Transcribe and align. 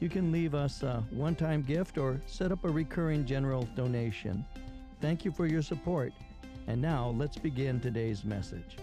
You 0.00 0.08
can 0.08 0.30
leave 0.30 0.54
us 0.54 0.84
a 0.84 1.02
one 1.10 1.34
time 1.34 1.62
gift 1.62 1.98
or 1.98 2.20
set 2.26 2.52
up 2.52 2.64
a 2.64 2.70
recurring 2.70 3.26
general 3.26 3.68
donation. 3.74 4.44
Thank 5.00 5.24
you 5.24 5.32
for 5.32 5.46
your 5.46 5.62
support. 5.62 6.12
And 6.68 6.80
now 6.80 7.14
let's 7.16 7.36
begin 7.36 7.80
today's 7.80 8.24
message. 8.24 8.76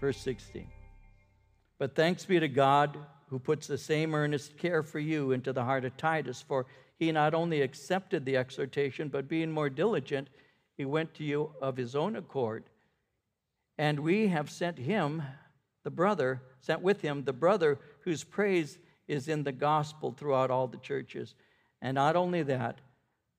Verse 0.00 0.18
16. 0.18 0.66
But 1.78 1.96
thanks 1.96 2.24
be 2.24 2.38
to 2.38 2.48
God 2.48 2.96
who 3.28 3.40
puts 3.40 3.66
the 3.66 3.78
same 3.78 4.14
earnest 4.14 4.56
care 4.56 4.82
for 4.82 4.98
you 5.00 5.32
into 5.32 5.52
the 5.52 5.64
heart 5.64 5.84
of 5.84 5.96
Titus, 5.96 6.44
for 6.46 6.66
he 6.98 7.10
not 7.10 7.34
only 7.34 7.62
accepted 7.62 8.24
the 8.24 8.36
exhortation, 8.36 9.08
but 9.08 9.26
being 9.26 9.50
more 9.50 9.70
diligent, 9.70 10.28
he 10.76 10.84
went 10.84 11.12
to 11.14 11.24
you 11.24 11.50
of 11.60 11.76
his 11.76 11.96
own 11.96 12.16
accord. 12.16 12.64
And 13.78 14.00
we 14.00 14.28
have 14.28 14.50
sent 14.50 14.78
him, 14.78 15.22
the 15.84 15.90
brother, 15.90 16.42
sent 16.60 16.82
with 16.82 17.00
him 17.00 17.24
the 17.24 17.32
brother 17.32 17.78
whose 18.00 18.24
praise 18.24 18.78
is 19.08 19.28
in 19.28 19.42
the 19.42 19.52
gospel 19.52 20.12
throughout 20.12 20.50
all 20.50 20.66
the 20.66 20.78
churches. 20.78 21.34
And 21.80 21.94
not 21.96 22.16
only 22.16 22.42
that, 22.44 22.80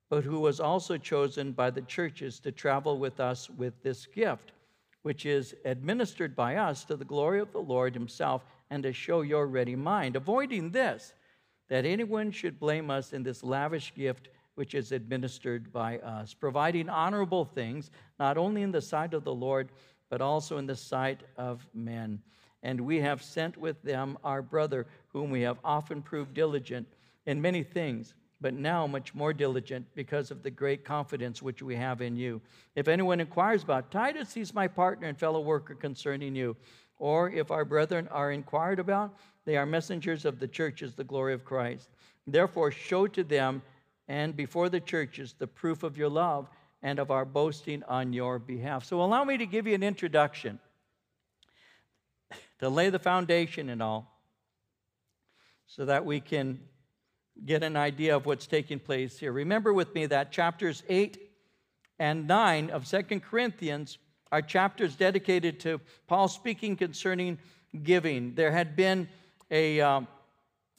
but 0.09 0.23
who 0.23 0.39
was 0.39 0.59
also 0.59 0.97
chosen 0.97 1.53
by 1.53 1.71
the 1.71 1.81
churches 1.81 2.39
to 2.41 2.51
travel 2.51 2.99
with 2.99 3.19
us 3.19 3.49
with 3.49 3.81
this 3.81 4.05
gift, 4.05 4.51
which 5.01 5.25
is 5.25 5.55
administered 5.65 6.35
by 6.35 6.57
us 6.57 6.83
to 6.85 6.95
the 6.95 7.05
glory 7.05 7.39
of 7.39 7.51
the 7.51 7.59
Lord 7.59 7.93
Himself 7.93 8.45
and 8.69 8.83
to 8.83 8.93
show 8.93 9.21
your 9.21 9.47
ready 9.47 9.75
mind, 9.75 10.15
avoiding 10.15 10.71
this, 10.71 11.13
that 11.69 11.85
anyone 11.85 12.31
should 12.31 12.59
blame 12.59 12.91
us 12.91 13.13
in 13.13 13.23
this 13.23 13.43
lavish 13.43 13.93
gift 13.95 14.29
which 14.55 14.75
is 14.75 14.91
administered 14.91 15.73
by 15.73 15.97
us, 15.99 16.33
providing 16.33 16.89
honorable 16.89 17.45
things, 17.45 17.89
not 18.19 18.37
only 18.37 18.61
in 18.61 18.71
the 18.71 18.81
sight 18.81 19.13
of 19.13 19.23
the 19.23 19.33
Lord, 19.33 19.69
but 20.13 20.21
also 20.21 20.59
in 20.59 20.67
the 20.67 20.75
sight 20.75 21.21
of 21.37 21.65
men. 21.73 22.21
And 22.61 22.79
we 22.81 22.99
have 22.99 23.23
sent 23.23 23.57
with 23.57 23.81
them 23.81 24.15
our 24.23 24.43
brother, 24.43 24.85
whom 25.07 25.31
we 25.31 25.41
have 25.41 25.57
often 25.63 26.03
proved 26.03 26.35
diligent 26.35 26.85
in 27.25 27.41
many 27.41 27.63
things 27.63 28.13
but 28.39 28.53
now 28.53 28.85
much 28.85 29.15
more 29.15 29.33
diligent 29.33 29.87
because 29.95 30.29
of 30.29 30.43
the 30.43 30.51
great 30.51 30.85
confidence 30.85 31.41
which 31.41 31.63
we 31.63 31.75
have 31.75 31.99
in 31.99 32.15
you. 32.15 32.39
If 32.75 32.87
anyone 32.87 33.21
inquires 33.21 33.63
about 33.63 33.89
Titus, 33.89 34.35
he's 34.35 34.53
my 34.53 34.67
partner 34.67 35.07
and 35.07 35.17
fellow 35.17 35.41
worker 35.41 35.73
concerning 35.73 36.35
you. 36.35 36.55
Or 36.99 37.31
if 37.31 37.49
our 37.49 37.65
brethren 37.65 38.07
are 38.11 38.31
inquired 38.31 38.77
about, 38.77 39.15
they 39.45 39.57
are 39.57 39.65
messengers 39.65 40.25
of 40.25 40.39
the 40.39 40.47
churches, 40.47 40.93
the 40.93 41.03
glory 41.03 41.33
of 41.33 41.43
Christ. 41.43 41.89
Therefore, 42.27 42.69
show 42.69 43.07
to 43.07 43.23
them 43.23 43.63
and 44.07 44.35
before 44.35 44.69
the 44.69 44.79
churches 44.79 45.33
the 45.39 45.47
proof 45.47 45.81
of 45.81 45.97
your 45.97 46.09
love 46.09 46.49
and 46.83 46.99
of 46.99 47.09
our 47.09 47.25
boasting 47.25 47.81
on 47.87 48.13
your 48.13 48.37
behalf. 48.37 48.85
So, 48.85 49.01
allow 49.01 49.23
me 49.23 49.37
to 49.37 49.45
give 49.45 49.65
you 49.65 49.73
an 49.73 49.83
introduction 49.83 50.59
to 52.59 52.69
lay 52.69 52.89
the 52.89 52.99
foundation 52.99 53.69
and 53.69 53.81
all 53.81 54.21
so 55.65 55.85
that 55.85 56.05
we 56.05 56.19
can 56.19 56.59
get 57.45 57.63
an 57.63 57.75
idea 57.75 58.15
of 58.15 58.25
what's 58.25 58.45
taking 58.45 58.79
place 58.79 59.17
here. 59.17 59.31
Remember 59.31 59.73
with 59.73 59.95
me 59.95 60.05
that 60.05 60.31
chapters 60.31 60.83
8 60.87 61.17
and 61.97 62.27
9 62.27 62.69
of 62.69 62.85
Second 62.85 63.23
Corinthians 63.23 63.97
are 64.31 64.41
chapters 64.41 64.95
dedicated 64.95 65.59
to 65.61 65.79
Paul 66.07 66.27
speaking 66.27 66.75
concerning 66.75 67.39
giving. 67.81 68.35
There 68.35 68.51
had 68.51 68.75
been 68.75 69.07
a, 69.49 69.81
um, 69.81 70.07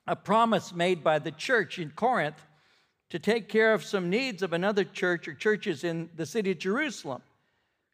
a 0.07 0.17
promise 0.17 0.73
made 0.73 1.03
by 1.03 1.19
the 1.19 1.33
church 1.33 1.79
in 1.79 1.91
Corinth 1.91 2.41
to 3.15 3.21
take 3.21 3.49
care 3.49 3.73
of 3.73 3.85
some 3.85 4.11
needs 4.11 4.43
of 4.43 4.53
another 4.53 4.83
church 4.83 5.29
or 5.29 5.35
churches 5.35 5.85
in 5.85 6.11
the 6.17 6.27
city 6.27 6.51
of 6.51 6.59
Jerusalem. 6.59 7.23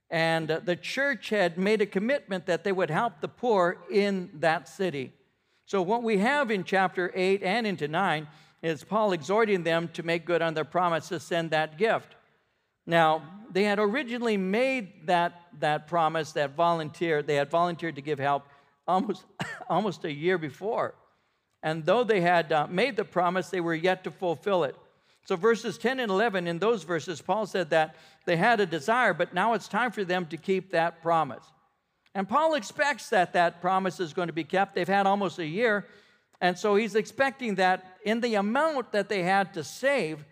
And 0.09 0.51
uh, 0.51 0.61
the 0.61 0.77
church 0.77 1.29
had 1.29 1.59
made 1.59 1.83
a 1.83 1.87
commitment 1.87 2.47
that 2.47 2.65
they 2.65 2.73
would 2.73 2.89
help 2.89 3.21
the 3.21 3.29
poor 3.29 3.77
in 3.91 4.31
that 4.37 4.67
city. 4.67 5.13
So, 5.67 5.83
what 5.83 6.03
we 6.03 6.17
have 6.17 6.51
in 6.51 6.65
chapter 6.65 7.13
8 7.15 7.43
and 7.43 7.67
into 7.67 7.87
9 7.87 8.29
is 8.63 8.83
Paul 8.83 9.13
exhorting 9.13 9.63
them 9.63 9.89
to 9.89 10.03
make 10.03 10.25
good 10.25 10.41
on 10.41 10.55
their 10.55 10.65
promise 10.65 11.09
to 11.09 11.21
send 11.21 11.51
that 11.51 11.77
gift. 11.77 12.15
Now, 12.87 13.23
they 13.53 13.65
had 13.65 13.79
originally 13.79 14.39
made 14.39 15.07
that, 15.07 15.49
that 15.59 15.87
promise, 15.87 16.33
that 16.33 16.57
volunteer, 16.57 17.23
they 17.23 17.35
had 17.35 17.51
volunteered 17.51 17.97
to 17.97 18.03
give 18.03 18.19
help 18.19 18.47
almost, 18.89 19.27
almost 19.69 20.03
a 20.07 20.13
year 20.13 20.39
before. 20.39 20.95
And 21.63 21.85
though 21.85 22.05
they 22.05 22.23
had 22.23 22.51
uh, 22.53 22.69
made 22.71 22.97
the 22.97 23.05
promise, 23.05 23.51
they 23.51 23.61
were 23.61 23.75
yet 23.75 24.03
to 24.05 24.11
fulfill 24.11 24.65
it. 24.65 24.75
So, 25.25 25.37
verses 25.37 25.79
10 25.79 26.01
and 26.01 26.11
11, 26.11 26.47
in 26.47 26.59
those 26.59 26.83
verses, 26.83 27.21
Paul 27.21 27.47
said 27.47 27.71
that 27.71 27.95
they 28.25 28.37
had 28.37 28.61
a 28.61 28.67
desire, 28.67 29.15
but 29.15 29.35
now 29.35 29.53
it's 29.53 29.69
time 29.69 29.93
for 29.93 30.05
them 30.05 30.27
to 30.27 30.37
keep 30.37 30.73
that 30.73 31.03
promise. 31.03 31.45
And 32.15 32.29
Paul 32.29 32.55
expects 32.55 33.11
that 33.11 33.35
that 33.35 33.61
promise 33.61 34.01
is 34.01 34.13
going 34.13 34.27
to 34.27 34.33
be 34.33 34.45
kept. 34.45 34.75
They've 34.75 34.89
had 34.89 35.07
almost 35.07 35.39
a 35.39 35.47
year, 35.47 35.87
and 36.41 36.59
so 36.59 36.75
he's 36.75 36.95
expecting 36.95 37.57
that 37.57 37.99
in 38.05 38.21
the 38.21 38.35
amount 38.37 38.93
that 38.93 39.09
they 39.09 39.23
had 39.23 39.55
to 39.55 39.63
save, 39.63 40.25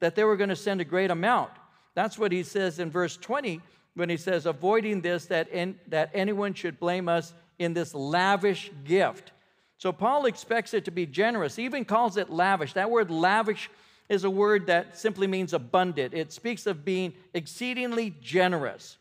that 0.00 0.14
they 0.14 0.24
were 0.24 0.36
going 0.36 0.50
to 0.50 0.56
send 0.56 0.80
a 0.80 0.84
great 0.84 1.10
amount. 1.10 1.50
That's 1.94 2.18
what 2.18 2.30
he 2.30 2.44
says 2.44 2.78
in 2.78 2.90
verse 2.90 3.16
20 3.16 3.60
when 3.94 4.08
he 4.08 4.16
says, 4.16 4.46
avoiding 4.46 5.00
this, 5.00 5.26
that, 5.26 5.48
in, 5.48 5.78
that 5.88 6.10
anyone 6.14 6.54
should 6.54 6.78
blame 6.78 7.08
us 7.08 7.34
in 7.58 7.74
this 7.74 7.92
lavish 7.92 8.70
gift. 8.84 9.32
So 9.76 9.90
Paul 9.92 10.26
expects 10.26 10.72
it 10.74 10.84
to 10.84 10.92
be 10.92 11.06
generous, 11.06 11.56
he 11.56 11.64
even 11.64 11.84
calls 11.84 12.16
it 12.16 12.30
lavish. 12.30 12.74
That 12.74 12.90
word 12.90 13.10
lavish 13.10 13.68
is 14.08 14.24
a 14.24 14.30
word 14.30 14.66
that 14.66 14.98
simply 14.98 15.26
means 15.26 15.52
abundant, 15.52 16.14
it 16.14 16.32
speaks 16.32 16.66
of 16.66 16.84
being 16.84 17.12
exceedingly 17.34 18.14
generous. 18.22 18.96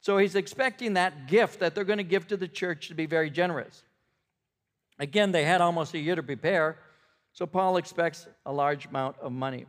So 0.00 0.18
he's 0.18 0.34
expecting 0.34 0.94
that 0.94 1.28
gift 1.28 1.60
that 1.60 1.74
they're 1.74 1.84
going 1.84 1.98
to 1.98 2.04
give 2.04 2.26
to 2.28 2.36
the 2.36 2.48
church 2.48 2.88
to 2.88 2.94
be 2.94 3.06
very 3.06 3.30
generous. 3.30 3.82
Again, 4.98 5.32
they 5.32 5.44
had 5.44 5.60
almost 5.60 5.94
a 5.94 5.98
year 5.98 6.14
to 6.14 6.22
prepare, 6.22 6.78
so 7.32 7.46
Paul 7.46 7.76
expects 7.78 8.26
a 8.44 8.52
large 8.52 8.86
amount 8.86 9.16
of 9.20 9.32
money. 9.32 9.66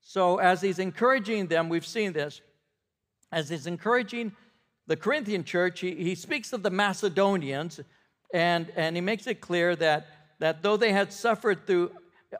So, 0.00 0.38
as 0.38 0.62
he's 0.62 0.78
encouraging 0.78 1.48
them, 1.48 1.68
we've 1.68 1.86
seen 1.86 2.12
this, 2.12 2.40
as 3.30 3.50
he's 3.50 3.66
encouraging 3.66 4.32
the 4.86 4.96
Corinthian 4.96 5.44
church, 5.44 5.80
he, 5.80 5.94
he 5.94 6.14
speaks 6.14 6.54
of 6.54 6.62
the 6.62 6.70
Macedonians, 6.70 7.80
and, 8.32 8.72
and 8.74 8.96
he 8.96 9.02
makes 9.02 9.26
it 9.26 9.42
clear 9.42 9.76
that, 9.76 10.06
that 10.38 10.62
though 10.62 10.78
they 10.78 10.92
had 10.92 11.12
suffered 11.12 11.66
through 11.66 11.90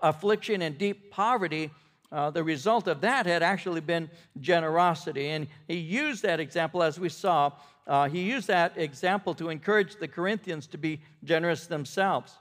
affliction 0.03 0.63
and 0.63 0.79
deep 0.79 1.11
poverty, 1.11 1.71
uh, 2.11 2.31
the 2.31 2.43
result 2.43 2.89
of 2.89 3.01
that 3.03 3.27
had 3.27 3.43
actually 3.43 3.81
been 3.81 4.11
generosity. 4.41 5.29
And 5.29 5.47
he 5.67 5.77
used 5.77 6.23
that 6.23 6.41
example, 6.41 6.83
as 6.83 6.99
we 6.99 7.09
saw, 7.09 7.53
uh, 7.87 8.09
he 8.09 8.23
used 8.23 8.49
that 8.49 8.77
example 8.77 9.35
to 9.35 9.49
encourage 9.49 9.97
the 9.97 10.09
Corinthians 10.09 10.67
to 10.69 10.79
be 10.79 11.01
generous 11.25 11.67
themselves. 11.67 12.35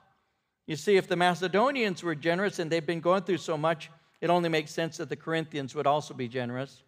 You 0.67 0.75
see, 0.75 0.97
if 0.97 1.07
the 1.07 1.15
Macedonians 1.15 2.03
were 2.03 2.15
generous 2.15 2.59
and 2.59 2.69
they've 2.69 2.85
been 2.85 2.99
going 2.99 3.23
through 3.23 3.37
so 3.37 3.57
much, 3.57 3.89
it 4.19 4.29
only 4.29 4.49
makes 4.49 4.71
sense 4.71 4.97
that 4.97 5.09
the 5.09 5.15
Corinthians 5.15 5.73
would 5.75 5.87
also 5.87 6.13
be 6.13 6.27
generous. 6.27 6.83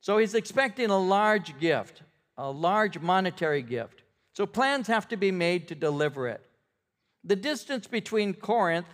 So 0.00 0.18
he's 0.18 0.34
expecting 0.34 0.90
a 0.90 0.98
large 0.98 1.58
gift, 1.58 2.02
a 2.36 2.50
large 2.50 2.98
monetary 2.98 3.62
gift. 3.62 4.02
So 4.34 4.46
plans 4.46 4.86
have 4.88 5.08
to 5.08 5.16
be 5.16 5.30
made 5.30 5.68
to 5.68 5.74
deliver 5.74 6.28
it. 6.28 6.42
The 7.24 7.36
distance 7.36 7.86
between 7.86 8.34
Corinth 8.34 8.86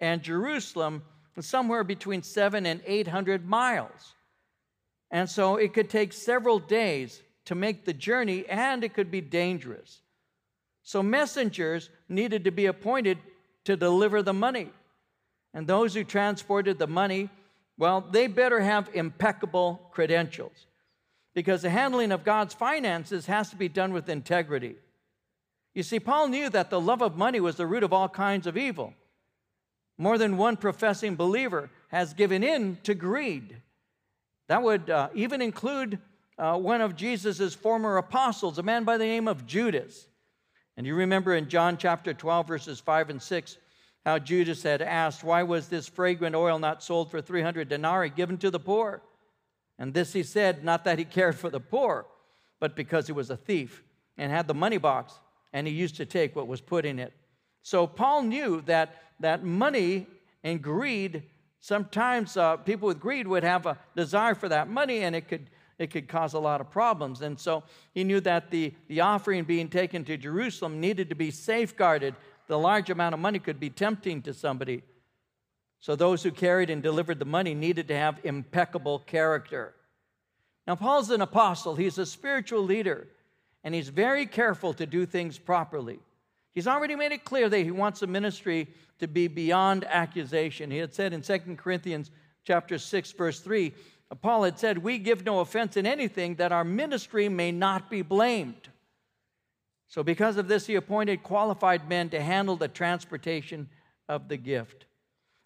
and 0.00 0.22
Jerusalem 0.22 1.02
somewhere 1.40 1.84
between 1.84 2.22
seven 2.22 2.66
and 2.66 2.80
800 2.86 3.46
miles. 3.46 4.14
And 5.10 5.28
so 5.28 5.56
it 5.56 5.72
could 5.74 5.90
take 5.90 6.12
several 6.12 6.58
days 6.58 7.22
to 7.44 7.54
make 7.54 7.84
the 7.84 7.92
journey, 7.92 8.44
and 8.48 8.82
it 8.82 8.94
could 8.94 9.10
be 9.10 9.20
dangerous. 9.20 10.00
So, 10.82 11.02
messengers 11.02 11.90
needed 12.08 12.44
to 12.44 12.50
be 12.50 12.66
appointed 12.66 13.18
to 13.64 13.76
deliver 13.76 14.22
the 14.22 14.32
money. 14.32 14.68
And 15.54 15.66
those 15.66 15.94
who 15.94 16.04
transported 16.04 16.78
the 16.78 16.86
money, 16.86 17.30
well, 17.78 18.00
they 18.00 18.26
better 18.26 18.60
have 18.60 18.90
impeccable 18.94 19.80
credentials 19.92 20.66
because 21.34 21.62
the 21.62 21.70
handling 21.70 22.12
of 22.12 22.24
God's 22.24 22.54
finances 22.54 23.26
has 23.26 23.50
to 23.50 23.56
be 23.56 23.68
done 23.68 23.92
with 23.92 24.08
integrity. 24.08 24.76
You 25.74 25.82
see, 25.82 26.00
Paul 26.00 26.28
knew 26.28 26.48
that 26.50 26.70
the 26.70 26.80
love 26.80 27.02
of 27.02 27.16
money 27.16 27.40
was 27.40 27.56
the 27.56 27.66
root 27.66 27.82
of 27.82 27.92
all 27.92 28.08
kinds 28.08 28.46
of 28.46 28.56
evil. 28.56 28.94
More 29.98 30.18
than 30.18 30.36
one 30.36 30.56
professing 30.56 31.16
believer 31.16 31.70
has 31.88 32.14
given 32.14 32.42
in 32.42 32.78
to 32.82 32.94
greed. 32.94 33.62
That 34.48 34.62
would 34.62 34.90
uh, 34.90 35.08
even 35.14 35.40
include 35.40 35.98
uh, 36.38 36.58
one 36.58 36.80
of 36.80 36.96
Jesus' 36.96 37.54
former 37.54 37.96
apostles, 37.96 38.58
a 38.58 38.62
man 38.62 38.84
by 38.84 38.98
the 38.98 39.04
name 39.04 39.26
of 39.26 39.46
Judas. 39.46 40.06
And 40.76 40.86
you 40.86 40.94
remember 40.94 41.34
in 41.34 41.48
John 41.48 41.78
chapter 41.78 42.12
12, 42.12 42.46
verses 42.46 42.80
5 42.80 43.10
and 43.10 43.22
6, 43.22 43.56
how 44.04 44.18
Judas 44.18 44.62
had 44.62 44.82
asked, 44.82 45.24
Why 45.24 45.42
was 45.42 45.68
this 45.68 45.88
fragrant 45.88 46.36
oil 46.36 46.58
not 46.58 46.82
sold 46.82 47.10
for 47.10 47.20
300 47.20 47.68
denarii 47.68 48.10
given 48.10 48.38
to 48.38 48.50
the 48.50 48.60
poor? 48.60 49.02
And 49.78 49.92
this 49.92 50.12
he 50.12 50.22
said, 50.22 50.64
not 50.64 50.84
that 50.84 50.98
he 50.98 51.04
cared 51.04 51.34
for 51.34 51.50
the 51.50 51.60
poor, 51.60 52.06
but 52.60 52.76
because 52.76 53.06
he 53.06 53.12
was 53.12 53.30
a 53.30 53.36
thief 53.36 53.82
and 54.16 54.32
had 54.32 54.46
the 54.46 54.54
money 54.54 54.78
box, 54.78 55.14
and 55.52 55.66
he 55.66 55.72
used 55.72 55.96
to 55.96 56.06
take 56.06 56.36
what 56.36 56.46
was 56.46 56.60
put 56.60 56.84
in 56.84 56.98
it. 56.98 57.12
So 57.66 57.88
Paul 57.88 58.22
knew 58.22 58.60
that, 58.66 58.94
that 59.18 59.42
money 59.42 60.06
and 60.44 60.62
greed, 60.62 61.24
sometimes 61.58 62.36
uh, 62.36 62.58
people 62.58 62.86
with 62.86 63.00
greed 63.00 63.26
would 63.26 63.42
have 63.42 63.66
a 63.66 63.76
desire 63.96 64.36
for 64.36 64.48
that 64.48 64.68
money, 64.68 65.00
and 65.00 65.16
it 65.16 65.26
could, 65.26 65.50
it 65.76 65.90
could 65.90 66.06
cause 66.06 66.34
a 66.34 66.38
lot 66.38 66.60
of 66.60 66.70
problems. 66.70 67.22
And 67.22 67.36
so 67.36 67.64
he 67.92 68.04
knew 68.04 68.20
that 68.20 68.52
the, 68.52 68.72
the 68.86 69.00
offering 69.00 69.42
being 69.42 69.68
taken 69.68 70.04
to 70.04 70.16
Jerusalem 70.16 70.80
needed 70.80 71.08
to 71.08 71.16
be 71.16 71.32
safeguarded 71.32 72.14
the 72.46 72.56
large 72.56 72.88
amount 72.88 73.14
of 73.14 73.18
money 73.18 73.40
could 73.40 73.58
be 73.58 73.68
tempting 73.68 74.22
to 74.22 74.32
somebody. 74.32 74.84
So 75.80 75.96
those 75.96 76.22
who 76.22 76.30
carried 76.30 76.70
and 76.70 76.84
delivered 76.84 77.18
the 77.18 77.24
money 77.24 77.52
needed 77.52 77.88
to 77.88 77.98
have 77.98 78.20
impeccable 78.22 79.00
character. 79.00 79.74
Now, 80.68 80.76
Paul's 80.76 81.10
an 81.10 81.20
apostle, 81.20 81.74
he's 81.74 81.98
a 81.98 82.06
spiritual 82.06 82.62
leader, 82.62 83.08
and 83.64 83.74
he's 83.74 83.88
very 83.88 84.24
careful 84.24 84.72
to 84.74 84.86
do 84.86 85.04
things 85.04 85.36
properly. 85.36 85.98
He's 86.56 86.66
already 86.66 86.96
made 86.96 87.12
it 87.12 87.26
clear 87.26 87.50
that 87.50 87.58
he 87.58 87.70
wants 87.70 88.00
the 88.00 88.06
ministry 88.06 88.66
to 88.98 89.06
be 89.06 89.28
beyond 89.28 89.84
accusation. 89.84 90.70
He 90.70 90.78
had 90.78 90.94
said 90.94 91.12
in 91.12 91.20
2 91.20 91.56
Corinthians 91.56 92.10
chapter 92.44 92.78
6 92.78 93.12
verse 93.12 93.40
3, 93.40 93.74
Paul 94.22 94.44
had 94.44 94.58
said, 94.58 94.78
"We 94.78 94.96
give 94.96 95.22
no 95.22 95.40
offense 95.40 95.76
in 95.76 95.84
anything 95.84 96.36
that 96.36 96.52
our 96.52 96.64
ministry 96.64 97.28
may 97.28 97.52
not 97.52 97.90
be 97.90 98.00
blamed." 98.00 98.70
So, 99.86 100.02
because 100.02 100.38
of 100.38 100.48
this, 100.48 100.66
he 100.66 100.76
appointed 100.76 101.22
qualified 101.22 101.90
men 101.90 102.08
to 102.08 102.22
handle 102.22 102.56
the 102.56 102.68
transportation 102.68 103.68
of 104.08 104.28
the 104.28 104.38
gift. 104.38 104.86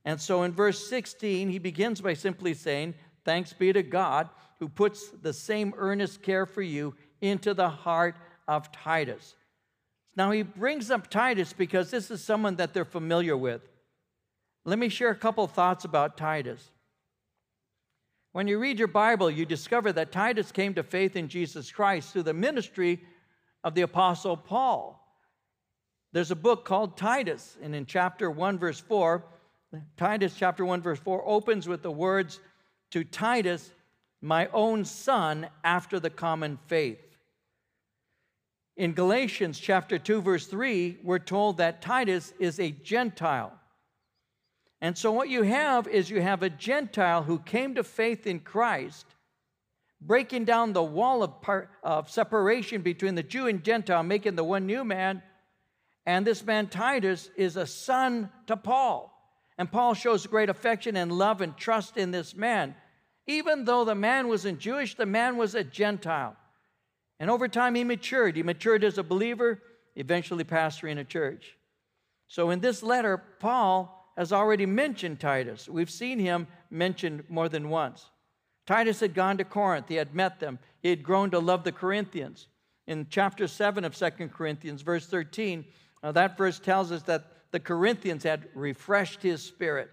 And 0.05 0.21
so, 0.21 0.45
in 0.45 0.53
verse 0.53 0.89
16, 0.89 1.51
he 1.51 1.59
begins 1.59 2.01
by 2.01 2.15
simply 2.15 2.55
saying, 2.55 2.95
Thanks 3.25 3.53
be 3.53 3.73
to 3.73 3.83
God 3.83 4.31
who 4.61 4.69
puts 4.69 5.11
the 5.11 5.33
same 5.33 5.75
earnest 5.77 6.23
care 6.23 6.47
for 6.47 6.63
you 6.63 6.95
into 7.21 7.53
the 7.53 7.69
heart 7.69 8.17
of 8.47 8.71
Titus. 8.71 9.35
Now, 10.21 10.33
he 10.33 10.43
brings 10.43 10.91
up 10.91 11.09
Titus 11.09 11.55
because 11.55 11.91
this 11.91 12.11
is 12.11 12.23
someone 12.23 12.57
that 12.57 12.75
they're 12.75 12.85
familiar 12.85 13.35
with. 13.35 13.63
Let 14.67 14.79
me 14.79 14.91
share 14.91 15.09
a 15.09 15.15
couple 15.15 15.47
thoughts 15.47 15.87
about 15.87 16.19
Titus. 16.19 16.63
When 18.33 18.47
you 18.47 18.59
read 18.59 18.79
your 18.79 18.87
Bible, 18.87 19.31
you 19.31 19.47
discover 19.47 19.95
that 19.95 20.13
Titus 20.13 20.53
came 20.53 20.75
to 20.75 20.83
faith 20.83 21.17
in 21.17 21.29
Jesus 21.29 21.73
Christ 21.73 22.13
through 22.13 22.25
the 22.25 22.35
ministry 22.35 23.01
of 23.65 23.75
the 23.75 23.81
Apostle 23.81 24.37
Paul. 24.37 25.03
There's 26.13 26.31
a 26.31 26.37
book 26.37 26.67
called 26.67 26.99
Titus, 26.99 27.57
and 27.63 27.75
in 27.75 27.87
chapter 27.87 28.31
1, 28.31 28.59
verse 28.59 28.79
4, 28.79 29.25
Titus 29.97 30.35
chapter 30.37 30.67
1, 30.67 30.83
verse 30.83 30.99
4 30.99 31.27
opens 31.27 31.67
with 31.67 31.81
the 31.81 31.91
words, 31.91 32.41
To 32.91 33.05
Titus, 33.05 33.73
my 34.21 34.49
own 34.53 34.85
son, 34.85 35.49
after 35.65 35.99
the 35.99 36.11
common 36.11 36.59
faith. 36.67 37.10
In 38.81 38.95
Galatians 38.95 39.61
chapter 39.61 39.99
2, 39.99 40.23
verse 40.23 40.47
3, 40.47 41.01
we're 41.03 41.19
told 41.19 41.59
that 41.59 41.83
Titus 41.83 42.33
is 42.39 42.59
a 42.59 42.71
Gentile. 42.71 43.53
And 44.81 44.97
so, 44.97 45.13
what 45.13 45.29
you 45.29 45.43
have 45.43 45.87
is 45.87 46.09
you 46.09 46.23
have 46.23 46.43
a 46.43 46.49
Gentile 46.49 47.23
who 47.23 47.41
came 47.41 47.75
to 47.75 47.85
faith 47.85 48.27
in 48.27 48.41
Christ 48.41 49.05
breaking 50.01 50.47
down 50.47 50.73
the 50.73 50.83
wall 50.83 51.23
of, 51.23 51.35
of 51.83 52.11
separation 52.11 52.81
between 52.81 53.17
the 53.17 53.23
Jew 53.23 53.49
and 53.49 53.63
Gentile, 53.63 54.03
making 54.03 54.37
the 54.37 54.45
one 54.45 54.65
new 54.65 54.83
man. 54.83 55.23
And 56.07 56.27
this 56.27 56.43
man, 56.43 56.69
Titus, 56.69 57.29
is 57.37 57.59
a 57.59 57.67
son 57.67 58.31
to 58.47 58.57
Paul. 58.57 59.13
And 59.59 59.71
Paul 59.71 59.93
shows 59.93 60.27
great 60.27 60.49
affection 60.49 60.97
and 60.97 61.13
love 61.13 61.43
and 61.43 61.55
trust 61.55 61.99
in 61.99 62.13
this 62.13 62.35
man. 62.35 62.75
Even 63.27 63.67
though 63.67 63.85
the 63.85 63.95
man 63.95 64.27
wasn't 64.29 64.59
Jewish, 64.59 64.95
the 64.95 65.05
man 65.05 65.37
was 65.37 65.55
a 65.55 65.63
Gentile. 65.63 66.35
And 67.21 67.31
over 67.31 67.47
time, 67.47 67.75
he 67.75 67.85
matured. 67.85 68.35
He 68.35 68.43
matured 68.43 68.83
as 68.83 68.99
a 68.99 69.03
believer, 69.03 69.63
eventually 69.95 70.43
pastoring 70.43 70.99
a 70.99 71.05
church. 71.05 71.57
So 72.27 72.51
in 72.51 72.61
this 72.61 72.83
letter, 72.83 73.23
Paul 73.39 74.13
has 74.17 74.33
already 74.33 74.67
mentioned 74.67 75.21
Titus. 75.21 75.69
We've 75.69 75.91
seen 75.91 76.19
him 76.19 76.47
mentioned 76.71 77.25
more 77.29 77.49
than 77.49 77.69
once. 77.69 78.07
Titus 78.67 79.01
had 79.01 79.15
gone 79.15 79.37
to 79.39 79.45
Corinth, 79.45 79.87
he 79.89 79.97
had 79.97 80.15
met 80.15 80.41
them, 80.41 80.59
he 80.81 80.91
had 80.91 81.03
grown 81.03 81.31
to 81.31 81.39
love 81.39 81.65
the 81.65 81.73
Corinthians. 81.73 82.47
In 82.87 83.07
chapter 83.11 83.47
7 83.47 83.85
of 83.85 83.97
Second 83.97 84.33
Corinthians, 84.33 84.83
verse 84.83 85.07
13, 85.07 85.65
uh, 86.03 86.13
that 86.13 86.37
verse 86.39 86.59
tells 86.59 86.93
us 86.93 87.03
that 87.03 87.25
the 87.51 87.61
Corinthians 87.61 88.23
had 88.23 88.49
refreshed 88.55 89.23
his 89.23 89.43
spirit. 89.43 89.91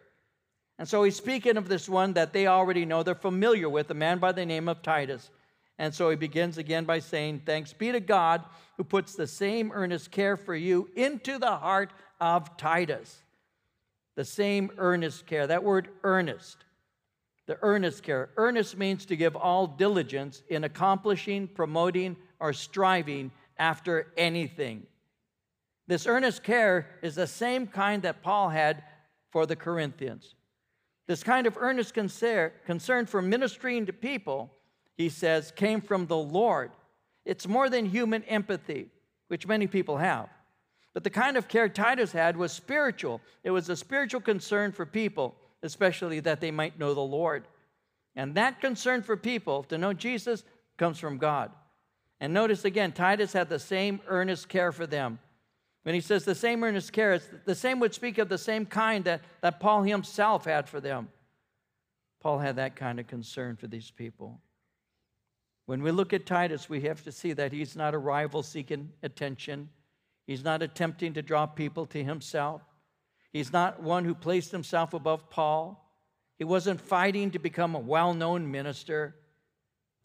And 0.80 0.88
so 0.88 1.04
he's 1.04 1.16
speaking 1.16 1.58
of 1.58 1.68
this 1.68 1.90
one 1.90 2.14
that 2.14 2.34
they 2.34 2.48
already 2.48 2.86
know, 2.86 3.02
they're 3.04 3.16
familiar 3.16 3.68
with, 3.68 3.90
a 3.90 3.96
man 3.96 4.20
by 4.20 4.32
the 4.32 4.46
name 4.46 4.70
of 4.70 4.82
Titus. 4.82 5.30
And 5.80 5.94
so 5.94 6.10
he 6.10 6.16
begins 6.16 6.58
again 6.58 6.86
by 6.86 7.00
saying, 7.00 7.44
Thanks 7.46 7.74
be 7.74 7.92
to 7.92 8.00
God 8.00 8.44
who 8.78 8.84
puts 8.84 9.16
the 9.16 9.28
same 9.28 9.72
earnest 9.74 10.12
care 10.12 10.36
for 10.38 10.56
you 10.56 10.90
into 10.96 11.38
the 11.38 11.56
heart 11.56 11.92
of 12.20 12.58
Titus. 12.58 13.22
The 14.16 14.26
same 14.26 14.72
earnest 14.78 15.28
care. 15.28 15.46
That 15.46 15.64
word 15.64 15.90
earnest 16.04 16.66
the 17.48 17.58
earnest 17.62 18.04
care. 18.04 18.30
Earnest 18.38 18.78
means 18.78 19.06
to 19.06 19.16
give 19.16 19.36
all 19.36 19.66
diligence 19.66 20.44
in 20.50 20.66
accomplishing, 20.66 21.48
promoting, 21.48 22.18
or 22.40 22.54
striving 22.54 23.32
after 23.58 24.12
anything. 24.18 24.86
This 25.88 26.06
earnest 26.06 26.44
care 26.44 26.88
is 27.02 27.16
the 27.16 27.26
same 27.26 27.66
kind 27.66 28.04
that 28.04 28.22
Paul 28.22 28.50
had 28.50 28.84
for 29.32 29.46
the 29.46 29.56
Corinthians. 29.56 30.36
This 31.08 31.24
kind 31.24 31.48
of 31.48 31.58
earnest 31.58 31.94
concern 31.94 33.06
for 33.06 33.22
ministering 33.22 33.86
to 33.86 33.94
people, 33.94 34.52
he 34.98 35.10
says, 35.10 35.52
came 35.52 35.82
from 35.82 36.08
the 36.08 36.18
Lord. 36.18 36.72
It's 37.26 37.48
more 37.48 37.70
than 37.70 37.86
human 37.86 38.24
empathy, 38.24 38.90
which 39.28 39.48
many 39.48 39.68
people 39.68 39.98
have. 39.98 40.30
But 40.94 41.04
the 41.04 41.10
kind 41.10 41.38
of 41.38 41.48
care 41.48 41.70
Titus 41.70 42.12
had 42.12 42.36
was 42.36 42.52
spiritual. 42.52 43.22
It 43.44 43.52
was 43.52 43.70
a 43.70 43.76
spiritual 43.76 44.22
concern 44.22 44.72
for 44.72 44.86
people 44.86 45.36
especially 45.64 46.20
that 46.22 46.42
they 46.42 46.52
might 46.52 46.80
know 46.80 46.94
the 46.94 47.02
Lord. 47.02 47.48
And 48.16 48.36
that 48.36 48.62
concern 48.62 49.04
for 49.04 49.16
people 49.16 49.64
to 49.64 49.78
know 49.78 49.94
Jesus 49.94 50.44
comes 50.78 51.00
from 51.00 51.18
God. 51.18 51.52
And 52.20 52.34
notice 52.34 52.66
again, 52.66 52.92
Titus 52.92 53.34
had 53.34 53.50
the 53.50 53.60
same 53.60 54.02
earnest 54.08 54.50
care 54.50 54.72
for 54.72 54.88
them. 54.88 55.20
When 55.84 55.96
he 55.96 56.02
says 56.02 56.26
the 56.26 56.36
same 56.36 56.64
earnest 56.64 56.92
care, 56.92 57.14
it's 57.14 57.28
the 57.46 57.56
same 57.56 57.80
would 57.80 57.94
speak 57.94 58.18
of 58.18 58.28
the 58.28 58.38
same 58.38 58.66
kind 58.66 59.06
that, 59.06 59.22
that 59.42 59.60
Paul 59.60 59.84
himself 59.84 60.46
had 60.46 60.68
for 60.68 60.82
them. 60.82 61.10
Paul 62.20 62.40
had 62.40 62.56
that 62.58 62.76
kind 62.76 63.00
of 63.00 63.08
concern 63.08 63.56
for 63.56 63.68
these 63.68 63.92
people. 63.92 64.42
When 65.68 65.84
we 65.84 65.92
look 65.92 66.14
at 66.14 66.26
Titus, 66.26 66.70
we 66.70 66.82
have 66.82 67.04
to 67.04 67.12
see 67.12 67.34
that 67.34 67.52
he's 67.52 67.76
not 67.76 67.94
a 67.94 67.98
rival 67.98 68.42
seeking 68.42 68.90
attention. 69.04 69.68
He's 70.26 70.44
not 70.44 70.62
attempting 70.62 71.14
to 71.14 71.22
draw 71.22 71.46
people 71.46 71.86
to 71.88 72.02
himself. 72.02 72.62
He's 73.34 73.52
not 73.52 73.84
one 73.84 74.06
who 74.06 74.16
placed 74.16 74.52
himself 74.54 74.94
above 74.94 75.30
Paul. 75.30 75.94
He 76.38 76.46
wasn't 76.46 76.80
fighting 76.80 77.32
to 77.32 77.40
become 77.40 77.76
a 77.76 77.80
well 77.80 78.14
known 78.14 78.50
minister. 78.50 79.16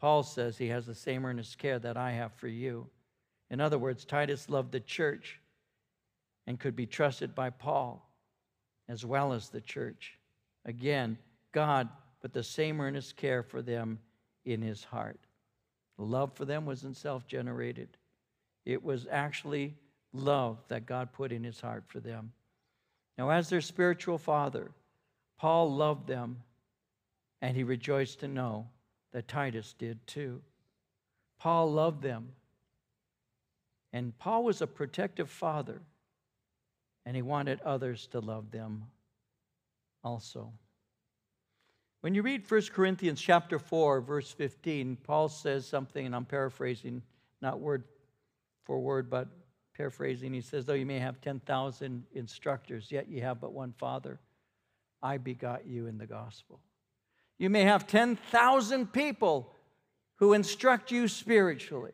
Paul 0.00 0.24
says 0.24 0.58
he 0.58 0.66
has 0.66 0.84
the 0.84 0.96
same 0.96 1.24
earnest 1.24 1.58
care 1.58 1.78
that 1.78 1.96
I 1.96 2.10
have 2.10 2.32
for 2.32 2.48
you. 2.48 2.88
In 3.48 3.60
other 3.60 3.78
words, 3.78 4.04
Titus 4.04 4.50
loved 4.50 4.72
the 4.72 4.80
church 4.80 5.38
and 6.48 6.58
could 6.58 6.74
be 6.74 6.86
trusted 6.86 7.36
by 7.36 7.50
Paul 7.50 8.04
as 8.88 9.06
well 9.06 9.32
as 9.32 9.48
the 9.48 9.60
church. 9.60 10.18
Again, 10.64 11.18
God 11.52 11.88
put 12.20 12.32
the 12.32 12.42
same 12.42 12.80
earnest 12.80 13.16
care 13.16 13.44
for 13.44 13.62
them 13.62 14.00
in 14.44 14.60
his 14.60 14.82
heart. 14.82 15.20
Love 16.02 16.32
for 16.34 16.44
them 16.44 16.66
wasn't 16.66 16.96
self 16.96 17.26
generated, 17.26 17.88
it 18.64 18.82
was 18.82 19.06
actually 19.10 19.74
love 20.12 20.58
that 20.68 20.86
God 20.86 21.12
put 21.12 21.32
in 21.32 21.44
his 21.44 21.60
heart 21.60 21.84
for 21.86 22.00
them. 22.00 22.32
Now, 23.18 23.30
as 23.30 23.48
their 23.48 23.60
spiritual 23.60 24.18
father, 24.18 24.70
Paul 25.38 25.74
loved 25.74 26.06
them, 26.06 26.42
and 27.40 27.56
he 27.56 27.64
rejoiced 27.64 28.20
to 28.20 28.28
know 28.28 28.68
that 29.12 29.28
Titus 29.28 29.74
did 29.78 30.04
too. 30.06 30.40
Paul 31.38 31.72
loved 31.72 32.02
them, 32.02 32.30
and 33.92 34.16
Paul 34.18 34.44
was 34.44 34.62
a 34.62 34.66
protective 34.66 35.28
father, 35.28 35.80
and 37.04 37.16
he 37.16 37.22
wanted 37.22 37.60
others 37.62 38.06
to 38.08 38.20
love 38.20 38.50
them 38.50 38.84
also. 40.04 40.52
When 42.02 42.16
you 42.16 42.22
read 42.22 42.50
1 42.50 42.62
Corinthians 42.74 43.20
chapter 43.20 43.60
4, 43.60 44.00
verse 44.00 44.32
15, 44.32 44.98
Paul 45.04 45.28
says 45.28 45.64
something, 45.64 46.04
and 46.04 46.16
I'm 46.16 46.24
paraphrasing, 46.24 47.00
not 47.40 47.60
word 47.60 47.84
for 48.64 48.80
word, 48.80 49.08
but 49.08 49.28
paraphrasing, 49.76 50.34
he 50.34 50.40
says, 50.40 50.66
Though 50.66 50.74
you 50.74 50.84
may 50.84 50.98
have 50.98 51.20
10,000 51.20 52.02
instructors, 52.12 52.90
yet 52.90 53.08
you 53.08 53.22
have 53.22 53.40
but 53.40 53.52
one 53.52 53.72
Father. 53.78 54.18
I 55.00 55.18
begot 55.18 55.64
you 55.64 55.86
in 55.86 55.96
the 55.96 56.06
gospel. 56.06 56.58
You 57.38 57.50
may 57.50 57.62
have 57.62 57.86
10,000 57.86 58.92
people 58.92 59.52
who 60.16 60.32
instruct 60.32 60.90
you 60.90 61.06
spiritually. 61.06 61.92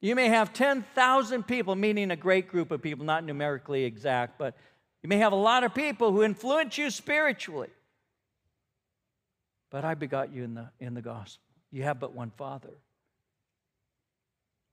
You 0.00 0.14
may 0.14 0.28
have 0.28 0.52
10,000 0.52 1.42
people, 1.48 1.74
meaning 1.74 2.12
a 2.12 2.16
great 2.16 2.46
group 2.46 2.70
of 2.70 2.80
people, 2.80 3.04
not 3.04 3.24
numerically 3.24 3.82
exact, 3.82 4.38
but 4.38 4.56
you 5.02 5.08
may 5.08 5.18
have 5.18 5.32
a 5.32 5.36
lot 5.36 5.64
of 5.64 5.74
people 5.74 6.12
who 6.12 6.22
influence 6.22 6.78
you 6.78 6.90
spiritually. 6.90 7.70
But 9.74 9.84
I 9.84 9.94
begot 9.94 10.32
you 10.32 10.44
in 10.44 10.54
the, 10.54 10.68
in 10.78 10.94
the 10.94 11.02
gospel. 11.02 11.42
You 11.72 11.82
have 11.82 11.98
but 11.98 12.14
one 12.14 12.30
Father. 12.36 12.70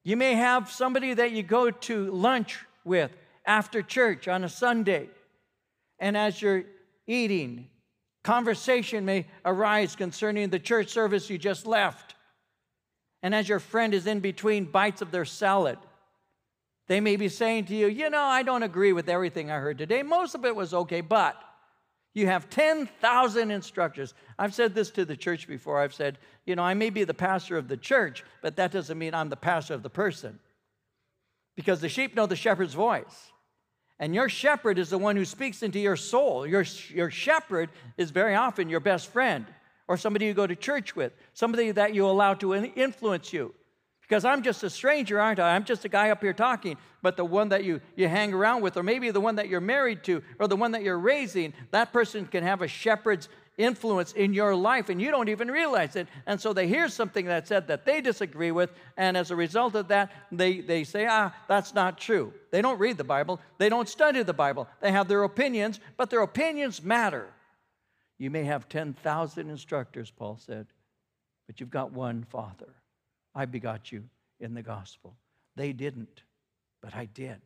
You 0.04 0.16
may 0.16 0.36
have 0.36 0.70
somebody 0.70 1.16
that 1.16 1.32
you 1.32 1.42
go 1.42 1.72
to 1.72 2.12
lunch 2.12 2.60
with 2.86 3.10
after 3.44 3.82
church 3.82 4.28
on 4.28 4.44
a 4.44 4.50
Sunday. 4.50 5.10
And 5.98 6.16
as 6.16 6.40
you're 6.40 6.66
eating, 7.08 7.68
conversation 8.24 9.04
may 9.04 9.26
arise 9.44 9.96
concerning 9.96 10.52
the 10.52 10.60
church 10.60 10.90
service 10.90 11.32
you 11.32 11.40
just 11.40 11.66
left. 11.66 12.14
And 13.24 13.34
as 13.34 13.50
your 13.50 13.58
friend 13.58 13.96
is 13.96 14.06
in 14.06 14.20
between 14.20 14.66
bites 14.66 15.02
of 15.02 15.10
their 15.10 15.26
salad, 15.26 15.80
they 16.88 17.00
may 17.00 17.16
be 17.16 17.28
saying 17.28 17.66
to 17.66 17.76
you, 17.76 17.88
You 17.88 18.12
know, 18.12 18.22
I 18.22 18.44
don't 18.44 18.62
agree 18.62 18.94
with 18.94 19.10
everything 19.10 19.50
I 19.50 19.58
heard 19.58 19.80
today. 19.80 20.04
Most 20.04 20.36
of 20.36 20.46
it 20.46 20.56
was 20.56 20.76
okay, 20.76 21.02
but 21.02 21.42
you 22.14 22.28
have 22.28 22.50
10,000 22.50 23.52
instructors. 23.52 24.14
I've 24.38 24.54
said 24.54 24.76
this 24.76 24.92
to 24.92 25.06
the 25.06 25.16
church 25.16 25.48
before. 25.48 25.80
I've 25.80 25.94
said, 25.94 26.18
You 26.46 26.56
know, 26.56 26.64
I 26.64 26.74
may 26.74 26.90
be 26.90 27.04
the 27.04 27.14
pastor 27.14 27.58
of 27.58 27.68
the 27.68 27.78
church, 27.78 28.24
but 28.42 28.58
that 28.58 28.72
doesn't 28.72 28.98
mean 28.98 29.14
I'm 29.14 29.30
the 29.30 29.38
pastor 29.38 29.74
of 29.74 29.84
the 29.84 29.90
person. 29.90 30.40
Because 31.56 31.80
the 31.80 31.90
sheep 31.90 32.16
know 32.16 32.26
the 32.26 32.36
shepherd's 32.36 32.74
voice. 32.74 33.32
And 34.00 34.16
your 34.16 34.30
shepherd 34.30 34.80
is 34.80 34.90
the 34.90 34.98
one 34.98 35.16
who 35.16 35.26
speaks 35.26 35.62
into 35.62 35.80
your 35.80 35.96
soul. 35.96 36.46
Your, 36.46 36.66
your 36.90 37.12
shepherd 37.12 37.70
is 37.98 38.10
very 38.10 38.36
often 38.36 38.68
your 38.68 38.80
best 38.80 39.12
friend 39.12 39.46
or 39.88 39.96
somebody 39.96 40.26
you 40.26 40.34
go 40.34 40.48
to 40.48 40.56
church 40.56 40.96
with, 40.96 41.14
somebody 41.34 41.72
that 41.72 41.94
you 41.94 42.06
allow 42.06 42.34
to 42.34 42.56
influence 42.56 43.32
you. 43.32 43.54
Because 44.12 44.26
I'm 44.26 44.44
just 44.44 44.62
a 44.64 44.70
stranger, 44.70 45.22
aren't 45.22 45.40
I? 45.40 45.56
I'm 45.56 45.64
just 45.64 45.86
a 45.86 45.88
guy 45.88 46.10
up 46.10 46.22
here 46.22 46.34
talking. 46.34 46.76
But 47.02 47.16
the 47.16 47.24
one 47.24 47.48
that 47.48 47.64
you, 47.64 47.80
you 47.96 48.10
hang 48.10 48.34
around 48.34 48.62
with, 48.62 48.76
or 48.76 48.84
maybe 48.84 49.10
the 49.10 49.22
one 49.22 49.38
that 49.38 49.48
you're 49.48 49.62
married 49.62 50.04
to, 50.04 50.22
or 50.38 50.50
the 50.50 50.58
one 50.58 50.74
that 50.74 50.84
you're 50.84 51.00
raising, 51.00 51.54
that 51.72 51.94
person 51.94 52.26
can 52.26 52.44
have 52.44 52.62
a 52.62 52.68
shepherd's 52.68 53.30
influence 53.58 54.12
in 54.12 54.34
your 54.34 54.54
life 54.54 54.90
and 54.90 55.02
you 55.02 55.12
don't 55.12 55.30
even 55.30 55.50
realize 55.50 55.96
it. 55.96 56.10
And 56.26 56.42
so 56.42 56.52
they 56.52 56.68
hear 56.68 56.90
something 56.90 57.28
that 57.28 57.48
said 57.48 57.70
that 57.70 57.86
they 57.86 58.02
disagree 58.02 58.52
with, 58.52 58.74
and 58.98 59.16
as 59.16 59.32
a 59.32 59.36
result 59.38 59.76
of 59.76 59.88
that, 59.88 60.12
they, 60.30 60.60
they 60.60 60.84
say, 60.84 61.08
ah, 61.10 61.34
that's 61.48 61.74
not 61.74 61.98
true. 61.98 62.34
They 62.52 62.62
don't 62.62 62.80
read 62.80 62.98
the 62.98 63.06
Bible, 63.06 63.40
they 63.60 63.70
don't 63.70 63.88
study 63.88 64.24
the 64.24 64.34
Bible. 64.34 64.68
They 64.82 64.92
have 64.92 65.08
their 65.08 65.24
opinions, 65.24 65.80
but 65.96 66.10
their 66.10 66.22
opinions 66.22 66.84
matter. 66.84 67.30
You 68.18 68.30
may 68.30 68.44
have 68.44 68.68
10,000 68.68 69.50
instructors, 69.50 70.12
Paul 70.12 70.38
said, 70.38 70.68
but 71.48 71.62
you've 71.62 71.72
got 71.72 71.94
one 71.94 72.26
Father. 72.30 72.76
I 73.34 73.46
begot 73.46 73.92
you 73.92 74.04
in 74.40 74.54
the 74.54 74.62
gospel. 74.62 75.16
They 75.56 75.74
didn't, 75.74 76.24
but 76.82 76.96
I 76.96 77.06
did. 77.06 77.40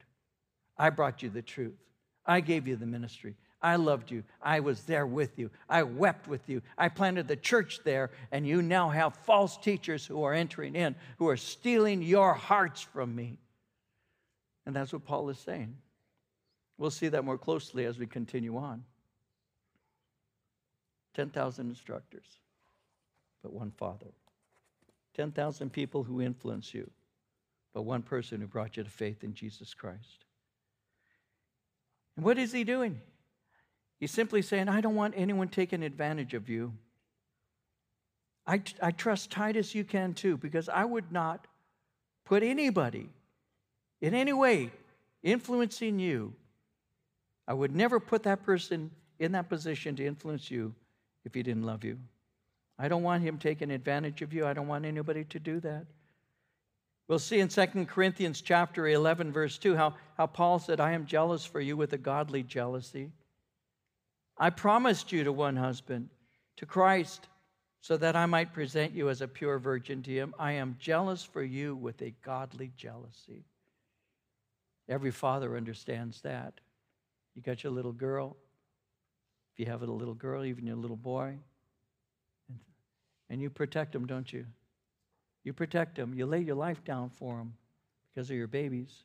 I 0.77 0.89
brought 0.89 1.23
you 1.23 1.29
the 1.29 1.41
truth. 1.41 1.79
I 2.25 2.41
gave 2.41 2.67
you 2.67 2.75
the 2.75 2.85
ministry. 2.85 3.35
I 3.61 3.77
loved 3.77 4.11
you. 4.11 4.23
I 4.41 4.59
was 4.59 4.83
there 4.83 5.07
with 5.07 5.39
you. 5.39 5.49
I 5.69 5.83
wept 5.83 6.27
with 6.27 6.47
you. 6.49 6.61
I 6.77 6.89
planted 6.89 7.27
the 7.27 7.35
church 7.35 7.79
there, 7.83 8.11
and 8.31 8.47
you 8.47 8.61
now 8.61 8.89
have 8.89 9.15
false 9.15 9.57
teachers 9.57 10.05
who 10.05 10.23
are 10.23 10.33
entering 10.33 10.75
in, 10.75 10.95
who 11.17 11.27
are 11.29 11.37
stealing 11.37 12.01
your 12.01 12.33
hearts 12.33 12.81
from 12.81 13.15
me. 13.15 13.37
And 14.65 14.75
that's 14.75 14.93
what 14.93 15.05
Paul 15.05 15.29
is 15.29 15.39
saying. 15.39 15.77
We'll 16.77 16.91
see 16.91 17.07
that 17.07 17.23
more 17.23 17.37
closely 17.37 17.85
as 17.85 17.97
we 17.97 18.05
continue 18.05 18.57
on. 18.57 18.83
10,000 21.15 21.69
instructors, 21.69 22.39
but 23.41 23.53
one 23.53 23.71
father. 23.71 24.11
10,000 25.15 25.71
people 25.71 26.03
who 26.03 26.21
influence 26.21 26.73
you, 26.73 26.89
but 27.73 27.83
one 27.83 28.01
person 28.01 28.41
who 28.41 28.47
brought 28.47 28.77
you 28.77 28.83
to 28.83 28.89
faith 28.89 29.23
in 29.23 29.33
Jesus 29.33 29.73
Christ. 29.73 30.25
And 32.15 32.25
what 32.25 32.37
is 32.37 32.51
he 32.51 32.63
doing? 32.63 33.01
He's 33.99 34.11
simply 34.11 34.41
saying, 34.41 34.67
I 34.69 34.81
don't 34.81 34.95
want 34.95 35.13
anyone 35.17 35.47
taking 35.47 35.83
advantage 35.83 36.33
of 36.33 36.49
you. 36.49 36.73
I, 38.45 38.61
I 38.81 38.91
trust 38.91 39.31
Titus 39.31 39.73
you 39.73 39.83
can 39.83 40.13
too, 40.13 40.37
because 40.37 40.69
I 40.69 40.85
would 40.85 41.11
not 41.11 41.47
put 42.25 42.43
anybody 42.43 43.09
in 44.01 44.13
any 44.13 44.33
way 44.33 44.71
influencing 45.23 45.97
you. 45.97 46.33
I 47.47 47.53
would 47.53 47.75
never 47.75 47.99
put 47.99 48.23
that 48.23 48.43
person 48.43 48.91
in 49.19 49.31
that 49.31 49.49
position 49.49 49.95
to 49.95 50.05
influence 50.05 50.51
you 50.51 50.75
if 51.23 51.33
he 51.33 51.41
didn't 51.41 51.63
love 51.63 51.83
you. 51.83 51.97
I 52.77 52.87
don't 52.87 53.03
want 53.03 53.23
him 53.23 53.37
taking 53.37 53.71
advantage 53.71 54.21
of 54.21 54.33
you. 54.33 54.45
I 54.45 54.53
don't 54.53 54.67
want 54.67 54.85
anybody 54.85 55.23
to 55.25 55.39
do 55.39 55.59
that. 55.61 55.85
We'll 57.07 57.19
see 57.19 57.39
in 57.39 57.47
2 57.47 57.85
Corinthians 57.85 58.41
chapter 58.41 58.87
11, 58.87 59.31
verse 59.31 59.57
2, 59.57 59.75
how, 59.75 59.93
how 60.17 60.25
Paul 60.27 60.59
said, 60.59 60.79
I 60.79 60.93
am 60.93 61.05
jealous 61.05 61.45
for 61.45 61.61
you 61.61 61.77
with 61.77 61.93
a 61.93 61.97
godly 61.97 62.41
jealousy. 62.41 63.11
I 64.37 64.49
promised 64.49 65.11
you 65.11 65.23
to 65.23 65.31
one 65.31 65.55
husband, 65.55 66.09
to 66.57 66.65
Christ, 66.65 67.27
so 67.79 67.95
that 67.97 68.15
I 68.15 68.25
might 68.25 68.53
present 68.53 68.93
you 68.93 69.09
as 69.09 69.21
a 69.21 69.27
pure 69.27 69.59
virgin 69.59 70.01
to 70.03 70.11
him. 70.11 70.33
I 70.39 70.53
am 70.53 70.77
jealous 70.79 71.23
for 71.23 71.43
you 71.43 71.75
with 71.75 72.01
a 72.01 72.15
godly 72.23 72.71
jealousy. 72.75 73.45
Every 74.89 75.11
father 75.11 75.55
understands 75.55 76.21
that. 76.21 76.59
You 77.35 77.43
got 77.43 77.63
your 77.63 77.73
little 77.73 77.91
girl, 77.91 78.35
if 79.53 79.59
you 79.59 79.71
have 79.71 79.83
a 79.83 79.85
little 79.85 80.15
girl, 80.15 80.43
even 80.43 80.65
your 80.65 80.75
little 80.75 80.97
boy. 80.97 81.37
And, 83.29 83.41
you 83.41 83.49
protect 83.49 83.93
them, 83.93 84.05
don't 84.05 84.31
you? 84.31 84.45
You 85.43 85.53
protect 85.53 85.95
them. 85.95 86.13
You 86.13 86.25
lay 86.25 86.41
your 86.41 86.55
life 86.55 86.83
down 86.83 87.09
for 87.09 87.37
them 87.37 87.53
because 88.13 88.27
they're 88.27 88.37
your 88.37 88.47
babies. 88.47 89.03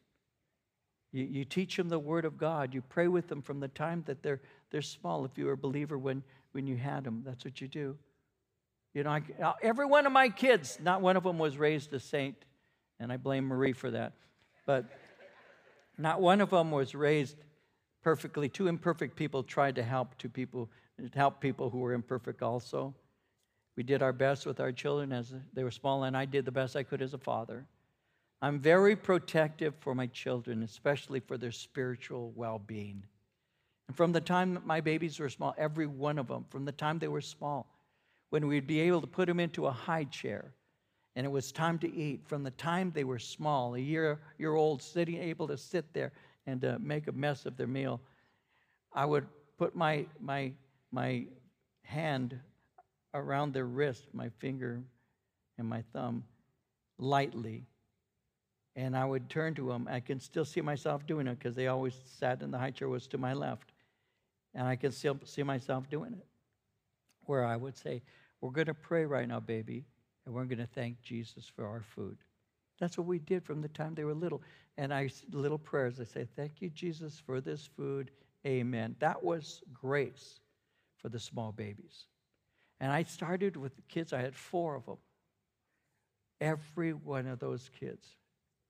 You, 1.13 1.25
you 1.25 1.45
teach 1.45 1.77
them 1.77 1.89
the 1.89 1.99
Word 1.99 2.25
of 2.25 2.39
God. 2.39 2.75
You 2.75 2.83
pray 2.83 3.09
with 3.09 3.29
them 3.29 3.43
from 3.43 3.61
the 3.61 3.69
time 3.69 4.03
that 4.07 4.23
they're, 4.23 4.41
they're 4.71 4.83
small. 4.83 5.25
If 5.25 5.37
you 5.37 5.47
were 5.47 5.53
a 5.53 5.57
believer 5.57 5.99
when, 5.99 6.23
when 6.53 6.67
you 6.67 6.77
had 6.77 7.05
them, 7.05 7.23
that's 7.25 7.45
what 7.45 7.61
you 7.61 7.69
do. 7.69 7.97
You 8.95 9.05
know, 9.05 9.11
I, 9.11 9.23
every 9.63 9.87
one 9.87 10.07
of 10.07 10.13
my 10.13 10.29
kids, 10.29 10.79
not 10.83 11.01
one 11.01 11.17
of 11.17 11.23
them 11.23 11.39
was 11.39 11.57
raised 11.57 11.93
a 11.93 12.01
saint, 12.01 12.37
and 12.99 13.13
I 13.13 13.17
blame 13.17 13.45
Marie 13.45 13.73
for 13.73 13.91
that. 13.91 14.13
But 14.67 14.87
not 15.97 16.21
one 16.21 16.41
of 16.41 16.51
them 16.51 16.71
was 16.71 16.95
raised 16.95 17.37
perfectly. 18.03 18.49
Two 18.49 18.67
imperfect 18.67 19.17
people 19.17 19.43
tried 19.43 19.77
to 19.77 19.83
help 19.83 20.17
two 20.19 20.29
people, 20.29 20.71
help 21.15 21.41
people 21.41 21.71
who 21.71 21.79
were 21.79 21.93
imperfect 21.93 22.43
also. 22.43 22.95
We 23.81 23.85
did 23.85 24.03
our 24.03 24.13
best 24.13 24.45
with 24.45 24.61
our 24.61 24.73
children 24.73 25.11
as 25.11 25.33
they 25.55 25.65
were 25.65 25.71
small, 25.71 26.05
and 26.05 26.15
I 26.15 26.27
did 26.27 26.45
the 26.45 26.53
best 26.53 26.77
I 26.77 26.83
could 26.83 27.01
as 27.01 27.15
a 27.15 27.19
father. 27.19 27.65
I'm 28.43 28.61
very 28.61 28.95
protective 28.95 29.75
for 29.81 29.95
my 29.95 30.07
children, 30.09 30.63
especially 30.63 31.19
for 31.19 31.39
their 31.39 31.51
spiritual 31.51 32.31
well 32.37 32.59
being. 32.59 33.03
And 33.89 33.97
from 33.97 34.13
the 34.13 34.21
time 34.21 34.53
that 34.53 34.67
my 34.67 34.83
babies 34.83 35.19
were 35.19 35.31
small, 35.31 35.55
every 35.57 35.87
one 35.87 36.19
of 36.19 36.29
them, 36.29 36.45
from 36.51 36.67
the 36.67 36.73
time 36.73 36.99
they 36.99 37.09
were 37.09 37.23
small, 37.23 37.75
when 38.29 38.49
we'd 38.49 38.67
be 38.67 38.81
able 38.81 39.01
to 39.01 39.07
put 39.07 39.29
them 39.29 39.41
into 39.41 39.65
a 39.65 39.73
high 39.73 40.05
chair 40.05 40.53
and 41.17 41.25
it 41.25 41.31
was 41.31 41.51
time 41.51 41.79
to 41.79 41.91
eat, 41.91 42.21
from 42.27 42.43
the 42.43 42.51
time 42.51 42.93
they 42.95 43.05
were 43.05 43.19
small, 43.19 43.77
a 43.77 43.79
year, 43.79 44.21
year 44.37 44.57
old, 44.57 44.83
sitting 44.83 45.17
able 45.17 45.49
to 45.49 45.57
sit 45.57 45.91
there 45.95 46.13
and 46.47 46.67
uh, 46.67 46.77
make 46.83 47.09
a 47.09 47.13
mess 47.13 47.47
of 47.47 47.57
their 47.57 47.67
meal, 47.67 47.99
I 48.93 49.07
would 49.07 49.27
put 49.57 49.75
my, 49.75 50.05
my, 50.21 50.53
my 50.93 51.25
hand 51.83 52.39
around 53.15 53.53
their 53.53 53.67
wrist, 53.67 54.09
my 54.13 54.29
finger 54.39 54.81
and 55.59 55.69
my 55.69 55.83
thumb, 55.93 56.25
lightly. 56.99 57.65
And 58.77 58.97
I 58.97 59.05
would 59.05 59.29
turn 59.29 59.55
to 59.55 59.69
them. 59.69 59.89
I 59.91 60.01
can 60.01 60.21
still 60.21 60.45
see 60.45 60.61
myself 60.61 61.07
doing 61.07 61.27
it 61.27 61.39
because 61.39 61.57
they 61.57 61.67
always 61.67 61.95
sat 62.19 62.41
in 62.43 62.51
the 62.51 62.59
high 62.59 62.71
chair 62.71 62.89
was 62.89 63.07
to 63.09 63.19
my 63.19 63.33
left. 63.33 63.73
And 64.55 64.67
I 64.67 64.77
can 64.77 64.93
still 64.93 65.19
see 65.25 65.43
myself 65.43 65.89
doing 65.91 66.13
it. 66.13 66.27
Where 67.27 67.45
I 67.45 67.57
would 67.57 67.77
say, 67.77 68.03
We're 68.41 68.51
going 68.51 68.67
to 68.67 68.75
pray 68.75 69.05
right 69.05 69.29
now, 69.29 69.41
baby, 69.41 69.85
and 70.25 70.35
we're 70.35 70.45
going 70.45 70.59
to 70.59 70.67
thank 70.67 71.01
Jesus 71.03 71.51
for 71.55 71.67
our 71.67 71.83
food. 71.83 72.17
That's 72.81 72.97
what 72.97 73.07
we 73.07 73.19
did 73.19 73.45
from 73.45 73.61
the 73.61 73.69
time 73.69 73.95
they 73.95 74.05
were 74.05 74.15
little. 74.15 74.43
And 74.79 74.93
I 74.93 75.11
little 75.33 75.59
prayers. 75.59 76.01
I 76.01 76.05
say, 76.05 76.27
"Thank 76.35 76.63
you, 76.63 76.71
Jesus, 76.71 77.19
for 77.19 77.41
this 77.41 77.67
food. 77.67 78.11
Amen." 78.47 78.97
That 78.99 79.23
was 79.23 79.63
grace 79.75 80.41
for 80.97 81.11
the 81.11 81.21
small 81.21 81.53
babies. 81.53 82.07
And 82.81 82.91
I 82.91 83.03
started 83.03 83.57
with 83.57 83.77
the 83.77 83.83
kids. 83.83 84.13
I 84.13 84.21
had 84.21 84.35
four 84.35 84.75
of 84.75 84.87
them. 84.87 84.97
Every 86.41 86.93
one 86.93 87.27
of 87.27 87.39
those 87.39 87.71
kids, 87.79 88.17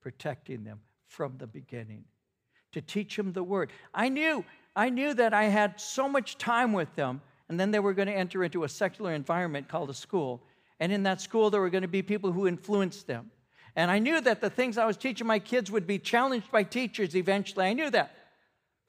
protecting 0.03 0.65
them 0.65 0.81
from 1.07 1.39
the 1.39 1.47
beginning, 1.47 2.05
to 2.73 2.81
teach 2.81 3.17
them 3.17 3.33
the 3.33 3.45
word. 3.45 3.71
I 3.95 4.09
knew, 4.09 4.45
I 4.75 4.91
knew 4.91 5.15
that 5.15 5.33
I 5.33 5.45
had 5.45 5.81
so 5.81 6.09
much 6.09 6.39
time 6.39 6.73
with 6.73 6.95
them, 6.97 7.21
and 7.49 7.59
then 7.59 7.71
they 7.71 7.79
were 7.79 7.95
going 7.95 8.09
to 8.09 8.15
enter 8.15 8.43
into 8.43 8.65
a 8.65 8.69
secular 8.69 9.13
environment 9.13 9.69
called 9.69 9.91
a 9.91 9.95
school. 9.95 10.43
And 10.81 10.91
in 10.93 11.05
that 11.05 11.21
school, 11.21 11.51
there 11.51 11.61
were 11.61 11.71
going 11.71 11.83
to 11.83 11.89
be 11.89 12.03
people 12.03 12.33
who 12.33 12.49
influenced 12.49 13.07
them. 13.07 13.31
And 13.77 13.91
I 13.91 13.99
knew 14.01 14.21
that 14.21 14.41
the 14.41 14.51
things 14.51 14.79
I 14.79 14.87
was 14.87 14.97
teaching 14.97 15.27
my 15.27 15.39
kids 15.39 15.71
would 15.71 15.87
be 15.87 15.99
challenged 15.99 16.51
by 16.51 16.65
teachers 16.65 17.15
eventually. 17.15 17.67
I 17.67 17.73
knew 17.73 17.91
that. 17.91 18.15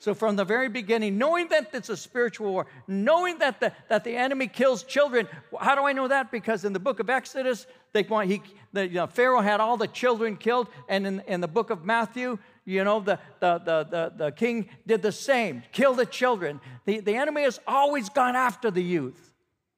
So 0.01 0.15
from 0.15 0.35
the 0.35 0.43
very 0.43 0.67
beginning, 0.67 1.19
knowing 1.19 1.47
that 1.49 1.69
it's 1.73 1.89
a 1.89 1.95
spiritual 1.95 2.51
war, 2.53 2.65
knowing 2.87 3.37
that 3.37 3.59
the, 3.59 3.71
that 3.87 4.03
the 4.03 4.15
enemy 4.17 4.47
kills 4.47 4.81
children, 4.81 5.27
how 5.59 5.75
do 5.75 5.83
I 5.85 5.93
know 5.93 6.07
that? 6.07 6.31
Because 6.31 6.65
in 6.65 6.73
the 6.73 6.79
book 6.79 6.99
of 6.99 7.07
Exodus, 7.07 7.67
They 7.93 8.03
want, 8.03 8.29
he, 8.29 8.41
the, 8.73 8.87
you 8.87 8.95
know, 8.95 9.07
Pharaoh 9.07 9.41
had 9.41 9.59
all 9.59 9.77
the 9.77 9.87
children 9.87 10.37
killed, 10.37 10.69
and 10.87 11.05
in, 11.05 11.19
in 11.27 11.41
the 11.41 11.47
book 11.47 11.69
of 11.69 11.85
Matthew, 11.85 12.39
you 12.65 12.83
know, 12.83 12.99
the, 12.99 13.19
the, 13.39 13.59
the, 13.59 13.87
the, 13.89 14.13
the 14.25 14.31
king 14.31 14.69
did 14.87 15.01
the 15.01 15.11
same, 15.11 15.63
kill 15.71 15.93
the 15.93 16.05
children. 16.05 16.61
The, 16.85 16.99
the 17.01 17.15
enemy 17.15 17.43
has 17.43 17.59
always 17.67 18.09
gone 18.09 18.35
after 18.35 18.71
the 18.71 18.83
youth. 18.83 19.33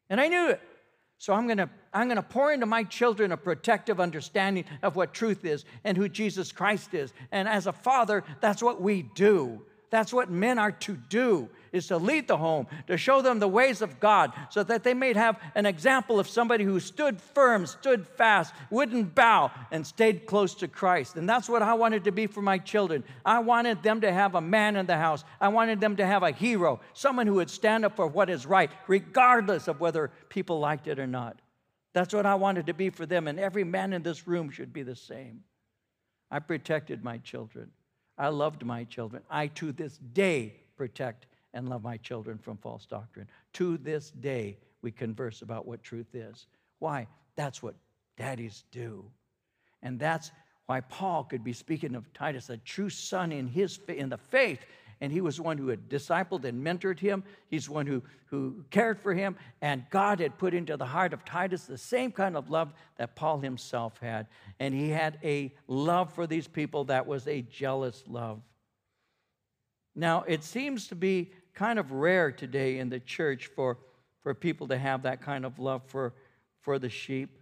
And 0.09 0.21
I 0.21 0.27
knew 0.29 0.49
it. 0.49 0.61
So 1.17 1.33
I'm 1.33 1.47
gonna, 1.47 1.69
I'm 1.93 2.07
gonna 2.07 2.21
pour 2.21 2.53
into 2.53 2.65
my 2.65 2.83
children 2.83 3.31
a 3.31 3.37
protective 3.37 3.99
understanding 3.99 4.65
of 4.81 4.95
what 4.95 5.13
truth 5.13 5.43
is 5.43 5.65
and 5.83 5.97
who 5.97 6.07
Jesus 6.07 6.51
Christ 6.51 6.93
is. 6.93 7.13
And 7.31 7.47
as 7.47 7.67
a 7.67 7.73
father, 7.73 8.23
that's 8.41 8.61
what 8.61 8.81
we 8.81 9.03
do. 9.15 9.65
That's 9.93 10.11
what 10.11 10.31
men 10.31 10.57
are 10.57 10.71
to 10.71 10.95
do 10.95 11.49
is 11.71 11.85
to 11.89 11.97
lead 11.97 12.27
the 12.27 12.35
home, 12.35 12.65
to 12.87 12.97
show 12.97 13.21
them 13.21 13.37
the 13.37 13.47
ways 13.47 13.79
of 13.79 13.99
God, 13.99 14.33
so 14.49 14.63
that 14.63 14.83
they 14.83 14.95
may 14.95 15.13
have 15.13 15.39
an 15.53 15.67
example 15.67 16.19
of 16.19 16.27
somebody 16.27 16.63
who 16.63 16.79
stood 16.79 17.21
firm, 17.21 17.67
stood 17.67 18.07
fast, 18.07 18.55
wouldn't 18.71 19.13
bow, 19.13 19.51
and 19.69 19.85
stayed 19.85 20.25
close 20.25 20.55
to 20.55 20.67
Christ. 20.67 21.15
And 21.15 21.29
that's 21.29 21.47
what 21.47 21.61
I 21.61 21.75
wanted 21.75 22.05
to 22.05 22.11
be 22.11 22.25
for 22.25 22.41
my 22.41 22.57
children. 22.57 23.03
I 23.23 23.37
wanted 23.37 23.83
them 23.83 24.01
to 24.01 24.11
have 24.11 24.33
a 24.33 24.41
man 24.41 24.77
in 24.77 24.87
the 24.87 24.97
house. 24.97 25.23
I 25.39 25.49
wanted 25.49 25.79
them 25.79 25.95
to 25.97 26.05
have 26.07 26.23
a 26.23 26.31
hero, 26.31 26.79
someone 26.93 27.27
who 27.27 27.35
would 27.35 27.51
stand 27.51 27.85
up 27.85 27.95
for 27.95 28.07
what 28.07 28.31
is 28.31 28.47
right, 28.47 28.71
regardless 28.87 29.67
of 29.67 29.79
whether 29.79 30.09
people 30.27 30.59
liked 30.59 30.87
it 30.87 30.97
or 30.97 31.05
not. 31.05 31.39
That's 31.93 32.15
what 32.15 32.25
I 32.25 32.33
wanted 32.33 32.65
to 32.65 32.73
be 32.73 32.89
for 32.89 33.05
them, 33.05 33.27
and 33.27 33.39
every 33.39 33.63
man 33.63 33.93
in 33.93 34.01
this 34.01 34.27
room 34.27 34.49
should 34.49 34.73
be 34.73 34.81
the 34.81 34.95
same. 34.95 35.41
I 36.31 36.39
protected 36.39 37.03
my 37.03 37.19
children. 37.19 37.69
I 38.17 38.29
loved 38.29 38.65
my 38.65 38.83
children. 38.83 39.23
I, 39.29 39.47
to 39.47 39.71
this 39.71 39.97
day, 40.13 40.55
protect 40.77 41.25
and 41.53 41.69
love 41.69 41.83
my 41.83 41.97
children 41.97 42.37
from 42.37 42.57
false 42.57 42.85
doctrine. 42.85 43.27
To 43.53 43.77
this 43.77 44.11
day, 44.11 44.57
we 44.81 44.91
converse 44.91 45.41
about 45.41 45.67
what 45.67 45.83
truth 45.83 46.13
is. 46.13 46.47
Why? 46.79 47.07
That's 47.35 47.63
what 47.63 47.75
daddies 48.17 48.63
do. 48.71 49.05
And 49.81 49.99
that's 49.99 50.31
why 50.65 50.81
Paul 50.81 51.23
could 51.25 51.43
be 51.43 51.53
speaking 51.53 51.95
of 51.95 52.11
Titus, 52.13 52.49
a 52.49 52.57
true 52.57 52.89
son 52.89 53.31
in, 53.31 53.47
his, 53.47 53.79
in 53.87 54.09
the 54.09 54.17
faith, 54.17 54.59
and 55.01 55.11
he 55.11 55.21
was 55.21 55.39
one 55.39 55.57
who 55.57 55.67
had 55.67 55.89
discipled 55.89 56.45
and 56.45 56.65
mentored 56.65 56.99
him. 56.99 57.23
He's 57.49 57.69
one 57.69 57.85
who, 57.85 58.03
who 58.25 58.63
cared 58.69 58.99
for 58.99 59.13
him, 59.13 59.35
and 59.61 59.83
God 59.89 60.19
had 60.19 60.37
put 60.37 60.53
into 60.53 60.77
the 60.77 60.85
heart 60.85 61.13
of 61.13 61.25
Titus 61.25 61.65
the 61.65 61.77
same 61.77 62.11
kind 62.11 62.35
of 62.35 62.49
love 62.49 62.73
that 62.97 63.15
Paul 63.15 63.39
himself 63.39 63.97
had. 63.99 64.27
And 64.59 64.73
he 64.73 64.89
had 64.89 65.19
a 65.23 65.53
love 65.67 66.13
for 66.13 66.27
these 66.27 66.47
people 66.47 66.85
that 66.85 67.05
was 67.05 67.27
a 67.27 67.41
jealous 67.41 68.03
love. 68.07 68.41
Now, 69.95 70.23
it 70.27 70.43
seems 70.43 70.87
to 70.87 70.95
be 70.95 71.31
kind 71.53 71.77
of 71.77 71.91
rare 71.91 72.31
today 72.31 72.79
in 72.79 72.89
the 72.89 72.99
church 72.99 73.47
for, 73.47 73.77
for 74.21 74.33
people 74.33 74.67
to 74.67 74.77
have 74.77 75.03
that 75.03 75.21
kind 75.21 75.45
of 75.45 75.59
love 75.59 75.83
for, 75.85 76.13
for 76.61 76.79
the 76.79 76.89
sheep. 76.89 77.37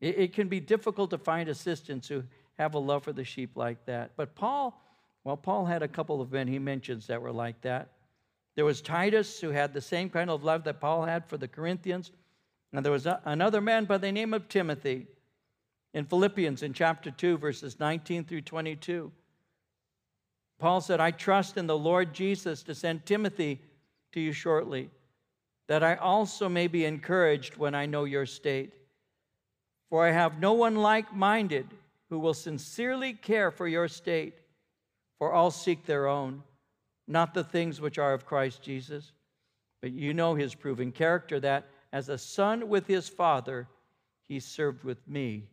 It, 0.00 0.18
it 0.18 0.32
can 0.32 0.48
be 0.48 0.60
difficult 0.60 1.10
to 1.10 1.18
find 1.18 1.48
assistants 1.48 2.08
who 2.08 2.22
have 2.58 2.74
a 2.74 2.78
love 2.78 3.02
for 3.02 3.12
the 3.12 3.24
sheep 3.24 3.56
like 3.56 3.84
that. 3.86 4.12
But 4.16 4.34
Paul, 4.34 4.80
well, 5.26 5.36
Paul 5.36 5.64
had 5.64 5.82
a 5.82 5.88
couple 5.88 6.20
of 6.20 6.30
men 6.30 6.46
he 6.46 6.60
mentions 6.60 7.08
that 7.08 7.20
were 7.20 7.32
like 7.32 7.60
that. 7.62 7.88
There 8.54 8.64
was 8.64 8.80
Titus, 8.80 9.40
who 9.40 9.50
had 9.50 9.74
the 9.74 9.80
same 9.80 10.08
kind 10.08 10.30
of 10.30 10.44
love 10.44 10.62
that 10.62 10.80
Paul 10.80 11.04
had 11.04 11.26
for 11.26 11.36
the 11.36 11.48
Corinthians. 11.48 12.12
And 12.72 12.84
there 12.84 12.92
was 12.92 13.06
a, 13.06 13.20
another 13.24 13.60
man 13.60 13.86
by 13.86 13.98
the 13.98 14.12
name 14.12 14.32
of 14.32 14.48
Timothy 14.48 15.08
in 15.92 16.04
Philippians 16.04 16.62
in 16.62 16.72
chapter 16.72 17.10
2, 17.10 17.38
verses 17.38 17.80
19 17.80 18.22
through 18.22 18.42
22. 18.42 19.10
Paul 20.60 20.80
said, 20.80 21.00
I 21.00 21.10
trust 21.10 21.56
in 21.56 21.66
the 21.66 21.76
Lord 21.76 22.14
Jesus 22.14 22.62
to 22.62 22.74
send 22.76 23.04
Timothy 23.04 23.60
to 24.12 24.20
you 24.20 24.30
shortly, 24.30 24.90
that 25.66 25.82
I 25.82 25.96
also 25.96 26.48
may 26.48 26.68
be 26.68 26.84
encouraged 26.84 27.56
when 27.56 27.74
I 27.74 27.86
know 27.86 28.04
your 28.04 28.26
state. 28.26 28.74
For 29.90 30.06
I 30.06 30.12
have 30.12 30.38
no 30.38 30.52
one 30.52 30.76
like 30.76 31.12
minded 31.12 31.66
who 32.10 32.20
will 32.20 32.32
sincerely 32.32 33.12
care 33.12 33.50
for 33.50 33.66
your 33.66 33.88
state, 33.88 34.34
for 35.18 35.32
all 35.32 35.50
seek 35.50 35.86
their 35.86 36.06
own, 36.06 36.42
not 37.06 37.34
the 37.34 37.44
things 37.44 37.80
which 37.80 37.98
are 37.98 38.12
of 38.12 38.26
Christ 38.26 38.62
Jesus. 38.62 39.12
But 39.80 39.92
you 39.92 40.14
know 40.14 40.34
his 40.34 40.54
proven 40.54 40.92
character, 40.92 41.38
that 41.40 41.68
as 41.92 42.08
a 42.08 42.18
son 42.18 42.68
with 42.68 42.86
his 42.86 43.08
father, 43.08 43.68
he 44.28 44.40
served 44.40 44.84
with 44.84 45.06
me 45.06 45.48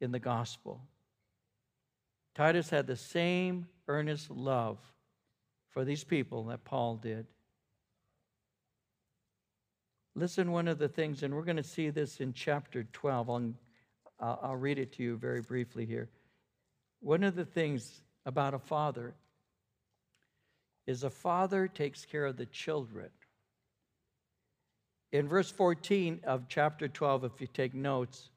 in 0.00 0.12
the 0.12 0.18
gospel. 0.18 0.80
Titus 2.34 2.70
had 2.70 2.86
the 2.86 2.96
same 2.96 3.66
earnest 3.88 4.30
love 4.30 4.78
for 5.70 5.84
these 5.84 6.04
people 6.04 6.44
that 6.44 6.64
Paul 6.64 6.96
did. 6.96 7.26
Listen, 10.16 10.50
one 10.50 10.68
of 10.68 10.78
the 10.78 10.88
things, 10.88 11.22
and 11.22 11.34
we're 11.34 11.44
going 11.44 11.56
to 11.56 11.62
see 11.62 11.90
this 11.90 12.20
in 12.20 12.32
chapter 12.32 12.84
12. 12.92 13.30
I'll, 13.30 14.40
I'll 14.42 14.56
read 14.56 14.78
it 14.78 14.92
to 14.94 15.02
you 15.02 15.16
very 15.16 15.40
briefly 15.40 15.86
here. 15.86 16.08
One 17.00 17.22
of 17.22 17.36
the 17.36 17.44
things 17.44 18.02
about 18.26 18.54
a 18.54 18.58
father 18.58 19.14
is 20.86 21.04
a 21.04 21.10
father 21.10 21.68
takes 21.68 22.04
care 22.04 22.26
of 22.26 22.36
the 22.36 22.46
children. 22.46 23.10
In 25.12 25.28
verse 25.28 25.50
14 25.50 26.20
of 26.24 26.48
chapter 26.48 26.88
12, 26.88 27.24
if 27.24 27.40
you 27.40 27.46
take 27.46 27.74
notes, 27.74 28.30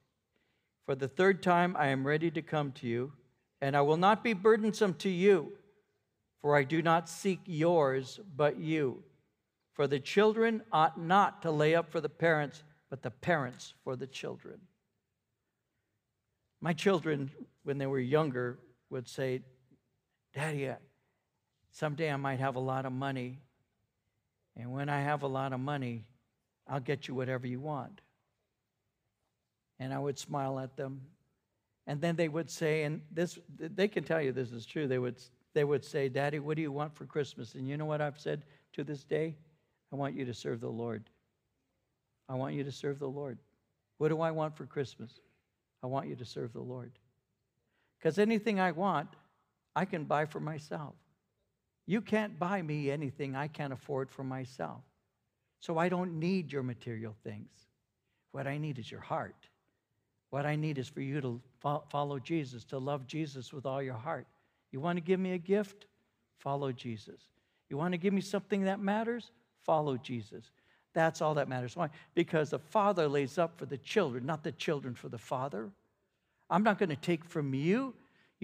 for 0.86 0.94
the 0.94 1.08
third 1.08 1.42
time 1.42 1.76
I 1.78 1.88
am 1.88 2.06
ready 2.06 2.30
to 2.30 2.42
come 2.42 2.72
to 2.72 2.86
you 2.86 3.12
and 3.60 3.76
I 3.76 3.80
will 3.80 3.96
not 3.96 4.22
be 4.22 4.34
burdensome 4.34 4.94
to 4.94 5.08
you, 5.08 5.52
for 6.40 6.56
I 6.56 6.64
do 6.64 6.82
not 6.82 7.08
seek 7.08 7.40
yours, 7.46 8.20
but 8.36 8.58
you. 8.58 9.02
For 9.72 9.86
the 9.86 9.98
children 9.98 10.62
ought 10.70 11.00
not 11.00 11.42
to 11.42 11.50
lay 11.50 11.74
up 11.74 11.90
for 11.90 12.00
the 12.00 12.08
parents, 12.08 12.62
but 12.90 13.02
the 13.02 13.10
parents 13.10 13.74
for 13.82 13.96
the 13.96 14.06
children. 14.06 14.60
My 16.60 16.72
children, 16.72 17.30
when 17.62 17.78
they 17.78 17.86
were 17.86 17.98
younger, 17.98 18.58
would 18.90 19.08
say, 19.08 19.40
Daddy, 20.34 20.68
uh, 20.68 20.74
someday 21.70 22.10
I 22.10 22.16
might 22.16 22.40
have 22.40 22.56
a 22.56 22.60
lot 22.60 22.86
of 22.86 22.92
money. 22.92 23.40
And 24.56 24.72
when 24.72 24.88
I 24.88 25.00
have 25.00 25.22
a 25.22 25.26
lot 25.26 25.52
of 25.52 25.60
money, 25.60 26.04
I'll 26.68 26.80
get 26.80 27.08
you 27.08 27.14
whatever 27.14 27.46
you 27.46 27.60
want. 27.60 28.00
And 29.78 29.92
I 29.92 29.98
would 29.98 30.18
smile 30.18 30.58
at 30.58 30.76
them 30.76 31.02
and 31.86 32.00
then 32.00 32.16
they 32.16 32.28
would 32.28 32.50
say, 32.50 32.84
and 32.84 33.02
this 33.10 33.38
they 33.58 33.88
can 33.88 34.04
tell 34.04 34.20
you 34.20 34.32
this 34.32 34.52
is 34.52 34.64
true. 34.64 34.86
They 34.86 34.98
would 34.98 35.16
they 35.52 35.64
would 35.64 35.84
say, 35.84 36.08
"Daddy, 36.08 36.38
what 36.38 36.56
do 36.56 36.62
you 36.62 36.72
want 36.72 36.94
for 36.94 37.04
Christmas?" 37.04 37.54
And 37.54 37.68
you 37.68 37.76
know 37.76 37.84
what 37.84 38.00
I've 38.00 38.18
said 38.18 38.44
to 38.72 38.84
this 38.84 39.04
day? 39.04 39.36
I 39.92 39.96
want 39.96 40.14
you 40.14 40.24
to 40.24 40.34
serve 40.34 40.60
the 40.60 40.70
Lord. 40.70 41.04
I 42.28 42.34
want 42.34 42.54
you 42.54 42.64
to 42.64 42.72
serve 42.72 42.98
the 42.98 43.08
Lord. 43.08 43.38
What 43.98 44.08
do 44.08 44.20
I 44.20 44.30
want 44.30 44.56
for 44.56 44.66
Christmas? 44.66 45.20
I 45.82 45.86
want 45.86 46.08
you 46.08 46.16
to 46.16 46.24
serve 46.24 46.52
the 46.52 46.62
Lord. 46.62 46.92
Because 47.98 48.18
anything 48.18 48.58
I 48.58 48.72
want, 48.72 49.08
I 49.76 49.84
can 49.84 50.04
buy 50.04 50.26
for 50.26 50.40
myself. 50.40 50.94
You 51.86 52.00
can't 52.00 52.38
buy 52.38 52.62
me 52.62 52.90
anything 52.90 53.36
I 53.36 53.48
can't 53.48 53.72
afford 53.72 54.10
for 54.10 54.24
myself. 54.24 54.82
So 55.60 55.78
I 55.78 55.88
don't 55.88 56.18
need 56.18 56.52
your 56.52 56.62
material 56.62 57.14
things. 57.24 57.50
What 58.32 58.46
I 58.46 58.58
need 58.58 58.78
is 58.78 58.90
your 58.90 59.00
heart. 59.00 59.48
What 60.30 60.46
I 60.46 60.56
need 60.56 60.78
is 60.78 60.88
for 60.88 61.00
you 61.00 61.20
to 61.20 61.40
follow 61.88 62.18
Jesus, 62.18 62.64
to 62.64 62.78
love 62.78 63.06
Jesus 63.06 63.52
with 63.52 63.66
all 63.66 63.82
your 63.82 63.94
heart. 63.94 64.26
You 64.72 64.80
want 64.80 64.96
to 64.96 65.00
give 65.00 65.20
me 65.20 65.32
a 65.32 65.38
gift? 65.38 65.86
Follow 66.38 66.72
Jesus. 66.72 67.20
You 67.70 67.76
want 67.76 67.92
to 67.92 67.98
give 67.98 68.12
me 68.12 68.20
something 68.20 68.64
that 68.64 68.80
matters? 68.80 69.30
Follow 69.62 69.96
Jesus. 69.96 70.50
That's 70.92 71.22
all 71.22 71.34
that 71.34 71.48
matters. 71.48 71.76
Why? 71.76 71.90
Because 72.14 72.50
the 72.50 72.58
father 72.58 73.08
lays 73.08 73.38
up 73.38 73.56
for 73.58 73.66
the 73.66 73.78
children, 73.78 74.26
not 74.26 74.42
the 74.42 74.52
children 74.52 74.94
for 74.94 75.08
the 75.08 75.18
father. 75.18 75.70
I'm 76.50 76.62
not 76.62 76.78
going 76.78 76.90
to 76.90 76.96
take 76.96 77.24
from 77.24 77.54
you. 77.54 77.94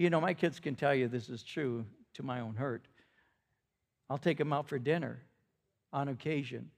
You 0.01 0.09
know, 0.09 0.19
my 0.19 0.33
kids 0.33 0.59
can 0.59 0.73
tell 0.73 0.95
you 0.95 1.07
this 1.07 1.29
is 1.29 1.43
true 1.43 1.85
to 2.15 2.23
my 2.23 2.39
own 2.39 2.55
hurt. 2.55 2.87
I'll 4.09 4.17
take 4.17 4.39
them 4.39 4.51
out 4.51 4.67
for 4.67 4.79
dinner 4.79 5.21
on 5.93 6.07
occasion. 6.07 6.71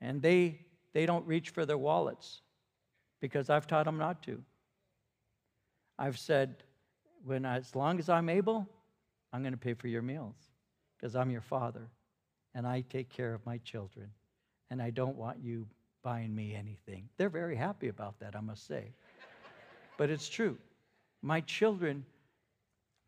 And 0.00 0.20
they 0.20 0.58
they 0.94 1.06
don't 1.06 1.24
reach 1.28 1.50
for 1.50 1.64
their 1.64 1.78
wallets 1.78 2.40
because 3.20 3.50
I've 3.50 3.68
taught 3.68 3.84
them 3.84 3.98
not 3.98 4.20
to. 4.24 4.42
I've 5.96 6.18
said, 6.18 6.64
when 7.24 7.44
I, 7.44 7.58
as 7.58 7.76
long 7.76 8.00
as 8.00 8.08
I'm 8.08 8.28
able, 8.28 8.68
I'm 9.32 9.42
going 9.42 9.52
to 9.52 9.56
pay 9.56 9.74
for 9.74 9.86
your 9.86 10.02
meals 10.02 10.34
because 10.98 11.14
I'm 11.14 11.30
your 11.30 11.40
father 11.40 11.86
and 12.56 12.66
I 12.66 12.80
take 12.90 13.10
care 13.10 13.32
of 13.32 13.46
my 13.46 13.58
children 13.58 14.08
and 14.70 14.82
I 14.82 14.90
don't 14.90 15.16
want 15.16 15.38
you 15.40 15.68
buying 16.02 16.34
me 16.34 16.52
anything. 16.56 17.08
They're 17.16 17.28
very 17.28 17.54
happy 17.54 17.86
about 17.86 18.18
that, 18.18 18.34
I 18.34 18.40
must 18.40 18.66
say. 18.66 18.90
but 19.96 20.10
it's 20.10 20.28
true. 20.28 20.58
My 21.22 21.40
children, 21.40 22.04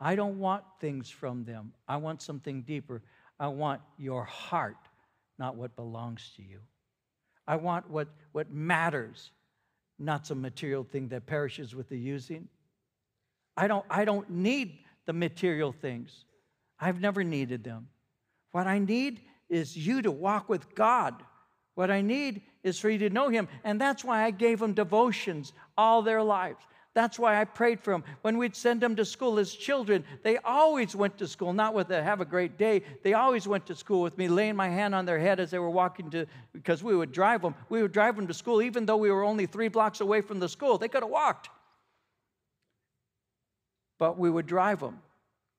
I 0.01 0.15
don't 0.15 0.39
want 0.39 0.65
things 0.81 1.11
from 1.11 1.45
them. 1.45 1.73
I 1.89 1.97
want 1.97 2.23
something 2.23 2.63
deeper. 2.63 3.03
I 3.39 3.49
want 3.49 3.81
your 3.99 4.25
heart, 4.25 4.77
not 5.39 5.57
what 5.57 5.77
belongs 5.77 6.33
to 6.37 6.43
you. 6.43 6.61
I 7.47 7.57
want 7.57 7.91
what, 7.91 8.09
what 8.33 8.51
matters 8.51 9.33
not 9.99 10.27
some 10.27 10.41
material 10.41 10.85
thing 10.85 11.09
that 11.09 11.27
perishes 11.27 11.75
with 11.75 11.89
the 11.89 11.99
using. 11.99 12.49
I 13.57 13.69
don't, 13.69 13.85
I 13.89 14.05
don't 14.05 14.29
need 14.31 14.79
the 15.07 15.13
material 15.13 15.73
things. 15.73 16.25
I've 16.81 17.01
never 17.01 17.23
needed 17.23 17.63
them. 17.63 17.89
What 18.51 18.67
I 18.67 18.79
need 18.79 19.21
is 19.49 19.77
you 19.77 20.03
to 20.03 20.11
walk 20.11 20.49
with 20.49 20.75
God 20.75 21.23
What 21.75 21.91
I 21.91 22.01
need 22.01 22.43
is 22.63 22.79
for 22.79 22.89
you 22.89 22.99
to 22.99 23.11
know 23.11 23.29
him. 23.29 23.49
And 23.65 23.81
that's 23.81 24.05
why 24.05 24.25
I 24.25 24.31
gave 24.31 24.61
them 24.61 24.75
devotions 24.75 25.53
all 25.77 26.03
their 26.03 26.23
lives. 26.23 26.65
That's 26.95 27.19
why 27.19 27.41
I 27.41 27.45
prayed 27.45 27.81
for 27.81 27.91
them. 27.91 28.05
When 28.23 28.39
we'd 28.39 28.55
send 28.55 28.81
them 28.81 28.95
to 28.97 29.05
school 29.05 29.41
as 29.41 29.53
children, 29.53 30.05
they 30.23 30.39
always 30.39 30.95
went 30.95 31.19
to 31.19 31.27
school, 31.27 31.53
not 31.53 31.75
with 31.75 31.91
a 31.91 32.01
have 32.01 32.21
a 32.21 32.25
great 32.25 32.57
day. 32.57 32.83
They 33.03 33.15
always 33.15 33.49
went 33.49 33.67
to 33.67 33.75
school 33.75 34.01
with 34.01 34.17
me, 34.17 34.29
laying 34.29 34.55
my 34.55 34.69
hand 34.69 34.95
on 34.95 35.05
their 35.05 35.19
head 35.19 35.41
as 35.41 35.51
they 35.51 35.59
were 35.59 35.71
walking 35.71 36.09
to, 36.11 36.27
because 36.53 36.85
we 36.85 36.95
would 36.95 37.11
drive 37.11 37.43
them. 37.43 37.57
We 37.69 37.83
would 37.83 37.91
drive 37.91 38.15
them 38.15 38.29
to 38.29 38.35
school, 38.35 38.63
even 38.63 38.87
though 38.87 38.97
we 38.97 39.11
were 39.11 39.25
only 39.25 39.47
three 39.47 39.67
blocks 39.67 40.01
away 40.01 40.21
from 40.21 40.39
the 40.39 40.49
school. 40.49 40.79
They 40.79 40.87
could 40.89 41.03
have 41.03 41.11
walked. 41.11 41.51
But 43.99 44.17
we 44.17 44.31
would 44.31 44.47
drive 44.47 44.79
them 44.79 45.01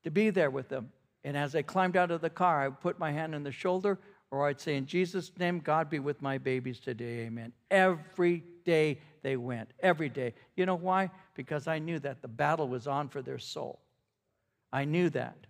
to 0.06 0.12
be 0.12 0.30
there 0.30 0.50
with 0.50 0.70
them. 0.70 0.92
And 1.26 1.36
as 1.36 1.54
I 1.54 1.64
climbed 1.64 1.98
out 1.98 2.12
of 2.12 2.22
the 2.22 2.30
car, 2.30 2.62
I 2.62 2.68
would 2.70 2.80
put 2.80 2.98
my 2.98 3.12
hand 3.12 3.36
on 3.36 3.44
the 3.44 3.52
shoulder, 3.52 4.00
or 4.32 4.48
I'd 4.48 4.62
say, 4.62 4.78
In 4.78 4.86
Jesus' 4.86 5.34
name, 5.38 5.60
God 5.60 5.90
be 5.90 6.00
with 6.00 6.22
my 6.22 6.38
babies 6.38 6.80
today. 6.80 7.26
Amen. 7.26 7.52
Every 7.70 8.44
day 8.64 9.00
they 9.26 9.38
went, 9.38 9.72
every 9.80 10.08
day. 10.08 10.36
You 10.56 10.68
know 10.68 10.76
why? 10.76 11.10
Because 11.34 11.68
I 11.68 11.80
knew 11.80 11.98
that 11.98 12.22
the 12.22 12.28
battle 12.28 12.68
was 12.68 12.86
on 12.86 13.10
for 13.10 13.24
their 13.24 13.40
soul. 13.40 13.80
I 14.72 14.86
knew 14.86 15.10
that. 15.10 15.48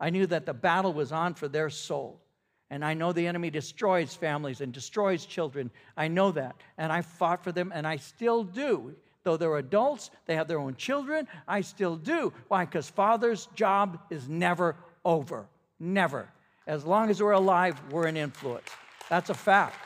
I 0.00 0.10
knew 0.10 0.26
that 0.26 0.44
the 0.44 0.52
battle 0.52 0.92
was 0.92 1.12
on 1.12 1.34
for 1.34 1.46
their 1.46 1.70
soul. 1.70 2.20
And 2.68 2.84
I 2.84 2.94
know 2.94 3.12
the 3.12 3.28
enemy 3.28 3.48
destroys 3.48 4.12
families 4.12 4.60
and 4.60 4.72
destroys 4.72 5.24
children. 5.24 5.70
I 5.96 6.08
know 6.08 6.32
that. 6.32 6.56
And 6.76 6.90
I 6.90 7.02
fought 7.02 7.44
for 7.44 7.52
them, 7.52 7.70
and 7.72 7.86
I 7.86 7.98
still 7.98 8.42
do. 8.42 8.96
Though 9.22 9.36
they're 9.36 9.56
adults, 9.56 10.10
they 10.26 10.34
have 10.34 10.48
their 10.48 10.58
own 10.58 10.74
children, 10.74 11.28
I 11.46 11.60
still 11.60 11.94
do. 11.94 12.32
Why? 12.48 12.64
Because 12.64 12.90
father's 12.90 13.46
job 13.54 14.00
is 14.10 14.28
never 14.28 14.74
over. 15.04 15.46
Never. 15.78 16.28
As 16.66 16.84
long 16.84 17.08
as 17.08 17.22
we're 17.22 17.30
alive, 17.30 17.80
we're 17.92 18.08
an 18.08 18.16
influence. 18.16 18.68
That's 19.08 19.30
a 19.30 19.34
fact. 19.34 19.76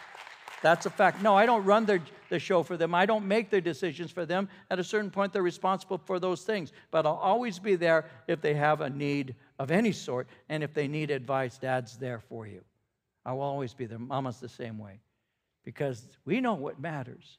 That's 0.63 0.87
a 0.87 0.91
fact. 0.91 1.21
No, 1.21 1.35
I 1.37 1.45
don't 1.45 1.65
run 1.65 1.85
their, 1.85 2.01
the 2.29 2.39
show 2.39 2.63
for 2.63 2.77
them. 2.77 2.95
I 2.95 3.07
don't 3.07 3.27
make 3.27 3.51
their 3.51 3.61
decisions 3.61 4.11
for 4.11 4.27
them. 4.27 4.49
At 4.71 4.79
a 4.79 4.85
certain 4.85 5.11
point, 5.11 5.33
they're 5.33 5.43
responsible 5.43 5.99
for 5.99 6.19
those 6.19 6.43
things. 6.43 6.73
But 6.91 7.07
I'll 7.07 7.15
always 7.15 7.59
be 7.59 7.77
there 7.77 8.07
if 8.27 8.41
they 8.41 8.55
have 8.55 8.81
a 8.81 8.91
need 8.91 9.35
of 9.59 9.71
any 9.71 9.93
sort. 9.93 10.29
And 10.49 10.63
if 10.63 10.75
they 10.75 10.89
need 10.89 11.11
advice, 11.11 11.59
Dad's 11.59 11.97
there 11.97 12.21
for 12.21 12.47
you. 12.47 12.63
I 13.25 13.33
will 13.33 13.43
always 13.43 13.75
be 13.75 13.87
there. 13.87 13.99
Mama's 13.99 14.41
the 14.41 14.49
same 14.49 14.79
way. 14.79 15.01
Because 15.65 16.07
we 16.25 16.41
know 16.41 16.55
what 16.55 16.81
matters 16.81 17.39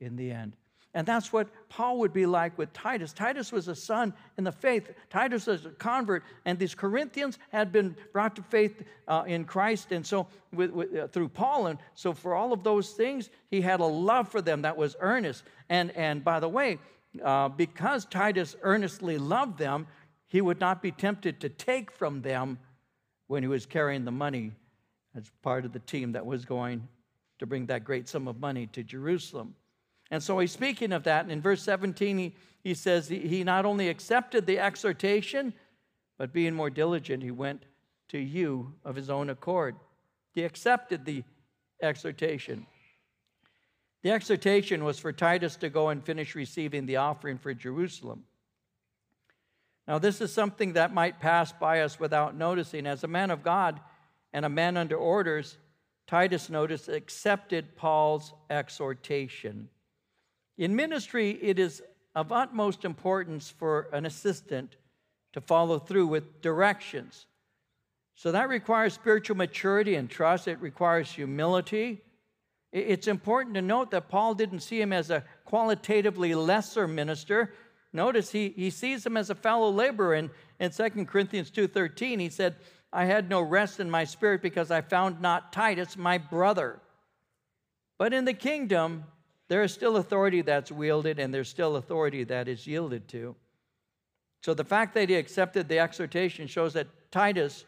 in 0.00 0.16
the 0.16 0.30
end. 0.30 0.56
And 0.94 1.06
that's 1.06 1.32
what 1.32 1.48
Paul 1.68 1.98
would 1.98 2.14
be 2.14 2.24
like 2.24 2.56
with 2.56 2.72
Titus. 2.72 3.12
Titus 3.12 3.52
was 3.52 3.68
a 3.68 3.74
son 3.74 4.14
in 4.38 4.44
the 4.44 4.52
faith. 4.52 4.90
Titus 5.10 5.46
was 5.46 5.66
a 5.66 5.70
convert, 5.70 6.24
and 6.46 6.58
these 6.58 6.74
Corinthians 6.74 7.38
had 7.50 7.70
been 7.70 7.94
brought 8.12 8.34
to 8.36 8.42
faith 8.42 8.82
uh, 9.06 9.24
in 9.26 9.44
Christ, 9.44 9.92
and 9.92 10.04
so 10.04 10.26
with, 10.52 10.70
with, 10.70 10.96
uh, 10.96 11.06
through 11.08 11.28
Paul. 11.28 11.66
And 11.66 11.78
so 11.94 12.14
for 12.14 12.34
all 12.34 12.52
of 12.52 12.64
those 12.64 12.90
things, 12.92 13.28
he 13.50 13.60
had 13.60 13.80
a 13.80 13.84
love 13.84 14.28
for 14.28 14.40
them 14.40 14.62
that 14.62 14.76
was 14.76 14.96
earnest. 15.00 15.44
And 15.68 15.90
and 15.90 16.24
by 16.24 16.40
the 16.40 16.48
way, 16.48 16.78
uh, 17.22 17.50
because 17.50 18.06
Titus 18.06 18.56
earnestly 18.62 19.18
loved 19.18 19.58
them, 19.58 19.86
he 20.26 20.40
would 20.40 20.58
not 20.58 20.80
be 20.80 20.90
tempted 20.90 21.40
to 21.40 21.50
take 21.50 21.90
from 21.90 22.22
them 22.22 22.58
when 23.26 23.42
he 23.42 23.48
was 23.48 23.66
carrying 23.66 24.04
the 24.04 24.10
money 24.10 24.52
as 25.14 25.30
part 25.42 25.64
of 25.64 25.72
the 25.72 25.78
team 25.80 26.12
that 26.12 26.24
was 26.24 26.44
going 26.44 26.88
to 27.38 27.46
bring 27.46 27.66
that 27.66 27.84
great 27.84 28.08
sum 28.08 28.26
of 28.26 28.40
money 28.40 28.66
to 28.68 28.82
Jerusalem. 28.82 29.54
And 30.10 30.22
so 30.22 30.38
he's 30.38 30.52
speaking 30.52 30.92
of 30.92 31.04
that. 31.04 31.22
And 31.22 31.32
in 31.32 31.42
verse 31.42 31.62
17, 31.62 32.18
he, 32.18 32.34
he 32.62 32.74
says 32.74 33.08
he, 33.08 33.44
not 33.44 33.64
only 33.64 33.88
accepted 33.88 34.46
the 34.46 34.58
exhortation, 34.58 35.52
but 36.16 36.32
being 36.32 36.54
more 36.54 36.70
diligent, 36.70 37.22
he 37.22 37.30
went 37.30 37.64
to 38.08 38.18
you 38.18 38.74
of 38.84 38.96
his 38.96 39.10
own 39.10 39.30
accord. 39.30 39.76
He 40.32 40.44
accepted 40.44 41.04
the 41.04 41.24
exhortation. 41.82 42.66
The 44.02 44.10
exhortation 44.10 44.84
was 44.84 44.98
for 44.98 45.12
Titus 45.12 45.56
to 45.56 45.68
go 45.68 45.88
and 45.88 46.04
finish 46.04 46.34
receiving 46.34 46.86
the 46.86 46.96
offering 46.96 47.38
for 47.38 47.52
Jerusalem. 47.52 48.24
Now, 49.86 49.98
this 49.98 50.20
is 50.20 50.32
something 50.32 50.74
that 50.74 50.92
might 50.92 51.18
pass 51.18 51.52
by 51.52 51.80
us 51.80 51.98
without 51.98 52.36
noticing. 52.36 52.86
As 52.86 53.04
a 53.04 53.08
man 53.08 53.30
of 53.30 53.42
God 53.42 53.80
and 54.32 54.44
a 54.44 54.50
man 54.50 54.76
under 54.76 54.96
orders, 54.96 55.56
Titus 56.06 56.50
noticed 56.50 56.88
accepted 56.88 57.76
Paul's 57.76 58.32
exhortation. 58.50 59.68
In 60.58 60.74
ministry, 60.74 61.38
it 61.40 61.58
is 61.58 61.82
of 62.14 62.32
utmost 62.32 62.84
importance 62.84 63.48
for 63.48 63.88
an 63.92 64.04
assistant 64.04 64.76
to 65.32 65.40
follow 65.40 65.78
through 65.78 66.08
with 66.08 66.42
directions. 66.42 67.26
So 68.16 68.32
that 68.32 68.48
requires 68.48 68.94
spiritual 68.94 69.36
maturity 69.36 69.94
and 69.94 70.10
trust, 70.10 70.48
it 70.48 70.60
requires 70.60 71.12
humility. 71.12 72.02
It's 72.72 73.06
important 73.06 73.54
to 73.54 73.62
note 73.62 73.92
that 73.92 74.08
Paul 74.08 74.34
didn't 74.34 74.60
see 74.60 74.80
him 74.80 74.92
as 74.92 75.10
a 75.10 75.24
qualitatively 75.44 76.34
lesser 76.34 76.88
minister. 76.88 77.54
Notice 77.92 78.32
he, 78.32 78.50
he 78.50 78.70
sees 78.70 79.06
him 79.06 79.16
as 79.16 79.30
a 79.30 79.34
fellow 79.34 79.70
laborer. 79.70 80.16
In, 80.16 80.30
in 80.58 80.70
2 80.70 81.04
Corinthians 81.06 81.50
2.13, 81.50 82.20
he 82.20 82.28
said, 82.28 82.56
I 82.92 83.04
had 83.04 83.30
no 83.30 83.40
rest 83.40 83.80
in 83.80 83.90
my 83.90 84.04
spirit 84.04 84.42
because 84.42 84.70
I 84.70 84.80
found 84.80 85.20
not 85.20 85.52
Titus, 85.52 85.96
my 85.96 86.18
brother. 86.18 86.80
But 87.96 88.12
in 88.12 88.24
the 88.24 88.34
kingdom, 88.34 89.04
there 89.48 89.62
is 89.62 89.72
still 89.72 89.96
authority 89.96 90.42
that's 90.42 90.70
wielded 90.70 91.18
and 91.18 91.32
there's 91.32 91.48
still 91.48 91.76
authority 91.76 92.24
that 92.24 92.48
is 92.48 92.66
yielded 92.66 93.08
to. 93.08 93.34
So 94.42 94.54
the 94.54 94.64
fact 94.64 94.94
that 94.94 95.08
he 95.08 95.16
accepted 95.16 95.68
the 95.68 95.78
exhortation 95.78 96.46
shows 96.46 96.74
that 96.74 96.86
Titus 97.10 97.64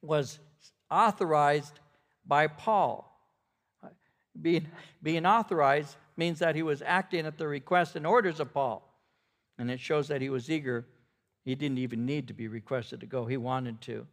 was 0.00 0.38
authorized 0.90 1.80
by 2.26 2.46
Paul. 2.46 3.10
Being, 4.40 4.66
being 5.02 5.26
authorized 5.26 5.96
means 6.16 6.38
that 6.38 6.54
he 6.54 6.62
was 6.62 6.82
acting 6.82 7.26
at 7.26 7.38
the 7.38 7.46
request 7.46 7.96
and 7.96 8.06
orders 8.06 8.40
of 8.40 8.52
Paul. 8.52 8.88
And 9.58 9.70
it 9.70 9.80
shows 9.80 10.08
that 10.08 10.20
he 10.20 10.30
was 10.30 10.50
eager. 10.50 10.86
He 11.44 11.54
didn't 11.54 11.78
even 11.78 12.06
need 12.06 12.28
to 12.28 12.34
be 12.34 12.48
requested 12.48 13.00
to 13.00 13.06
go, 13.06 13.26
he 13.26 13.36
wanted 13.36 13.80
to. 13.82 14.06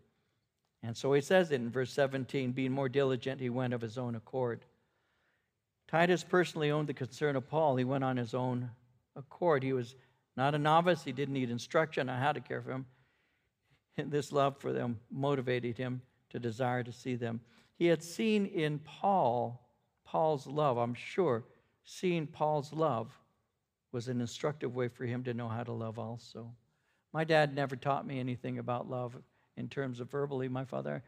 And 0.83 0.97
so 0.97 1.13
he 1.13 1.21
says 1.21 1.51
it 1.51 1.55
in 1.55 1.69
verse 1.69 1.93
17 1.93 2.51
being 2.51 2.71
more 2.71 2.89
diligent, 2.89 3.39
he 3.39 3.49
went 3.49 3.73
of 3.73 3.81
his 3.81 3.97
own 3.97 4.15
accord. 4.15 4.65
Titus 5.91 6.23
personally 6.23 6.71
owned 6.71 6.87
the 6.87 6.93
concern 6.93 7.35
of 7.35 7.49
Paul. 7.49 7.75
He 7.75 7.83
went 7.83 8.05
on 8.05 8.15
his 8.15 8.33
own 8.33 8.71
accord. 9.17 9.61
He 9.61 9.73
was 9.73 9.93
not 10.37 10.55
a 10.55 10.57
novice, 10.57 11.03
he 11.03 11.11
didn't 11.11 11.33
need 11.33 11.49
instruction 11.49 12.07
on 12.07 12.17
how 12.17 12.31
to 12.31 12.39
care 12.39 12.61
for 12.61 12.71
him. 12.71 12.85
And 13.97 14.09
this 14.11 14.31
love 14.31 14.57
for 14.57 14.71
them 14.71 15.01
motivated 15.11 15.77
him 15.77 16.01
to 16.29 16.39
desire 16.39 16.81
to 16.83 16.93
see 16.93 17.15
them. 17.15 17.41
He 17.77 17.87
had 17.87 18.01
seen 18.01 18.45
in 18.45 18.79
Paul, 18.79 19.67
Paul's 20.05 20.47
love, 20.47 20.77
I'm 20.77 20.93
sure, 20.93 21.43
seeing 21.83 22.25
Paul's 22.25 22.71
love 22.71 23.11
was 23.91 24.07
an 24.07 24.21
instructive 24.21 24.73
way 24.73 24.87
for 24.87 25.03
him 25.03 25.25
to 25.25 25.33
know 25.33 25.49
how 25.49 25.63
to 25.63 25.73
love 25.73 25.99
also. 25.99 26.55
My 27.11 27.25
dad 27.25 27.53
never 27.53 27.75
taught 27.75 28.07
me 28.07 28.17
anything 28.17 28.59
about 28.59 28.89
love 28.89 29.17
in 29.57 29.67
terms 29.67 29.99
of 29.99 30.09
verbally. 30.09 30.47
My 30.47 30.63
father 30.63 31.03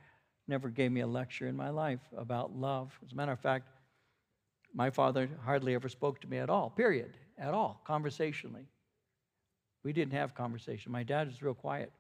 never 0.50 0.68
gave 0.68 0.92
me 0.92 1.00
a 1.00 1.08
lecture 1.08 1.48
in 1.48 1.56
my 1.56 1.70
life 1.70 2.02
about 2.18 2.54
love. 2.54 2.92
As 3.06 3.14
a 3.14 3.16
matter 3.16 3.32
of 3.32 3.40
fact, 3.40 3.70
my 4.74 4.90
father 4.90 5.30
hardly 5.44 5.76
ever 5.76 5.90
spoke 5.90 6.20
to 6.22 6.28
me 6.28 6.38
at 6.38 6.50
all, 6.50 6.70
period, 6.70 7.18
at 7.38 7.54
all, 7.54 7.82
conversationally. 7.86 8.66
We 9.84 9.94
didn't 9.94 10.14
have 10.14 10.34
conversation. 10.34 10.92
My 10.92 11.04
dad 11.04 11.28
was 11.28 11.42
real 11.42 11.54
quiet. 11.54 11.92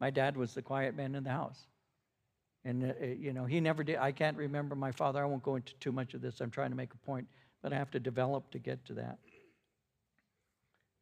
My 0.00 0.10
dad 0.10 0.36
was 0.36 0.54
the 0.54 0.62
quiet 0.62 0.96
man 0.96 1.14
in 1.14 1.24
the 1.24 1.30
house. 1.30 1.66
And, 2.64 2.84
uh, 2.84 2.92
uh, 3.02 3.06
you 3.06 3.32
know, 3.32 3.44
he 3.44 3.60
never 3.60 3.82
did. 3.82 3.96
I 3.96 4.12
can't 4.12 4.36
remember 4.36 4.74
my 4.74 4.92
father. 4.92 5.22
I 5.22 5.26
won't 5.26 5.42
go 5.42 5.56
into 5.56 5.74
too 5.74 5.92
much 5.92 6.14
of 6.14 6.20
this. 6.20 6.40
I'm 6.40 6.50
trying 6.50 6.70
to 6.70 6.76
make 6.76 6.94
a 6.94 7.06
point, 7.06 7.26
but 7.62 7.72
I 7.72 7.76
have 7.76 7.90
to 7.92 8.00
develop 8.00 8.50
to 8.52 8.58
get 8.58 8.84
to 8.86 8.94
that. 8.94 9.18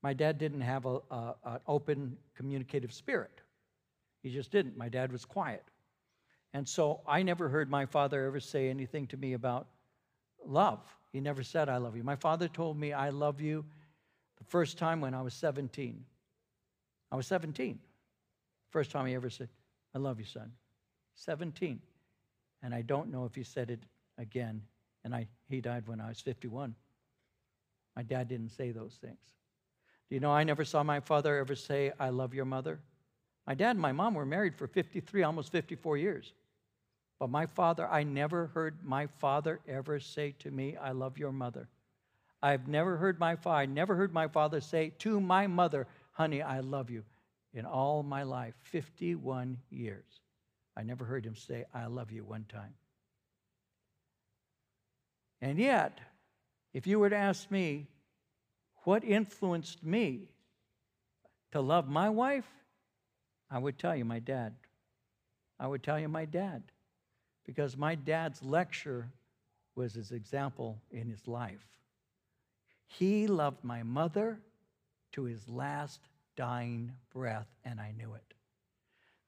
My 0.03 0.15
dad 0.15 0.39
didn't 0.39 0.63
have 0.63 0.87
a, 0.87 1.01
a, 1.11 1.35
an 1.45 1.61
open 1.67 2.17
communicative 2.35 2.93
spirit. 2.93 3.43
He 4.23 4.31
just 4.31 4.51
didn't. 4.51 4.77
My 4.77 4.89
dad 4.89 5.13
was 5.13 5.27
quiet. 5.27 5.65
And 6.55 6.67
so 6.67 7.01
I 7.07 7.23
never 7.23 7.49
heard 7.49 7.71
my 7.71 7.85
father 7.87 8.27
ever 8.27 8.41
say 8.41 8.71
anything 8.71 9.07
to 9.09 9.17
me 9.17 9.35
about 9.35 9.67
love. 10.45 10.81
He 11.13 11.21
never 11.21 11.43
said, 11.43 11.69
I 11.69 11.79
love 11.79 11.97
you. 11.97 12.05
My 12.05 12.17
father 12.17 12.49
told 12.49 12.79
me, 12.79 12.93
I 12.93 13.11
love 13.11 13.41
you 13.41 13.65
the 14.39 14.45
first 14.45 14.79
time 14.79 15.01
when 15.01 15.15
I 15.15 15.23
was 15.23 15.35
17. 15.35 16.05
I 17.11 17.17
was 17.17 17.27
17. 17.27 17.79
First 18.71 18.91
time 18.91 19.07
he 19.07 19.15
ever 19.15 19.31
said, 19.31 19.49
I 19.95 19.99
love 19.99 20.21
you, 20.21 20.25
son. 20.25 20.53
17. 21.17 21.81
And 22.63 22.75
I 22.75 22.83
don't 22.83 23.11
know 23.11 23.25
if 23.25 23.35
he 23.35 23.43
said 23.43 23.71
it 23.71 23.81
again. 24.19 24.63
And 25.05 25.15
I, 25.15 25.27
he 25.49 25.61
died 25.61 25.89
when 25.89 26.01
I 26.01 26.09
was 26.09 26.21
51. 26.21 26.75
My 27.97 28.03
dad 28.03 28.29
didn't 28.29 28.51
say 28.51 28.71
those 28.71 28.95
things. 29.01 29.19
Do 30.09 30.15
you 30.15 30.21
know 30.21 30.31
I 30.31 30.45
never 30.45 30.65
saw 30.65 30.83
my 30.83 31.01
father 31.01 31.39
ever 31.39 31.55
say, 31.55 31.93
I 31.99 32.11
love 32.11 32.35
your 32.35 32.45
mother? 32.45 32.81
My 33.47 33.55
dad 33.55 33.71
and 33.71 33.81
my 33.81 33.93
mom 33.93 34.15
were 34.15 34.27
married 34.27 34.55
for 34.55 34.67
53, 34.67 35.23
almost 35.23 35.51
54 35.51 35.97
years. 35.97 36.33
But 37.21 37.29
my 37.29 37.47
father, 37.47 37.87
I 37.87 38.03
never 38.03 38.47
heard 38.47 38.79
my 38.83 39.07
father 39.19 39.61
ever 39.69 40.01
say 40.01 40.35
to 40.39 40.51
me, 40.51 40.77
I 40.77 40.93
love 40.93 41.19
your 41.19 41.33
mother. 41.33 41.69
I've 42.43 42.67
never 42.67 42.97
heard 42.97 43.21
my 43.21 43.37
father, 43.37 43.59
I 43.59 43.67
never 43.67 43.95
heard 43.95 44.15
my 44.15 44.27
father 44.27 44.63
say 44.63 44.95
to 45.01 45.21
my 45.21 45.47
mother, 45.47 45.87
honey, 46.13 46.41
I 46.41 46.61
love 46.61 46.91
you. 46.91 47.05
In 47.53 47.67
all 47.67 48.03
my 48.03 48.23
life, 48.23 48.55
51 48.63 49.59
years, 49.71 50.05
I 50.77 50.83
never 50.83 51.05
heard 51.05 51.27
him 51.27 51.35
say, 51.35 51.67
I 51.75 51.87
love 51.87 52.11
you 52.11 52.25
one 52.25 52.47
time. 52.49 52.75
And 55.43 55.59
yet, 55.59 56.01
if 56.73 56.87
you 56.87 56.99
were 56.99 57.11
to 57.11 57.17
ask 57.17 57.51
me, 57.51 57.89
what 58.85 59.05
influenced 59.05 59.83
me 59.85 60.31
to 61.53 61.61
love 61.61 61.89
my 61.89 62.09
wife? 62.09 62.47
I 63.51 63.59
would 63.59 63.79
tell 63.79 63.97
you 63.97 64.05
my 64.05 64.21
dad. 64.21 64.55
I 65.59 65.67
would 65.67 65.83
tell 65.83 65.99
you 65.99 66.09
my 66.09 66.25
dad. 66.25 66.63
Because 67.47 67.77
my 67.77 67.95
dad's 67.95 68.43
lecture 68.43 69.09
was 69.75 69.95
his 69.95 70.13
example 70.13 70.79
in 70.91 71.09
his 71.09 71.27
life. 71.27 71.65
He 72.87 73.27
loved 73.27 73.65
my 73.65 73.83
mother 73.83 74.39
to 75.13 75.25
his 75.25 75.49
last 75.49 76.01
dying 76.37 76.93
breath, 77.13 77.49
and 77.65 77.81
I 77.81 77.93
knew 77.97 78.15
it. 78.15 78.35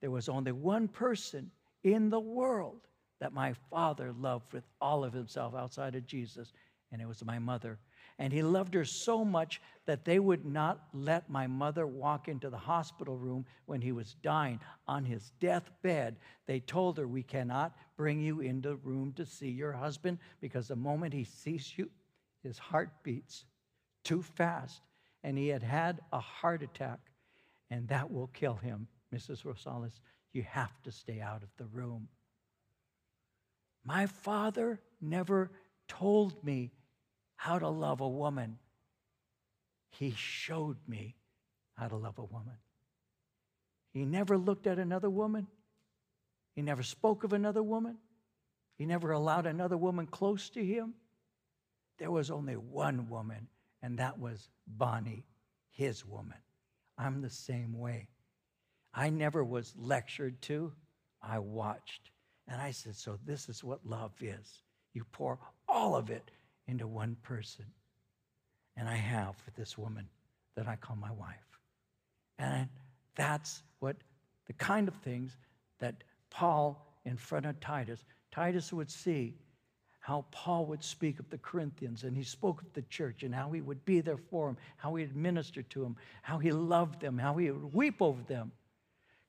There 0.01 0.11
was 0.11 0.29
only 0.29 0.53
one 0.53 0.89
person 0.89 1.51
in 1.85 2.11
the 2.11 2.21
world 2.21 2.81
that 3.21 3.33
my 3.33 3.55
father 3.71 4.13
loved 4.13 4.53
with 4.53 4.65
all 4.81 5.05
of 5.05 5.13
himself 5.13 5.55
outside 5.55 5.95
of 5.95 6.07
Jesus, 6.07 6.53
and 6.91 7.01
it 7.01 7.07
was 7.07 7.25
my 7.25 7.39
mother. 7.39 7.79
And 8.19 8.33
he 8.33 8.43
loved 8.43 8.75
her 8.75 8.85
so 8.85 9.25
much 9.25 9.61
that 9.87 10.05
they 10.05 10.19
would 10.19 10.45
not 10.45 10.85
let 10.93 11.29
my 11.29 11.47
mother 11.47 11.87
walk 11.87 12.29
into 12.29 12.51
the 12.51 12.59
hospital 12.59 13.17
room 13.17 13.45
when 13.67 13.81
he 13.81 13.93
was 13.93 14.17
dying. 14.23 14.61
On 14.87 15.05
his 15.05 15.33
deathbed, 15.41 16.17
they 16.47 16.61
told 16.61 16.99
her, 16.99 17.07
We 17.07 17.23
cannot 17.23 17.77
bring 17.97 18.21
you 18.21 18.41
into 18.41 18.71
the 18.71 18.77
room 18.77 19.13
to 19.15 19.27
see 19.27 19.49
your 19.49 19.73
husband 19.73 20.19
because 20.41 20.69
the 20.69 20.77
moment 20.77 21.15
he 21.15 21.25
sees 21.25 21.73
you, 21.77 21.91
his 22.43 22.59
heart 22.59 22.91
beats 23.03 23.45
too 24.05 24.23
fast. 24.23 24.83
And 25.25 25.39
he 25.39 25.49
had 25.49 25.63
had 25.63 26.01
a 26.13 26.19
heart 26.19 26.63
attack, 26.63 26.99
and 27.71 27.87
that 27.89 28.11
will 28.11 28.27
kill 28.29 28.57
him. 28.57 28.89
Mrs. 29.15 29.45
Rosales, 29.45 30.01
you 30.33 30.43
have 30.43 30.83
to 30.83 30.91
stay 30.91 31.21
out 31.21 31.43
of 31.43 31.51
the 31.59 31.67
room. 31.67 32.09
My 33.85 34.07
father 34.07 34.81
never 35.01 35.51
told 35.89 36.43
me 36.45 36.73
how 37.43 37.59
to 37.59 37.69
love 37.69 38.01
a 38.01 38.09
woman. 38.09 38.57
He 39.91 40.15
showed 40.17 40.77
me 40.87 41.17
how 41.75 41.89
to 41.89 41.97
love 41.97 42.17
a 42.21 42.25
woman. 42.25 42.55
He 43.93 44.05
never 44.05 44.39
looked 44.39 44.69
at 44.69 44.79
another 44.79 45.11
woman. 45.11 45.49
He 46.55 46.63
never 46.63 46.85
spoke 46.85 47.25
of 47.25 47.33
another 47.33 47.61
woman. 47.61 47.97
He 48.79 48.87
never 48.87 49.11
allowed 49.11 49.47
another 49.47 49.77
woman 49.77 50.07
close 50.07 50.51
to 50.51 50.65
him. 50.65 50.95
There 51.99 52.13
was 52.13 52.31
only 52.31 52.55
one 52.55 53.09
woman, 53.09 53.49
and 53.83 53.99
that 53.99 54.21
was 54.21 54.49
Bonnie, 54.65 55.27
his 55.73 56.07
woman. 56.07 56.39
I'm 56.97 57.23
the 57.23 57.31
same 57.31 57.77
way. 57.77 58.07
I 58.95 59.11
never 59.11 59.43
was 59.43 59.75
lectured 59.77 60.41
to, 60.43 60.73
I 61.21 61.41
watched. 61.41 62.13
And 62.47 62.63
I 62.63 62.71
said, 62.71 62.95
So 62.95 63.19
this 63.27 63.49
is 63.49 63.65
what 63.65 63.85
love 63.85 64.13
is. 64.21 64.63
You 64.95 65.05
pour 65.11 65.41
all 65.69 65.97
of 65.97 66.09
it 66.09 66.31
into 66.67 66.87
one 66.87 67.17
person. 67.23 67.67
And 68.77 68.89
I 68.89 68.97
have 68.97 69.35
with 69.45 69.55
this 69.55 69.77
woman 69.77 70.09
that 70.57 70.69
I 70.69 70.77
call 70.77 70.97
my 70.97 71.13
wife. 71.13 71.37
And 72.39 72.69
that's 73.15 73.63
what 73.81 73.97
the 74.47 74.53
kind 74.55 74.89
of 74.89 74.95
things 74.97 75.37
that 75.79 76.05
Paul 76.31 76.87
in 77.05 77.17
front 77.17 77.47
of 77.47 77.59
Titus, 77.61 78.05
Titus 78.31 78.73
would 78.73 78.91
see 78.91 79.35
how 80.01 80.25
Paul 80.33 80.67
would 80.67 80.83
speak 80.83 81.21
of 81.21 81.31
the 81.31 81.39
Corinthians 81.39 82.03
and 82.03 82.17
he 82.17 82.25
spoke 82.25 82.61
of 82.61 82.73
the 82.73 82.83
church 82.83 83.23
and 83.23 83.33
how 83.33 83.53
he 83.53 83.61
would 83.61 83.85
be 83.85 84.01
there 84.01 84.17
for 84.17 84.49
them, 84.49 84.57
how 84.77 84.95
he 84.97 85.05
would 85.05 85.15
minister 85.17 85.63
to 85.63 85.83
them, 85.83 85.97
how 86.23 86.39
he 86.39 86.51
loved 86.51 87.01
them, 87.01 87.19
how 87.19 87.37
he 87.37 87.51
would 87.51 87.73
weep 87.73 88.03
over 88.03 88.21
them. 88.23 88.51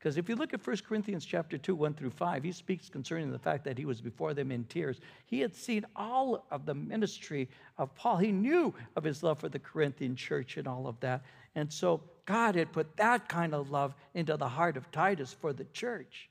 Because 0.04 0.18
if 0.18 0.28
you 0.28 0.36
look 0.36 0.54
at 0.54 0.68
1 0.68 0.78
Corinthians 0.86 1.24
chapter 1.24 1.58
2, 1.58 1.76
1 1.76 1.94
through 1.94 2.10
5, 2.10 2.44
he 2.44 2.52
speaks 2.52 2.90
concerning 2.90 3.32
the 3.32 3.40
fact 3.40 3.64
that 3.64 3.78
he 3.78 3.86
was 3.86 4.02
before 4.02 4.34
them 4.34 4.52
in 4.52 4.66
tears. 4.66 5.00
He 5.28 5.40
had 5.40 5.56
seen 5.56 5.86
all 5.96 6.46
of 6.52 6.66
the 6.66 6.74
ministry 6.74 7.48
of 7.78 7.96
Paul. 7.96 8.18
He 8.18 8.34
knew 8.34 8.74
of 8.98 9.06
his 9.06 9.24
love 9.24 9.40
for 9.40 9.48
the 9.48 9.60
Corinthian 9.60 10.18
church 10.18 10.58
and 10.58 10.68
all 10.68 10.88
of 10.88 11.00
that. 11.00 11.24
And 11.56 11.72
so 11.72 12.02
God 12.26 12.56
had 12.56 12.74
put 12.74 12.98
that 12.98 13.30
kind 13.30 13.54
of 13.54 13.72
love 13.72 13.96
into 14.14 14.36
the 14.36 14.50
heart 14.50 14.76
of 14.76 14.92
Titus 14.92 15.32
for 15.40 15.54
the 15.54 15.64
church. 15.72 16.30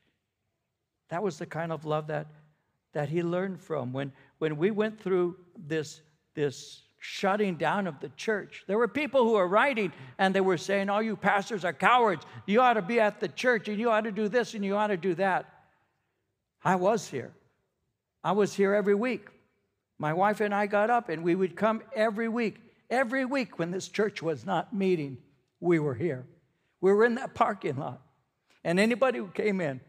That 1.09 1.23
was 1.23 1.39
the 1.39 1.47
kind 1.47 1.73
of 1.73 1.87
love 1.87 2.09
that, 2.09 2.27
that 2.93 3.09
he 3.09 3.23
learned 3.23 3.59
from. 3.59 3.95
When, 3.95 4.13
when 4.37 4.59
we 4.59 4.71
went 4.71 5.01
through 5.01 5.39
this, 5.57 6.03
this 6.35 6.83
shutting 7.05 7.57
down 7.57 7.89
of 7.89 7.99
the 7.99 8.11
church. 8.11 8.63
There 8.69 8.79
were 8.79 8.87
people 8.87 9.25
who 9.25 9.33
were 9.33 9.49
writing 9.49 9.93
and 10.19 10.33
they 10.33 10.41
were 10.41 10.57
saying, 10.57 10.89
Oh, 10.89 11.01
you 11.01 11.17
pastors 11.17 11.65
are 11.65 11.73
cowards. 11.73 12.25
You 12.47 12.61
ought 12.61 12.75
to 12.75 12.83
be 12.83 13.01
at 13.01 13.19
the 13.19 13.27
church 13.27 13.67
and 13.67 13.77
you 13.77 13.91
ought 13.91 14.03
to 14.03 14.13
do 14.13 14.29
this 14.29 14.55
and 14.55 14.65
you 14.65 14.77
ought 14.77 14.87
to 14.87 14.97
do 14.97 15.17
that. 15.17 15.53
I 16.65 16.77
was 16.77 17.09
here. 17.09 17.33
I 18.23 18.31
was 18.31 18.55
here 18.55 18.73
every 18.73 18.95
week. 18.95 19.27
My 19.99 20.13
wife 20.13 20.41
and 20.41 20.55
I 20.55 20.67
got 20.67 20.91
up 20.91 21.09
and 21.09 21.25
we 21.25 21.35
would 21.35 21.57
come 21.57 21.83
every 21.93 22.29
week. 22.29 22.59
Every 22.89 23.25
week 23.25 23.59
when 23.59 23.73
this 23.73 23.89
church 23.89 24.23
was 24.23 24.47
not 24.47 24.73
meeting, 24.73 25.19
we 25.59 25.81
were 25.81 25.95
here. 25.95 26.25
We 26.81 26.93
were 26.93 27.05
in 27.05 27.17
that 27.17 27.35
parking 27.35 27.79
lot. 27.79 28.01
And 28.63 28.79
anybody 28.79 29.19
who 29.19 29.27
came 29.27 29.61
in, 29.61 29.81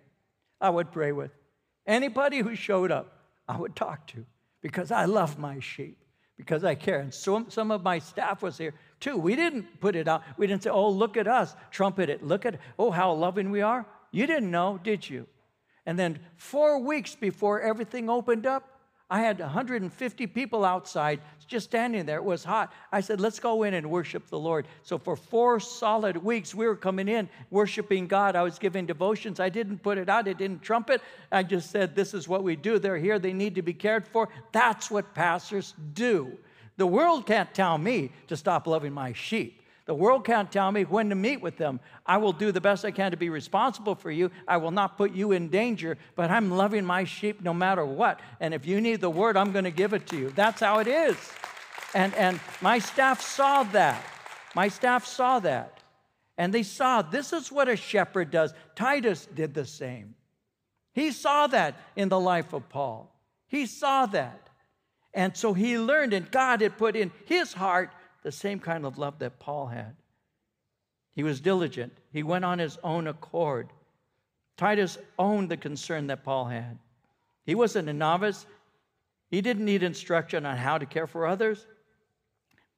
I 0.60 0.72
would 0.72 0.92
pray 0.92 1.12
with. 1.12 1.30
Anybody 1.86 2.40
who 2.40 2.56
showed 2.56 2.92
up, 2.92 3.20
I 3.48 3.58
would 3.58 3.76
talk 3.76 4.08
to 4.08 4.26
because 4.62 4.92
I 4.92 5.06
love 5.06 5.38
my 5.38 5.60
sheep 5.60 6.00
because 6.38 6.64
I 6.64 6.76
care. 6.76 7.00
And 7.00 7.14
some, 7.14 7.50
some 7.50 7.72
of 7.72 7.84
my 7.84 8.00
staff 8.00 8.42
was 8.42 8.58
here 8.58 8.74
too. 9.00 9.18
We 9.18 9.36
didn't 9.36 9.80
put 9.80 9.96
it 9.96 10.08
out. 10.08 10.24
We 10.38 10.48
didn't 10.48 10.64
say, 10.64 10.70
oh, 10.70 10.90
look 10.90 11.18
at 11.18 11.28
us, 11.28 11.56
trumpet 11.72 12.10
it. 12.10 12.24
Look 12.24 12.46
at, 12.46 12.60
oh, 12.80 12.92
how 12.92 13.14
loving 13.14 13.52
we 13.52 13.62
are. 13.62 13.86
You 14.12 14.28
didn't 14.28 14.52
know, 14.52 14.80
did 14.84 15.10
you? 15.10 15.28
And 15.86 16.00
then 16.00 16.20
four 16.38 16.80
weeks 16.80 17.16
before 17.16 17.62
everything 17.62 18.10
opened 18.10 18.46
up, 18.46 18.73
I 19.10 19.22
had 19.22 19.40
150 19.40 20.28
people 20.28 20.66
outside 20.66 21.22
just 21.46 21.66
standing 21.66 22.06
there. 22.06 22.18
It 22.18 22.24
was 22.24 22.44
hot. 22.44 22.74
I 22.92 23.02
said, 23.02 23.22
let's 23.22 23.40
go 23.40 23.64
in 23.64 23.74
and 23.76 23.90
worship 23.90 24.28
the 24.28 24.40
Lord. 24.40 24.68
So 24.82 24.98
for 24.98 25.16
four 25.16 25.60
solid 25.60 26.18
weeks, 26.18 26.56
we 26.56 26.66
were 26.66 26.76
coming 26.76 27.08
in 27.08 27.30
worshiping 27.52 28.08
God. 28.08 28.36
I 28.36 28.42
was 28.42 28.58
giving 28.58 28.86
devotions. 28.86 29.40
I 29.40 29.50
didn't 29.50 29.80
put 29.80 29.98
it 29.98 30.10
out, 30.10 30.28
I 30.28 30.34
didn't 30.34 30.62
trumpet. 30.62 31.02
I 31.32 31.44
just 31.44 31.70
said, 31.70 31.96
this 31.96 32.14
is 32.14 32.28
what 32.28 32.44
we 32.44 32.56
do. 32.56 32.80
They're 32.80 32.98
here, 32.98 33.20
they 33.20 33.34
need 33.34 33.56
to 33.56 33.62
be 33.62 33.74
cared 33.74 34.08
for. 34.08 34.30
That's 34.52 34.90
what 34.90 35.14
pastors 35.14 35.74
do. 35.94 36.38
The 36.78 36.88
world 36.88 37.28
can't 37.28 37.54
tell 37.54 37.78
me 37.78 38.12
to 38.28 38.38
stop 38.38 38.66
loving 38.66 38.94
my 38.94 39.14
sheep. 39.14 39.63
The 39.86 39.94
world 39.94 40.26
can't 40.26 40.52
tell 40.52 40.72
me 40.72 40.84
when 40.84 41.10
to 41.10 41.16
meet 41.16 41.42
with 41.42 41.58
them. 41.58 41.82
I 42.06 42.18
will 42.18 42.32
do 42.32 42.52
the 42.52 42.62
best 42.62 42.86
I 42.86 42.92
can 42.92 43.12
to 43.12 43.18
be 43.18 43.30
responsible 43.30 43.96
for 43.96 44.12
you. 44.12 44.32
I 44.48 44.58
will 44.58 44.72
not 44.72 44.98
put 44.98 45.12
you 45.12 45.34
in 45.34 45.50
danger, 45.50 45.98
but 46.16 46.32
I'm 46.32 46.52
loving 46.52 46.86
my 46.86 47.04
sheep 47.04 47.42
no 47.42 47.54
matter 47.54 47.86
what. 47.86 48.22
And 48.40 48.54
if 48.54 48.66
you 48.66 48.80
need 48.80 49.02
the 49.02 49.10
word, 49.10 49.36
I'm 49.36 49.52
going 49.52 49.66
to 49.66 49.72
give 49.72 49.94
it 49.94 50.08
to 50.08 50.18
you. 50.18 50.30
That's 50.30 50.62
how 50.62 50.80
it 50.80 50.88
is. 50.88 51.18
And, 51.94 52.14
and 52.16 52.40
my 52.62 52.80
staff 52.80 53.22
saw 53.22 53.64
that. 53.64 54.02
My 54.56 54.70
staff 54.70 55.06
saw 55.06 55.40
that. 55.40 55.80
And 56.38 56.54
they 56.54 56.64
saw 56.64 57.02
this 57.02 57.34
is 57.34 57.52
what 57.52 57.68
a 57.68 57.76
shepherd 57.76 58.32
does. 58.32 58.54
Titus 58.76 59.28
did 59.34 59.54
the 59.54 59.66
same. 59.66 60.16
He 60.94 61.12
saw 61.12 61.48
that 61.48 61.76
in 61.96 62.10
the 62.10 62.20
life 62.20 62.54
of 62.54 62.70
Paul. 62.70 63.14
He 63.48 63.66
saw 63.66 64.06
that. 64.08 64.50
And 65.14 65.36
so 65.38 65.54
he 65.54 65.78
learned, 65.78 66.14
and 66.14 66.30
God 66.32 66.62
had 66.62 66.78
put 66.78 66.96
in 66.96 67.12
his 67.26 67.54
heart 67.54 67.92
the 68.24 68.32
same 68.32 68.60
kind 68.60 68.86
of 68.86 68.98
love 68.98 69.20
that 69.20 69.40
Paul 69.40 69.68
had. 69.68 69.96
He 71.16 71.24
was 71.24 71.40
diligent, 71.40 71.94
he 72.12 72.24
went 72.24 72.46
on 72.46 72.60
his 72.60 72.78
own 72.84 73.08
accord. 73.08 73.70
Titus 74.56 74.98
owned 75.18 75.50
the 75.50 75.58
concern 75.58 76.08
that 76.08 76.24
Paul 76.24 76.46
had. 76.46 76.78
He 77.46 77.56
wasn't 77.56 77.90
a 77.90 77.94
novice, 77.94 78.46
he 79.30 79.42
didn't 79.42 79.66
need 79.66 79.84
instruction 79.84 80.46
on 80.46 80.58
how 80.58 80.78
to 80.78 80.86
care 80.86 81.08
for 81.08 81.28
others. 81.28 81.66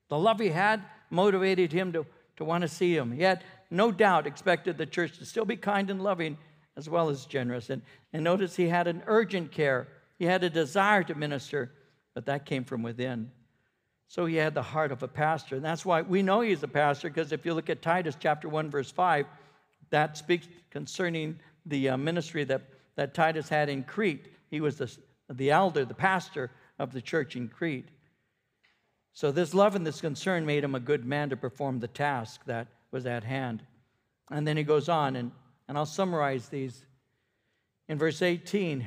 The 0.09 0.17
love 0.17 0.39
he 0.39 0.49
had 0.49 0.83
motivated 1.09 1.71
him 1.71 1.91
to, 1.93 2.05
to 2.37 2.45
want 2.45 2.61
to 2.61 2.67
see 2.67 2.95
him. 2.95 3.11
He 3.11 3.23
had 3.23 3.43
no 3.69 3.91
doubt 3.91 4.27
expected 4.27 4.77
the 4.77 4.85
church 4.85 5.17
to 5.17 5.25
still 5.25 5.45
be 5.45 5.57
kind 5.57 5.89
and 5.89 6.01
loving 6.01 6.37
as 6.77 6.89
well 6.89 7.09
as 7.09 7.25
generous. 7.25 7.69
And, 7.69 7.81
and 8.13 8.23
notice 8.23 8.55
he 8.55 8.67
had 8.67 8.87
an 8.87 9.03
urgent 9.05 9.51
care, 9.51 9.87
he 10.17 10.25
had 10.25 10.43
a 10.43 10.49
desire 10.49 11.03
to 11.03 11.15
minister, 11.15 11.71
but 12.13 12.25
that 12.25 12.45
came 12.45 12.63
from 12.63 12.83
within. 12.83 13.31
So 14.07 14.25
he 14.25 14.35
had 14.35 14.53
the 14.53 14.61
heart 14.61 14.91
of 14.91 15.03
a 15.03 15.07
pastor. 15.07 15.55
And 15.55 15.65
that's 15.65 15.85
why 15.85 16.01
we 16.01 16.21
know 16.21 16.41
he's 16.41 16.63
a 16.63 16.67
pastor, 16.67 17.09
because 17.09 17.31
if 17.31 17.45
you 17.45 17.53
look 17.53 17.69
at 17.69 17.81
Titus 17.81 18.15
chapter 18.19 18.47
1, 18.47 18.69
verse 18.69 18.91
5, 18.91 19.25
that 19.89 20.17
speaks 20.17 20.47
concerning 20.69 21.39
the 21.65 21.89
uh, 21.89 21.97
ministry 21.97 22.43
that, 22.45 22.61
that 22.95 23.13
Titus 23.13 23.49
had 23.49 23.69
in 23.69 23.83
Crete. 23.83 24.27
He 24.49 24.61
was 24.61 24.77
the, 24.77 24.95
the 25.29 25.51
elder, 25.51 25.85
the 25.85 25.93
pastor 25.93 26.51
of 26.77 26.91
the 26.91 27.01
church 27.01 27.35
in 27.35 27.47
Crete. 27.47 27.89
So 29.13 29.31
this 29.31 29.53
love 29.53 29.75
and 29.75 29.87
this 29.87 30.01
concern 30.01 30.45
made 30.45 30.63
him 30.63 30.75
a 30.75 30.79
good 30.79 31.05
man 31.05 31.29
to 31.29 31.37
perform 31.37 31.79
the 31.79 31.87
task 31.87 32.41
that 32.45 32.67
was 32.91 33.05
at 33.05 33.23
hand. 33.23 33.63
And 34.29 34.47
then 34.47 34.57
he 34.57 34.63
goes 34.63 34.89
on, 34.89 35.15
and, 35.15 35.31
and 35.67 35.77
I'll 35.77 35.85
summarize 35.85 36.49
these. 36.49 36.85
In 37.87 37.97
verse 37.97 38.21
18, 38.21 38.85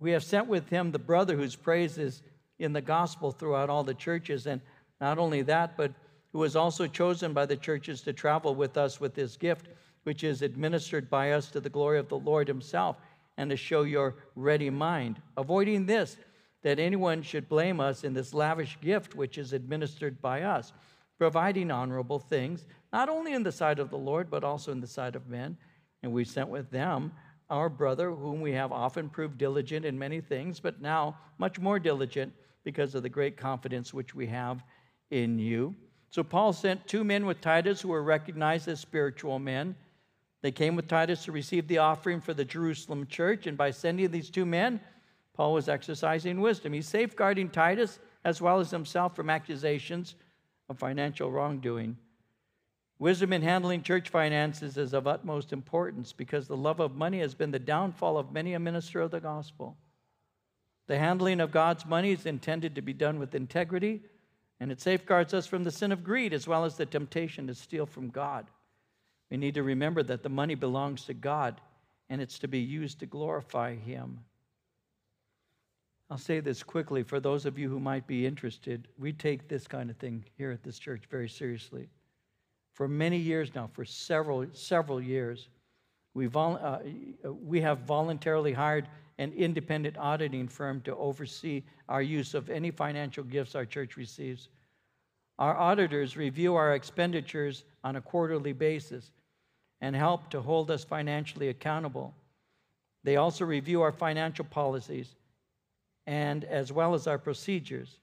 we 0.00 0.12
have 0.12 0.24
sent 0.24 0.46
with 0.46 0.68
him 0.68 0.90
the 0.90 0.98
brother 0.98 1.36
whose 1.36 1.56
praise 1.56 1.98
is 1.98 2.22
in 2.58 2.72
the 2.72 2.80
gospel 2.80 3.30
throughout 3.30 3.70
all 3.70 3.84
the 3.84 3.94
churches. 3.94 4.46
And 4.46 4.60
not 5.00 5.18
only 5.18 5.42
that, 5.42 5.76
but 5.76 5.92
who 6.32 6.38
was 6.38 6.56
also 6.56 6.86
chosen 6.86 7.32
by 7.32 7.46
the 7.46 7.56
churches 7.56 8.02
to 8.02 8.12
travel 8.12 8.54
with 8.54 8.76
us 8.76 9.00
with 9.00 9.14
this 9.14 9.36
gift, 9.36 9.68
which 10.04 10.24
is 10.24 10.42
administered 10.42 11.08
by 11.08 11.32
us 11.32 11.48
to 11.50 11.60
the 11.60 11.70
glory 11.70 11.98
of 11.98 12.08
the 12.08 12.18
Lord 12.18 12.48
Himself, 12.48 12.96
and 13.36 13.50
to 13.50 13.56
show 13.56 13.82
your 13.82 14.16
ready 14.34 14.70
mind. 14.70 15.20
Avoiding 15.36 15.86
this, 15.86 16.16
that 16.62 16.78
anyone 16.78 17.22
should 17.22 17.48
blame 17.48 17.80
us 17.80 18.04
in 18.04 18.12
this 18.12 18.34
lavish 18.34 18.78
gift 18.80 19.14
which 19.14 19.38
is 19.38 19.52
administered 19.52 20.20
by 20.20 20.42
us, 20.42 20.72
providing 21.16 21.70
honorable 21.70 22.18
things, 22.18 22.66
not 22.92 23.08
only 23.08 23.32
in 23.32 23.42
the 23.42 23.52
sight 23.52 23.78
of 23.78 23.90
the 23.90 23.98
Lord, 23.98 24.28
but 24.30 24.44
also 24.44 24.72
in 24.72 24.80
the 24.80 24.86
sight 24.86 25.14
of 25.14 25.28
men. 25.28 25.56
And 26.02 26.12
we 26.12 26.24
sent 26.24 26.48
with 26.48 26.70
them 26.70 27.12
our 27.48 27.68
brother, 27.68 28.10
whom 28.10 28.40
we 28.40 28.52
have 28.52 28.72
often 28.72 29.08
proved 29.08 29.38
diligent 29.38 29.86
in 29.86 29.98
many 29.98 30.20
things, 30.20 30.60
but 30.60 30.80
now 30.80 31.16
much 31.38 31.58
more 31.58 31.78
diligent 31.78 32.32
because 32.64 32.94
of 32.94 33.02
the 33.02 33.08
great 33.08 33.36
confidence 33.36 33.94
which 33.94 34.14
we 34.14 34.26
have 34.26 34.62
in 35.10 35.38
you. 35.38 35.74
So 36.10 36.22
Paul 36.22 36.52
sent 36.52 36.86
two 36.86 37.04
men 37.04 37.26
with 37.26 37.40
Titus 37.40 37.80
who 37.80 37.88
were 37.88 38.02
recognized 38.02 38.68
as 38.68 38.80
spiritual 38.80 39.38
men. 39.38 39.74
They 40.42 40.52
came 40.52 40.76
with 40.76 40.88
Titus 40.88 41.24
to 41.24 41.32
receive 41.32 41.66
the 41.68 41.78
offering 41.78 42.20
for 42.20 42.32
the 42.32 42.44
Jerusalem 42.44 43.06
church, 43.06 43.46
and 43.46 43.58
by 43.58 43.70
sending 43.70 44.10
these 44.10 44.30
two 44.30 44.46
men, 44.46 44.80
Paul 45.34 45.52
was 45.54 45.68
exercising 45.68 46.40
wisdom. 46.40 46.72
He's 46.72 46.88
safeguarding 46.88 47.50
Titus 47.50 47.98
as 48.24 48.40
well 48.40 48.60
as 48.60 48.70
himself 48.70 49.14
from 49.14 49.30
accusations 49.30 50.14
of 50.68 50.78
financial 50.78 51.30
wrongdoing. 51.30 51.96
Wisdom 52.98 53.32
in 53.32 53.42
handling 53.42 53.82
church 53.82 54.08
finances 54.08 54.76
is 54.76 54.92
of 54.92 55.06
utmost 55.06 55.52
importance 55.52 56.12
because 56.12 56.48
the 56.48 56.56
love 56.56 56.80
of 56.80 56.96
money 56.96 57.20
has 57.20 57.34
been 57.34 57.52
the 57.52 57.58
downfall 57.58 58.18
of 58.18 58.32
many 58.32 58.54
a 58.54 58.58
minister 58.58 59.00
of 59.00 59.12
the 59.12 59.20
gospel. 59.20 59.76
The 60.88 60.98
handling 60.98 61.40
of 61.40 61.52
God's 61.52 61.86
money 61.86 62.12
is 62.12 62.26
intended 62.26 62.74
to 62.74 62.82
be 62.82 62.94
done 62.94 63.18
with 63.18 63.34
integrity, 63.34 64.02
and 64.58 64.72
it 64.72 64.80
safeguards 64.80 65.34
us 65.34 65.46
from 65.46 65.62
the 65.62 65.70
sin 65.70 65.92
of 65.92 66.02
greed 66.02 66.32
as 66.32 66.48
well 66.48 66.64
as 66.64 66.76
the 66.76 66.86
temptation 66.86 67.46
to 67.46 67.54
steal 67.54 67.86
from 67.86 68.08
God. 68.08 68.46
We 69.30 69.36
need 69.36 69.54
to 69.54 69.62
remember 69.62 70.02
that 70.02 70.22
the 70.22 70.28
money 70.30 70.54
belongs 70.54 71.04
to 71.04 71.14
God 71.14 71.60
and 72.10 72.22
it's 72.22 72.38
to 72.38 72.48
be 72.48 72.58
used 72.58 73.00
to 73.00 73.06
glorify 73.06 73.74
Him. 73.74 74.20
I'll 76.10 76.16
say 76.16 76.40
this 76.40 76.62
quickly 76.62 77.02
for 77.02 77.20
those 77.20 77.44
of 77.44 77.58
you 77.58 77.68
who 77.68 77.78
might 77.78 78.06
be 78.06 78.24
interested. 78.24 78.88
We 78.98 79.12
take 79.12 79.46
this 79.46 79.66
kind 79.66 79.90
of 79.90 79.96
thing 79.98 80.24
here 80.38 80.50
at 80.50 80.62
this 80.62 80.78
church 80.78 81.02
very 81.10 81.28
seriously. 81.28 81.88
For 82.72 82.88
many 82.88 83.18
years 83.18 83.54
now, 83.54 83.68
for 83.74 83.84
several, 83.84 84.46
several 84.54 85.02
years, 85.02 85.48
we, 86.14 86.26
vol- 86.26 86.58
uh, 86.62 86.78
we 87.30 87.60
have 87.60 87.80
voluntarily 87.80 88.54
hired 88.54 88.88
an 89.18 89.32
independent 89.32 89.96
auditing 89.98 90.48
firm 90.48 90.80
to 90.82 90.94
oversee 90.96 91.62
our 91.88 92.02
use 92.02 92.34
of 92.34 92.50
any 92.50 92.70
financial 92.70 93.24
gifts 93.24 93.54
our 93.54 93.64
church 93.64 93.96
receives. 93.96 94.48
Our 95.38 95.56
auditors 95.56 96.16
review 96.16 96.54
our 96.54 96.74
expenditures 96.74 97.64
on 97.84 97.96
a 97.96 98.00
quarterly 98.00 98.52
basis 98.52 99.10
and 99.80 99.94
help 99.94 100.30
to 100.30 100.40
hold 100.40 100.70
us 100.70 100.84
financially 100.84 101.48
accountable. 101.48 102.14
They 103.04 103.16
also 103.16 103.44
review 103.44 103.82
our 103.82 103.92
financial 103.92 104.44
policies 104.44 105.14
and 106.06 106.44
as 106.44 106.72
well 106.72 106.94
as 106.94 107.06
our 107.06 107.18
procedures 107.18 107.98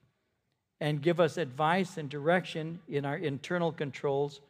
and 0.80 1.01
give 1.01 1.19
us 1.19 1.38
advice 1.38 1.97
and 1.97 2.10
direction 2.10 2.80
in 2.88 3.06
our 3.06 3.17
internal 3.17 3.71
controls 3.71 4.41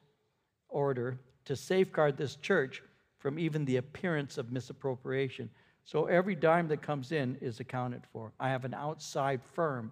order 0.70 1.18
to 1.46 1.56
safeguard 1.56 2.18
this 2.18 2.36
church 2.36 2.82
from 3.20 3.40
even 3.40 3.66
the 3.66 3.78
appearance 3.78 4.38
of 4.38 4.52
misappropriation. 4.52 5.50
So 5.86 6.06
every 6.06 6.36
dime 6.36 6.68
that 6.70 6.82
comes 6.82 7.12
in 7.12 7.38
is 7.42 7.60
accounted 7.60 8.02
for. 8.12 8.34
I 8.40 8.50
have 8.50 8.66
an 8.66 8.74
outside 8.74 9.42
firm 9.54 9.92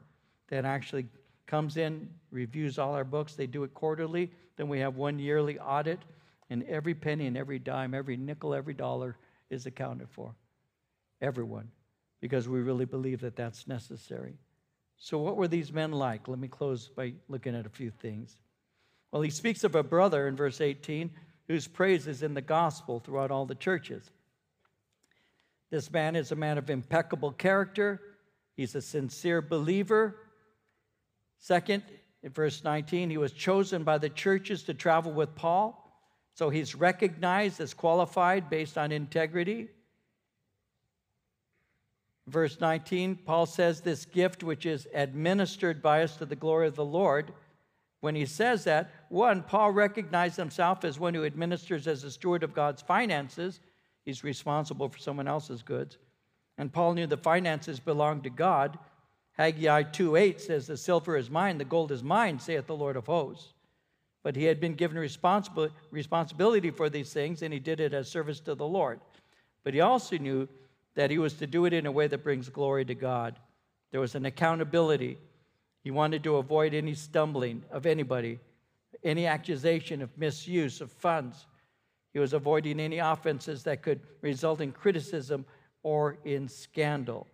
that 0.50 0.66
actually 0.66 1.06
comes 1.46 1.78
in, 1.78 2.10
reviews 2.32 2.80
all 2.80 2.96
our 2.96 3.04
books. 3.04 3.36
They 3.36 3.46
do 3.46 3.64
it 3.64 3.76
quarterly. 3.76 4.32
Then 4.58 4.68
we 4.68 4.80
have 4.80 4.96
one 4.96 5.20
yearly 5.20 5.60
audit, 5.60 6.00
and 6.50 6.64
every 6.64 6.96
penny 6.96 7.28
and 7.28 7.38
every 7.38 7.60
dime, 7.60 7.94
every 7.94 8.18
nickel, 8.18 8.56
every 8.56 8.74
dollar 8.74 9.18
is 9.52 9.68
accounted 9.68 10.10
for. 10.10 10.34
Everyone, 11.22 11.70
because 12.22 12.50
we 12.50 12.60
really 12.60 12.86
believe 12.86 13.22
that 13.22 13.36
that's 13.36 13.68
necessary. 13.68 14.34
So, 14.98 15.20
what 15.20 15.38
were 15.38 15.48
these 15.48 15.72
men 15.72 15.92
like? 15.92 16.28
Let 16.28 16.40
me 16.40 16.48
close 16.48 16.88
by 16.88 17.14
looking 17.28 17.56
at 17.56 17.66
a 17.66 17.70
few 17.70 17.92
things. 17.92 18.38
Well, 19.12 19.22
he 19.22 19.30
speaks 19.30 19.64
of 19.64 19.76
a 19.76 19.84
brother 19.84 20.28
in 20.28 20.36
verse 20.36 20.60
18 20.60 21.12
whose 21.48 21.68
praise 21.68 22.08
is 22.08 22.24
in 22.24 22.34
the 22.34 22.42
gospel 22.42 23.00
throughout 23.00 23.32
all 23.32 23.46
the 23.46 23.56
churches. 23.56 24.10
This 25.74 25.92
man 25.92 26.16
is 26.16 26.32
a 26.32 26.36
man 26.36 26.60
of 26.60 26.70
impeccable 26.70 27.32
character. 27.32 28.00
He's 28.56 28.76
a 28.76 28.82
sincere 28.82 29.42
believer. 29.42 30.16
Second, 31.40 31.82
in 32.22 32.30
verse 32.30 32.64
19, 32.64 33.10
he 33.10 33.18
was 33.18 33.32
chosen 33.32 33.84
by 33.84 33.98
the 33.98 34.10
churches 34.10 34.62
to 34.66 34.76
travel 34.76 35.12
with 35.12 35.34
Paul. 35.34 36.00
So 36.36 36.52
he's 36.52 36.76
recognized 36.76 37.60
as 37.60 37.74
qualified 37.74 38.52
based 38.52 38.78
on 38.78 38.92
integrity. 38.92 39.70
Verse 42.28 42.62
19, 42.62 43.16
Paul 43.26 43.48
says, 43.48 43.82
This 43.82 44.06
gift 44.06 44.44
which 44.44 44.68
is 44.68 44.88
administered 44.94 45.82
by 45.82 46.04
us 46.04 46.18
to 46.18 46.28
the 46.28 46.36
glory 46.36 46.68
of 46.68 46.76
the 46.76 46.86
Lord. 46.86 47.34
When 48.00 48.14
he 48.14 48.28
says 48.28 48.66
that, 48.66 48.92
one, 49.10 49.42
Paul 49.42 49.72
recognized 49.72 50.38
himself 50.38 50.86
as 50.86 51.00
one 51.00 51.16
who 51.16 51.26
administers 51.26 51.88
as 51.88 52.04
a 52.04 52.12
steward 52.12 52.44
of 52.44 52.54
God's 52.54 52.84
finances. 52.84 53.60
He's 54.06 54.24
responsible 54.24 54.90
for 54.90 54.98
someone 54.98 55.28
else's 55.28 55.64
goods. 55.64 55.98
And 56.58 56.72
Paul 56.72 56.94
knew 56.94 57.08
the 57.08 57.18
finances 57.18 57.80
belonged 57.80 58.24
to 58.24 58.30
God. 58.30 58.78
Haggai 59.34 59.84
2:8 59.84 60.40
says, 60.40 60.68
The 60.68 60.78
silver 60.78 61.18
is 61.18 61.30
mine, 61.30 61.58
the 61.58 61.66
gold 61.66 61.92
is 61.92 62.04
mine, 62.04 62.40
saith 62.40 62.68
the 62.68 62.76
Lord 62.76 62.96
of 62.96 63.08
hosts. 63.08 63.54
But 64.22 64.36
he 64.36 64.46
had 64.46 64.60
been 64.60 64.76
given 64.76 64.98
responsible, 64.98 65.70
responsibility 65.92 66.72
for 66.72 66.90
these 66.90 67.12
things, 67.12 67.42
and 67.42 67.54
he 67.54 67.60
did 67.60 67.80
it 67.80 67.94
as 67.94 68.10
service 68.10 68.40
to 68.42 68.56
the 68.56 68.68
Lord. 68.68 69.00
But 69.64 69.74
he 69.74 69.82
also 69.82 70.18
knew 70.18 70.48
that 70.96 71.10
he 71.10 71.18
was 71.18 71.34
to 71.36 71.48
do 71.48 71.66
it 71.66 71.74
in 71.74 71.86
a 71.86 71.92
way 71.92 72.08
that 72.08 72.24
brings 72.24 72.50
glory 72.50 72.86
to 72.86 72.96
God. 72.96 73.40
There 73.92 74.00
was 74.00 74.16
an 74.16 74.26
accountability. 74.26 75.18
He 75.84 75.92
wanted 75.92 76.24
to 76.24 76.38
avoid 76.38 76.74
any 76.74 76.94
stumbling 76.94 77.64
of 77.72 77.86
anybody, 77.86 78.40
any 79.04 79.26
accusation 79.26 80.02
of 80.02 80.18
misuse 80.18 80.82
of 80.82 80.92
funds. 80.92 81.46
He 82.14 82.20
was 82.20 82.34
avoiding 82.34 82.80
any 82.80 83.00
offenses 83.00 83.64
that 83.64 83.82
could 83.82 84.00
result 84.22 84.62
in 84.62 84.72
criticism 84.72 85.46
or 85.82 86.18
in 86.24 86.48
scandal. 86.48 87.28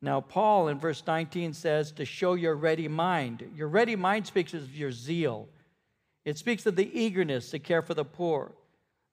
Now, 0.00 0.20
Paul 0.20 0.66
in 0.68 0.80
verse 0.80 1.02
19 1.06 1.52
says 1.52 1.92
to 1.92 2.04
show 2.04 2.34
your 2.34 2.56
ready 2.56 2.88
mind. 2.88 3.48
Your 3.54 3.68
ready 3.68 3.94
mind 3.94 4.26
speaks 4.26 4.52
of 4.52 4.74
your 4.74 4.90
zeal, 4.90 5.48
it 6.24 6.38
speaks 6.38 6.66
of 6.66 6.76
the 6.76 6.90
eagerness 6.98 7.50
to 7.50 7.58
care 7.58 7.82
for 7.82 7.94
the 7.94 8.04
poor. 8.04 8.52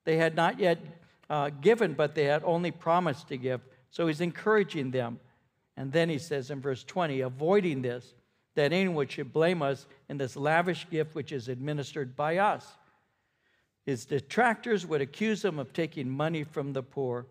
They 0.04 0.16
had 0.16 0.34
not 0.34 0.58
yet 0.58 0.78
uh, 1.28 1.50
given, 1.60 1.94
but 1.94 2.14
they 2.14 2.24
had 2.24 2.42
only 2.44 2.70
promised 2.70 3.28
to 3.28 3.36
give. 3.36 3.60
So 3.90 4.06
he's 4.06 4.20
encouraging 4.20 4.90
them. 4.90 5.18
And 5.76 5.92
then 5.92 6.08
he 6.08 6.18
says 6.18 6.50
in 6.50 6.60
verse 6.60 6.84
20, 6.84 7.20
avoiding 7.20 7.82
this, 7.82 8.14
that 8.54 8.72
anyone 8.72 9.08
should 9.08 9.32
blame 9.32 9.62
us 9.62 9.86
in 10.08 10.18
this 10.18 10.36
lavish 10.36 10.88
gift 10.90 11.14
which 11.14 11.32
is 11.32 11.48
administered 11.48 12.16
by 12.16 12.38
us. 12.38 12.66
His 13.90 14.04
detractors 14.04 14.86
would 14.86 15.00
accuse 15.00 15.44
him 15.44 15.58
of 15.58 15.72
taking 15.72 16.08
money 16.08 16.44
from 16.44 16.72
the 16.72 16.82
poor. 16.82 17.26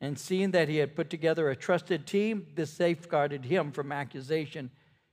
And 0.00 0.16
seeing 0.16 0.52
that 0.52 0.68
he 0.68 0.76
had 0.76 0.94
put 0.94 1.10
together 1.10 1.50
a 1.50 1.56
trusted 1.56 2.06
team, 2.06 2.46
this 2.54 2.70
safeguarded 2.70 3.44
him 3.44 3.72
from 3.72 3.90
accusation. 3.90 4.70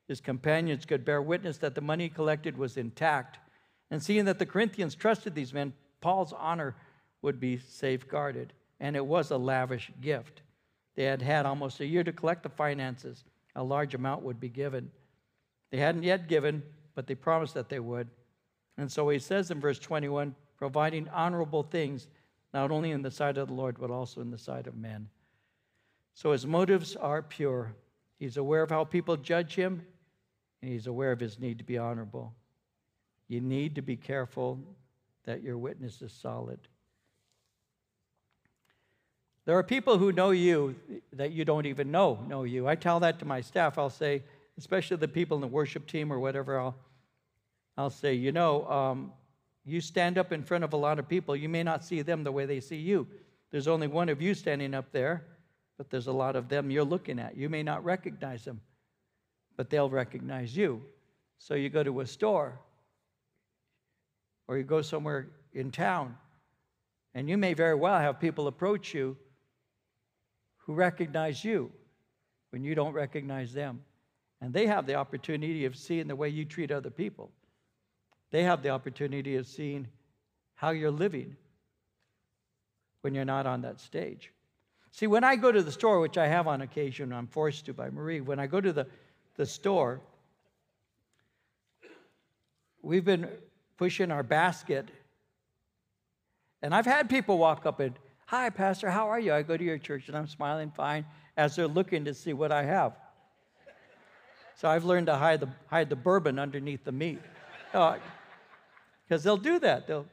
His 0.08 0.22
companions 0.22 0.86
could 0.86 1.04
bear 1.04 1.20
witness 1.20 1.58
that 1.58 1.74
the 1.74 1.82
money 1.82 2.10
collected 2.10 2.56
was 2.60 2.78
intact. 2.78 3.40
And 3.90 4.04
seeing 4.04 4.26
that 4.26 4.38
the 4.38 4.46
Corinthians 4.46 4.94
trusted 4.94 5.34
these 5.34 5.52
men, 5.52 5.74
Paul's 6.00 6.32
honor 6.32 6.76
would 7.24 7.40
be 7.40 7.58
safeguarded. 7.58 8.54
And 8.80 8.96
it 8.96 9.04
was 9.04 9.32
a 9.32 9.38
lavish 9.38 9.90
gift. 10.00 10.44
They 10.94 11.06
had 11.06 11.24
had 11.24 11.48
almost 11.48 11.80
a 11.80 11.88
year 11.88 12.04
to 12.04 12.14
collect 12.14 12.44
the 12.44 12.50
finances. 12.50 13.24
A 13.56 13.64
large 13.64 13.96
amount 13.96 14.22
would 14.22 14.40
be 14.40 14.50
given. 14.50 14.92
They 15.72 15.80
hadn't 15.80 16.04
yet 16.04 16.28
given, 16.28 16.62
but 16.94 17.08
they 17.08 17.16
promised 17.16 17.56
that 17.56 17.70
they 17.70 17.80
would. 17.80 18.10
And 18.78 18.92
so 18.92 19.10
he 19.10 19.18
says 19.18 19.50
in 19.50 19.60
verse 19.60 19.80
21 19.80 20.36
providing 20.64 21.10
honorable 21.10 21.62
things, 21.62 22.08
not 22.54 22.72
only 22.72 22.92
in 22.92 23.02
the 23.02 23.12
sight 23.12 23.38
of 23.38 23.50
the 23.50 23.54
Lord, 23.54 23.76
but 23.78 23.92
also 23.92 24.22
in 24.22 24.32
the 24.32 24.38
sight 24.38 24.66
of 24.66 24.78
men. 24.78 25.10
So 26.14 26.32
his 26.32 26.48
motives 26.48 26.96
are 26.96 27.22
pure. 27.22 27.76
He's 28.18 28.38
aware 28.38 28.64
of 28.64 28.70
how 28.70 28.86
people 28.86 29.18
judge 29.18 29.56
him, 29.56 29.86
and 30.62 30.72
he's 30.72 30.88
aware 30.88 31.12
of 31.12 31.20
his 31.20 31.38
need 31.38 31.58
to 31.58 31.66
be 31.66 31.78
honorable. 31.78 32.34
You 33.28 33.42
need 33.42 33.76
to 33.76 33.82
be 33.82 33.98
careful 33.98 34.58
that 35.26 35.44
your 35.44 35.58
witness 35.58 36.02
is 36.02 36.14
solid. 36.14 36.60
There 39.44 39.58
are 39.58 39.64
people 39.64 39.98
who 39.98 40.14
know 40.14 40.30
you 40.30 40.76
that 41.12 41.34
you 41.34 41.44
don't 41.44 41.66
even 41.66 41.92
know 41.92 42.20
know 42.30 42.44
you. 42.44 42.70
I 42.70 42.76
tell 42.76 43.02
that 43.02 43.20
to 43.20 43.26
my 43.26 43.42
staff. 43.42 43.78
I'll 43.78 43.90
say, 43.90 44.24
especially 44.58 44.96
the 44.96 45.10
people 45.10 45.36
in 45.36 45.42
the 45.42 45.48
worship 45.48 45.88
team 45.88 46.14
or 46.14 46.20
whatever, 46.20 46.58
I'll, 46.58 46.76
I'll 47.78 47.90
say, 47.90 48.14
you 48.14 48.32
know, 48.32 48.66
um, 48.70 49.12
you 49.66 49.82
stand 49.82 50.18
up 50.18 50.32
in 50.32 50.44
front 50.44 50.64
of 50.64 50.74
a 50.74 50.78
lot 50.78 51.00
of 51.00 51.08
people, 51.08 51.36
you 51.36 51.50
may 51.50 51.64
not 51.64 51.84
see 51.84 52.02
them 52.02 52.24
the 52.24 52.32
way 52.32 52.46
they 52.46 52.60
see 52.60 52.78
you. 52.78 53.08
There's 53.52 53.68
only 53.68 53.88
one 53.88 54.10
of 54.10 54.22
you 54.22 54.34
standing 54.34 54.74
up 54.74 54.92
there, 54.92 55.26
but 55.78 55.90
there's 55.90 56.08
a 56.08 56.12
lot 56.12 56.36
of 56.36 56.50
them 56.50 56.70
you're 56.70 56.84
looking 56.84 57.20
at. 57.20 57.38
You 57.38 57.50
may 57.50 57.64
not 57.64 57.84
recognize 57.84 58.44
them, 58.44 58.62
but 59.56 59.70
they'll 59.70 59.90
recognize 59.90 60.56
you. 60.56 60.82
So 61.38 61.56
you 61.56 61.70
go 61.70 61.84
to 61.84 62.02
a 62.02 62.06
store 62.06 62.60
or 64.48 64.58
you 64.58 64.64
go 64.64 64.82
somewhere 64.82 65.30
in 65.54 65.72
town, 65.72 66.18
and 67.14 67.30
you 67.30 67.38
may 67.38 67.54
very 67.54 67.76
well 67.76 68.00
have 68.00 68.20
people 68.20 68.48
approach 68.48 68.94
you 68.94 69.16
who 70.58 70.74
recognize 70.74 71.44
you. 71.44 71.72
when 72.54 72.64
you 72.64 72.76
don't 72.76 72.94
recognize 72.94 73.52
them. 73.52 73.82
And 74.40 74.54
they 74.54 74.68
have 74.68 74.86
the 74.86 74.94
opportunity 74.94 75.66
of 75.66 75.76
seeing 75.76 76.08
the 76.08 76.16
way 76.16 76.30
you 76.30 76.46
treat 76.46 76.70
other 76.70 76.92
people. 76.92 77.32
They 78.34 78.44
have 78.46 78.64
the 78.64 78.70
opportunity 78.70 79.36
of 79.36 79.46
seeing 79.46 79.88
how 80.56 80.72
you're 80.72 80.90
living 80.90 81.36
when 83.02 83.14
you're 83.14 83.26
not 83.26 83.46
on 83.46 83.62
that 83.62 83.80
stage. 83.80 84.32
See, 84.92 85.06
when 85.06 85.24
I 85.24 85.36
go 85.36 85.52
to 85.52 85.62
the 85.62 85.72
store, 85.72 86.00
which 86.00 86.18
I 86.18 86.26
have 86.26 86.48
on 86.48 86.64
occasion, 86.64 87.14
I'm 87.14 87.28
forced 87.28 87.68
to 87.68 87.76
by 87.76 87.92
Marie, 87.92 88.22
when 88.22 88.40
I 88.40 88.48
go 88.48 88.60
to 88.60 88.74
the, 88.74 88.88
the 89.36 89.46
store, 89.46 90.02
we've 92.82 93.06
been 93.06 93.30
pushing 93.78 94.10
our 94.10 94.24
basket. 94.24 94.90
And 96.64 96.74
I've 96.74 96.88
had 96.88 97.12
people 97.12 97.38
walk 97.38 97.68
up 97.68 97.80
and, 97.80 97.94
Hi, 98.26 98.50
Pastor, 98.50 98.90
how 98.90 99.10
are 99.10 99.20
you? 99.20 99.32
I 99.32 99.44
go 99.44 99.56
to 99.56 99.64
your 99.64 99.78
church 99.78 100.08
and 100.08 100.18
I'm 100.18 100.28
smiling 100.28 100.72
fine 100.72 101.06
as 101.38 101.56
they're 101.56 101.68
looking 101.68 102.06
to 102.06 102.16
see 102.16 102.34
what 102.34 102.52
I 102.52 102.64
have. 102.64 102.94
So 104.56 104.68
I've 104.68 104.86
learned 104.86 105.06
to 105.06 105.18
hide 105.18 105.40
the, 105.40 105.50
hide 105.68 105.92
the 105.92 105.96
bourbon 105.96 106.40
underneath 106.40 106.84
the 106.84 106.92
meat. 106.92 107.22
Uh, 107.76 107.98
Because 109.08 109.24
they'll 109.24 109.38
do 109.38 109.60
that. 109.60 109.88
They'll, 109.88 110.06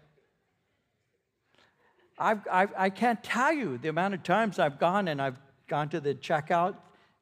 I've, 2.19 2.41
I've, 2.51 2.73
I 2.77 2.91
can 2.91 3.15
not 3.15 3.25
tell 3.25 3.53
you 3.53 3.79
the 3.79 3.89
amount 3.89 4.15
of 4.15 4.23
times 4.23 4.59
I've 4.59 4.79
gone 4.79 5.09
and 5.09 5.21
I've 5.23 5.39
gone 5.69 5.89
to 5.91 6.01
the 6.01 6.15
checkout 6.15 6.77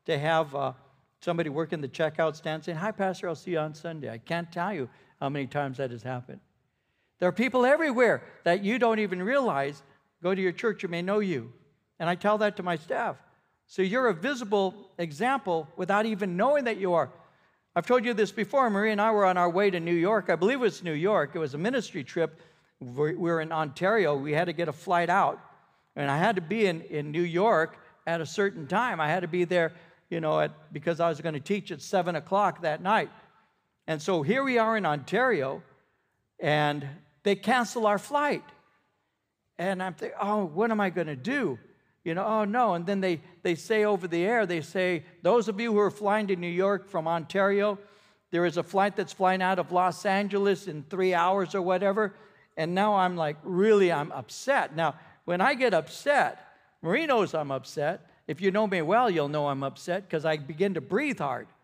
to 0.06 0.18
have 0.18 0.54
uh, 0.54 0.72
somebody 1.20 1.50
working 1.50 1.80
the 1.80 1.88
checkout 1.88 2.36
stand 2.36 2.64
saying, 2.64 2.78
Hi, 2.78 2.90
Pastor, 2.90 3.28
I'll 3.28 3.34
see 3.34 3.52
you 3.52 3.58
on 3.58 3.74
Sunday. 3.74 4.10
I 4.10 4.18
can't 4.18 4.50
tell 4.50 4.72
you 4.72 4.88
how 5.20 5.28
many 5.28 5.46
times 5.46 5.76
that 5.76 5.90
has 5.90 6.02
happened. 6.02 6.40
There 7.18 7.28
are 7.28 7.32
people 7.32 7.66
everywhere 7.66 8.22
that 8.44 8.64
you 8.64 8.78
don't 8.78 8.98
even 9.00 9.22
realize 9.22 9.82
go 10.22 10.34
to 10.34 10.40
your 10.40 10.52
church 10.52 10.82
you 10.82 10.88
may 10.88 11.02
know 11.02 11.18
you. 11.18 11.52
And 11.98 12.08
I 12.08 12.14
tell 12.14 12.38
that 12.38 12.56
to 12.56 12.62
my 12.62 12.76
staff. 12.76 13.16
So 13.66 13.82
you're 13.82 14.08
a 14.08 14.14
visible 14.14 14.74
example 14.98 15.68
without 15.76 16.06
even 16.06 16.36
knowing 16.36 16.64
that 16.64 16.78
you 16.78 16.94
are. 16.94 17.10
I've 17.78 17.86
told 17.86 18.04
you 18.04 18.12
this 18.12 18.32
before. 18.32 18.68
Marie 18.70 18.90
and 18.90 19.00
I 19.00 19.12
were 19.12 19.24
on 19.24 19.36
our 19.36 19.48
way 19.48 19.70
to 19.70 19.78
New 19.78 19.94
York. 19.94 20.30
I 20.30 20.34
believe 20.34 20.56
it 20.56 20.62
was 20.62 20.82
New 20.82 20.94
York. 20.94 21.30
It 21.36 21.38
was 21.38 21.54
a 21.54 21.58
ministry 21.58 22.02
trip 22.02 22.40
we 22.80 23.14
were 23.14 23.40
in 23.40 23.52
Ontario. 23.52 24.16
We 24.16 24.32
had 24.32 24.46
to 24.46 24.52
get 24.52 24.66
a 24.66 24.72
flight 24.72 25.08
out. 25.08 25.38
And 25.94 26.10
I 26.10 26.18
had 26.18 26.34
to 26.34 26.42
be 26.42 26.66
in, 26.66 26.80
in 26.80 27.12
New 27.12 27.22
York 27.22 27.78
at 28.04 28.20
a 28.20 28.26
certain 28.26 28.66
time. 28.66 29.00
I 29.00 29.06
had 29.06 29.20
to 29.20 29.28
be 29.28 29.44
there, 29.44 29.74
you 30.10 30.20
know, 30.20 30.40
at, 30.40 30.72
because 30.72 30.98
I 30.98 31.08
was 31.08 31.20
going 31.20 31.34
to 31.34 31.40
teach 31.40 31.70
at 31.70 31.80
7 31.80 32.16
o'clock 32.16 32.62
that 32.62 32.82
night. 32.82 33.10
And 33.86 34.02
so 34.02 34.22
here 34.22 34.42
we 34.42 34.58
are 34.58 34.76
in 34.76 34.84
Ontario, 34.84 35.62
and 36.40 36.84
they 37.22 37.36
cancel 37.36 37.86
our 37.86 38.00
flight. 38.00 38.42
And 39.56 39.80
I'm 39.80 39.94
thinking, 39.94 40.18
oh, 40.20 40.46
what 40.46 40.72
am 40.72 40.80
I 40.80 40.90
going 40.90 41.06
to 41.06 41.14
do? 41.14 41.60
You 42.04 42.14
know, 42.14 42.24
oh 42.24 42.44
no. 42.44 42.74
And 42.74 42.86
then 42.86 43.00
they, 43.00 43.20
they 43.42 43.54
say 43.54 43.84
over 43.84 44.08
the 44.08 44.24
air, 44.24 44.46
they 44.46 44.60
say, 44.60 45.04
those 45.22 45.48
of 45.48 45.60
you 45.60 45.72
who 45.72 45.78
are 45.78 45.90
flying 45.90 46.26
to 46.28 46.36
New 46.36 46.46
York 46.46 46.88
from 46.88 47.06
Ontario, 47.06 47.78
there 48.30 48.44
is 48.44 48.56
a 48.56 48.62
flight 48.62 48.96
that's 48.96 49.12
flying 49.12 49.42
out 49.42 49.58
of 49.58 49.72
Los 49.72 50.04
Angeles 50.06 50.68
in 50.68 50.84
three 50.84 51.14
hours 51.14 51.54
or 51.54 51.62
whatever. 51.62 52.14
And 52.56 52.74
now 52.74 52.94
I'm 52.96 53.16
like, 53.16 53.36
really, 53.42 53.92
I'm 53.92 54.12
upset. 54.12 54.74
Now, 54.74 54.96
when 55.24 55.40
I 55.40 55.54
get 55.54 55.74
upset, 55.74 56.44
Marie 56.82 57.06
knows 57.06 57.34
I'm 57.34 57.50
upset. 57.50 58.06
If 58.26 58.40
you 58.40 58.50
know 58.50 58.66
me 58.66 58.82
well, 58.82 59.10
you'll 59.10 59.28
know 59.28 59.48
I'm 59.48 59.62
upset 59.62 60.08
because 60.08 60.24
I 60.24 60.36
begin 60.36 60.74
to 60.74 60.80
breathe 60.80 61.18
hard. 61.18 61.48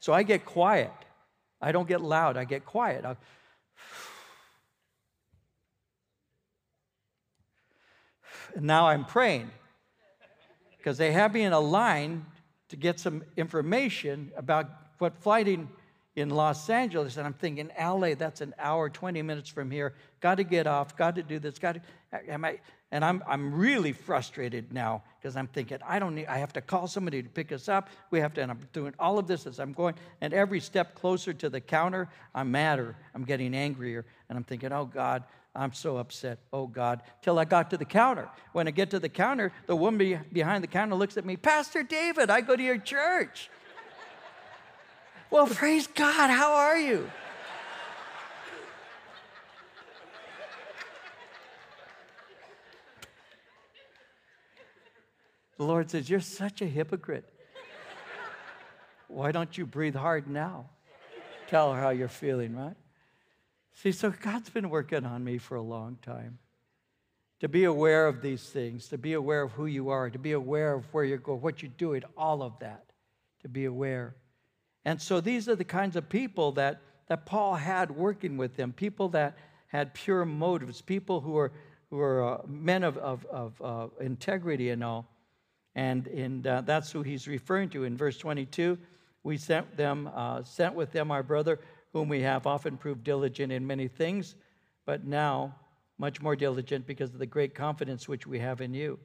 So 0.00 0.14
I 0.14 0.22
get 0.22 0.46
quiet. 0.46 0.90
I 1.60 1.72
don't 1.72 1.88
get 1.88 2.00
loud, 2.00 2.36
I 2.36 2.44
get 2.44 2.64
quiet. 2.64 3.04
I, 3.04 3.16
and 8.54 8.64
now 8.66 8.86
I'm 8.86 9.04
praying 9.04 9.50
because 10.76 10.98
they 10.98 11.12
have 11.12 11.34
me 11.34 11.42
in 11.42 11.52
a 11.52 11.60
line 11.60 12.24
to 12.68 12.76
get 12.76 13.00
some 13.00 13.22
information 13.36 14.30
about 14.36 14.70
what 14.98 15.16
flighting 15.22 15.68
in 16.16 16.30
Los 16.30 16.68
Angeles. 16.68 17.16
And 17.16 17.26
I'm 17.26 17.32
thinking, 17.32 17.70
LA, 17.78 18.14
that's 18.14 18.40
an 18.40 18.54
hour, 18.58 18.90
20 18.90 19.22
minutes 19.22 19.48
from 19.48 19.70
here. 19.70 19.94
Got 20.20 20.36
to 20.36 20.44
get 20.44 20.66
off, 20.66 20.96
got 20.96 21.16
to 21.16 21.22
do 21.22 21.38
this, 21.38 21.58
got 21.58 21.76
to. 21.76 21.80
Am 22.12 22.44
I, 22.44 22.58
and 22.90 23.04
I'm, 23.04 23.22
I'm 23.28 23.54
really 23.54 23.92
frustrated 23.92 24.72
now 24.72 25.02
because 25.20 25.36
I'm 25.36 25.46
thinking, 25.46 25.78
I 25.86 25.98
don't 25.98 26.14
need, 26.14 26.26
I 26.26 26.38
have 26.38 26.54
to 26.54 26.62
call 26.62 26.86
somebody 26.86 27.22
to 27.22 27.28
pick 27.28 27.52
us 27.52 27.68
up. 27.68 27.90
We 28.10 28.20
have 28.20 28.32
to, 28.34 28.40
and 28.42 28.50
I'm 28.50 28.60
doing 28.72 28.94
all 28.98 29.18
of 29.18 29.26
this 29.26 29.46
as 29.46 29.60
I'm 29.60 29.74
going. 29.74 29.94
And 30.22 30.32
every 30.32 30.60
step 30.60 30.94
closer 30.94 31.34
to 31.34 31.50
the 31.50 31.60
counter, 31.60 32.08
I'm 32.34 32.50
madder. 32.50 32.96
I'm 33.14 33.24
getting 33.24 33.54
angrier. 33.54 34.06
And 34.30 34.38
I'm 34.38 34.44
thinking, 34.44 34.72
oh 34.72 34.86
God, 34.86 35.24
I'm 35.54 35.74
so 35.74 35.98
upset. 35.98 36.38
Oh 36.50 36.66
God. 36.66 37.02
Till 37.20 37.38
I 37.38 37.44
got 37.44 37.68
to 37.70 37.76
the 37.76 37.84
counter. 37.84 38.30
When 38.52 38.66
I 38.66 38.70
get 38.70 38.90
to 38.90 38.98
the 38.98 39.10
counter, 39.10 39.52
the 39.66 39.76
woman 39.76 40.24
behind 40.32 40.64
the 40.64 40.68
counter 40.68 40.94
looks 40.94 41.18
at 41.18 41.26
me, 41.26 41.36
Pastor 41.36 41.82
David, 41.82 42.30
I 42.30 42.40
go 42.40 42.56
to 42.56 42.62
your 42.62 42.78
church. 42.78 43.50
well, 45.30 45.46
praise 45.46 45.86
God. 45.86 46.30
How 46.30 46.52
are 46.52 46.78
you? 46.78 47.10
The 55.58 55.64
Lord 55.64 55.90
says, 55.90 56.08
You're 56.08 56.20
such 56.20 56.62
a 56.62 56.66
hypocrite. 56.66 57.28
Why 59.08 59.32
don't 59.32 59.56
you 59.58 59.66
breathe 59.66 59.96
hard 59.96 60.28
now? 60.28 60.70
Tell 61.48 61.72
her 61.72 61.80
how 61.80 61.90
you're 61.90 62.08
feeling, 62.08 62.56
right? 62.56 62.76
See, 63.74 63.92
so 63.92 64.10
God's 64.10 64.50
been 64.50 64.70
working 64.70 65.04
on 65.04 65.24
me 65.24 65.38
for 65.38 65.56
a 65.56 65.62
long 65.62 65.98
time. 66.02 66.38
To 67.40 67.48
be 67.48 67.64
aware 67.64 68.06
of 68.06 68.20
these 68.20 68.42
things, 68.42 68.88
to 68.88 68.98
be 68.98 69.12
aware 69.12 69.42
of 69.42 69.52
who 69.52 69.66
you 69.66 69.90
are, 69.90 70.10
to 70.10 70.18
be 70.18 70.32
aware 70.32 70.74
of 70.74 70.84
where 70.92 71.04
you're 71.04 71.18
going, 71.18 71.40
what 71.40 71.62
you're 71.62 71.70
doing, 71.78 72.02
all 72.16 72.42
of 72.42 72.58
that, 72.58 72.84
to 73.42 73.48
be 73.48 73.64
aware. 73.64 74.16
And 74.84 75.00
so 75.00 75.20
these 75.20 75.48
are 75.48 75.54
the 75.54 75.64
kinds 75.64 75.96
of 75.96 76.08
people 76.08 76.52
that, 76.52 76.82
that 77.06 77.26
Paul 77.26 77.54
had 77.54 77.90
working 77.92 78.36
with 78.36 78.56
him, 78.56 78.72
people 78.72 79.08
that 79.10 79.38
had 79.68 79.94
pure 79.94 80.24
motives, 80.24 80.80
people 80.80 81.20
who 81.20 81.36
are, 81.36 81.52
who 81.90 82.00
are 82.00 82.38
uh, 82.38 82.42
men 82.46 82.82
of, 82.82 82.98
of, 82.98 83.24
of 83.26 83.62
uh, 83.62 83.86
integrity 84.00 84.70
and 84.70 84.82
all. 84.82 85.08
And, 85.78 86.08
and 86.08 86.44
uh, 86.44 86.62
that's 86.62 86.90
who 86.90 87.02
he's 87.02 87.28
referring 87.28 87.68
to 87.68 87.84
in 87.84 87.96
verse 87.96 88.18
22. 88.18 88.76
We 89.22 89.36
sent 89.36 89.76
them, 89.76 90.10
uh, 90.12 90.42
sent 90.42 90.74
with 90.74 90.90
them 90.90 91.12
our 91.12 91.22
brother 91.22 91.60
whom 91.92 92.08
we 92.08 92.20
have 92.22 92.48
often 92.48 92.76
proved 92.76 93.04
diligent 93.04 93.52
in 93.52 93.64
many 93.64 93.86
things, 93.86 94.34
but 94.86 95.06
now 95.06 95.54
much 95.96 96.20
more 96.20 96.34
diligent 96.34 96.84
because 96.84 97.12
of 97.12 97.20
the 97.20 97.26
great 97.26 97.54
confidence 97.54 98.08
which 98.08 98.26
we 98.26 98.40
have 98.40 98.60
in 98.60 98.74
you. 98.74 98.98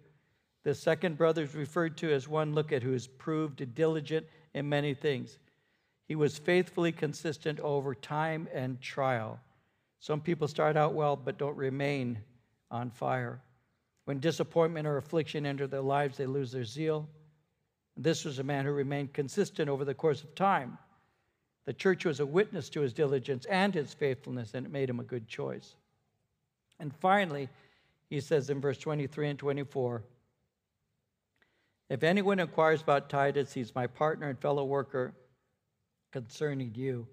The 0.64 0.74
second 0.74 1.16
brother 1.16 1.44
is 1.44 1.54
referred 1.54 1.96
to 1.98 2.12
as 2.12 2.28
one, 2.28 2.56
look 2.56 2.72
at, 2.72 2.82
who 2.82 2.96
is 2.96 3.06
proved 3.06 3.76
diligent 3.76 4.26
in 4.56 4.68
many 4.68 4.96
things. 4.96 5.38
He 6.08 6.16
was 6.16 6.40
faithfully 6.40 6.92
consistent 6.92 7.60
over 7.60 7.94
time 7.94 8.48
and 8.52 8.82
trial. 8.82 9.40
Some 10.00 10.22
people 10.22 10.48
start 10.48 10.76
out 10.76 10.96
well 10.96 11.18
but 11.18 11.38
don't 11.38 11.56
remain 11.56 12.18
on 12.72 12.90
fire. 12.90 13.44
When 14.06 14.20
disappointment 14.20 14.88
or 14.88 14.98
affliction 14.98 15.46
enter 15.46 15.68
their 15.68 15.82
lives, 15.82 16.18
they 16.18 16.26
lose 16.26 16.52
their 16.52 16.66
zeal. 16.66 17.08
This 17.96 18.26
was 18.26 18.40
a 18.40 18.44
man 18.44 18.66
who 18.66 18.72
remained 18.72 19.14
consistent 19.14 19.70
over 19.70 19.86
the 19.86 19.94
course 19.94 20.24
of 20.24 20.36
time. 20.36 20.78
The 21.66 21.74
church 21.74 22.06
was 22.06 22.20
a 22.20 22.26
witness 22.26 22.70
to 22.72 22.82
his 22.82 22.94
diligence 22.94 23.46
and 23.46 23.74
his 23.74 23.94
faithfulness, 23.94 24.54
and 24.54 24.66
it 24.66 24.72
made 24.72 24.90
him 24.90 25.00
a 25.00 25.04
good 25.04 25.28
choice. 25.28 25.76
And 26.80 26.94
finally, 26.94 27.48
he 28.10 28.20
says 28.20 28.50
in 28.50 28.60
verse 28.60 28.78
23 28.78 29.30
and 29.30 29.40
24 29.40 30.04
If 31.90 32.04
anyone 32.04 32.40
inquires 32.40 32.82
about 32.82 33.10
Titus, 33.10 33.54
he's 33.54 33.74
my 33.74 33.88
partner 33.88 34.28
and 34.28 34.40
fellow 34.40 34.66
worker 34.66 35.14
concerning 36.12 36.74
you. 36.76 37.08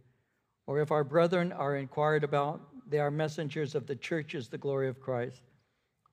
Or 0.66 0.80
if 0.80 0.90
our 0.90 1.04
brethren 1.04 1.52
are 1.52 1.76
inquired 1.76 2.24
about, 2.24 2.60
they 2.88 2.98
are 2.98 3.10
messengers 3.10 3.74
of 3.74 3.86
the 3.86 3.96
churches, 3.96 4.48
the 4.48 4.58
glory 4.58 4.88
of 4.88 5.00
Christ. 5.00 5.42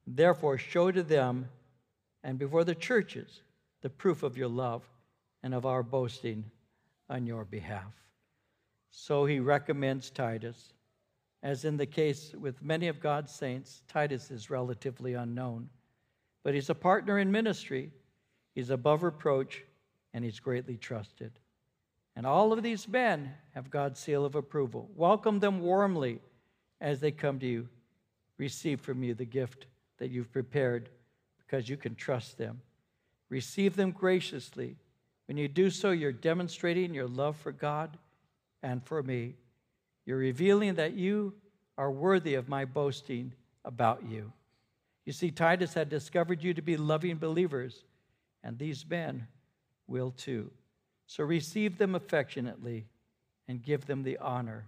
Therefore, 0.08 0.58
show 0.58 0.89
to 0.89 1.03
them 1.03 1.49
and 2.24 2.39
before 2.39 2.64
the 2.64 2.76
churches 2.76 3.41
the 3.82 3.89
proof 3.89 4.24
of 4.24 4.38
your 4.38 4.47
love 4.47 4.84
and 5.43 5.53
of 5.53 5.66
our 5.66 5.84
boasting 5.84 6.45
on 7.10 7.28
your 7.28 7.43
behalf. 7.43 7.93
So 8.89 9.26
he 9.26 9.39
recommends 9.39 10.10
Titus. 10.10 10.74
As 11.43 11.66
in 11.66 11.78
the 11.78 11.86
case 11.86 12.34
with 12.39 12.64
many 12.64 12.88
of 12.88 12.99
God's 12.99 13.32
saints, 13.32 13.84
Titus 13.88 14.32
is 14.32 14.49
relatively 14.49 15.14
unknown. 15.14 15.70
But 16.43 16.53
he's 16.53 16.70
a 16.70 16.76
partner 16.76 17.20
in 17.20 17.32
ministry, 17.32 17.91
he's 18.55 18.70
above 18.70 19.03
reproach, 19.03 19.64
and 20.14 20.24
he's 20.24 20.39
greatly 20.39 20.78
trusted. 20.78 21.32
And 22.16 22.26
all 22.26 22.51
of 22.51 22.64
these 22.64 22.88
men 22.88 23.32
have 23.53 23.70
God's 23.70 23.99
seal 23.99 24.26
of 24.26 24.36
approval. 24.36 24.89
Welcome 24.95 25.39
them 25.39 25.60
warmly 25.60 26.20
as 26.82 26.99
they 26.99 27.12
come 27.12 27.38
to 27.39 27.45
you. 27.45 27.68
Receive 28.38 28.82
from 28.82 29.03
you 29.03 29.14
the 29.14 29.26
gift 29.26 29.68
that 29.97 30.09
you've 30.09 30.31
prepared 30.31 30.89
because 31.37 31.69
you 31.69 31.77
can 31.77 31.95
trust 31.95 32.37
them. 32.37 32.61
Receive 33.29 33.75
them 33.75 33.91
graciously. 33.91 34.75
When 35.27 35.37
you 35.37 35.47
do 35.47 35.69
so, 35.69 35.91
you're 35.91 36.11
demonstrating 36.11 36.93
your 36.93 37.07
love 37.07 37.35
for 37.37 37.51
God 37.51 37.97
and 38.63 38.83
for 38.85 39.03
me. 39.03 39.35
You're 40.05 40.17
revealing 40.17 40.75
that 40.75 40.93
you 40.93 41.33
are 41.77 41.91
worthy 41.91 42.35
of 42.35 42.47
my 42.47 42.65
boasting 42.65 43.33
about 43.65 44.03
you. 44.09 44.31
You 45.05 45.13
see, 45.13 45.31
Titus 45.31 45.73
had 45.73 45.89
discovered 45.89 46.43
you 46.43 46.53
to 46.53 46.61
be 46.61 46.77
loving 46.77 47.17
believers, 47.17 47.83
and 48.43 48.57
these 48.57 48.85
men 48.89 49.27
will 49.87 50.11
too. 50.11 50.51
So 51.05 51.23
receive 51.23 51.77
them 51.77 51.95
affectionately 51.95 52.87
and 53.47 53.63
give 53.63 53.85
them 53.85 54.03
the 54.03 54.17
honor 54.17 54.65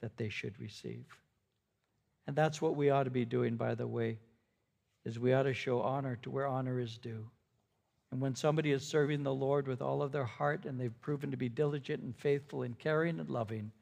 that 0.00 0.16
they 0.16 0.28
should 0.28 0.58
receive. 0.60 1.04
And 2.26 2.36
that's 2.36 2.62
what 2.62 2.76
we 2.76 2.90
ought 2.90 3.04
to 3.04 3.10
be 3.10 3.24
doing, 3.24 3.56
by 3.56 3.74
the 3.74 3.86
way, 3.86 4.18
is 5.04 5.18
we 5.18 5.32
ought 5.32 5.42
to 5.44 5.54
show 5.54 5.80
honor 5.80 6.16
to 6.22 6.30
where 6.30 6.46
honor 6.46 6.80
is 6.80 6.98
due. 6.98 7.28
And 8.10 8.20
when 8.20 8.34
somebody 8.34 8.70
is 8.70 8.86
serving 8.86 9.22
the 9.22 9.34
Lord 9.34 9.66
with 9.66 9.82
all 9.82 10.02
of 10.02 10.12
their 10.12 10.24
heart 10.24 10.66
and 10.66 10.78
they've 10.78 11.00
proven 11.00 11.30
to 11.30 11.36
be 11.36 11.48
diligent 11.48 12.02
and 12.02 12.16
faithful 12.16 12.62
and 12.62 12.78
caring 12.78 13.18
and 13.18 13.28
loving, 13.28 13.72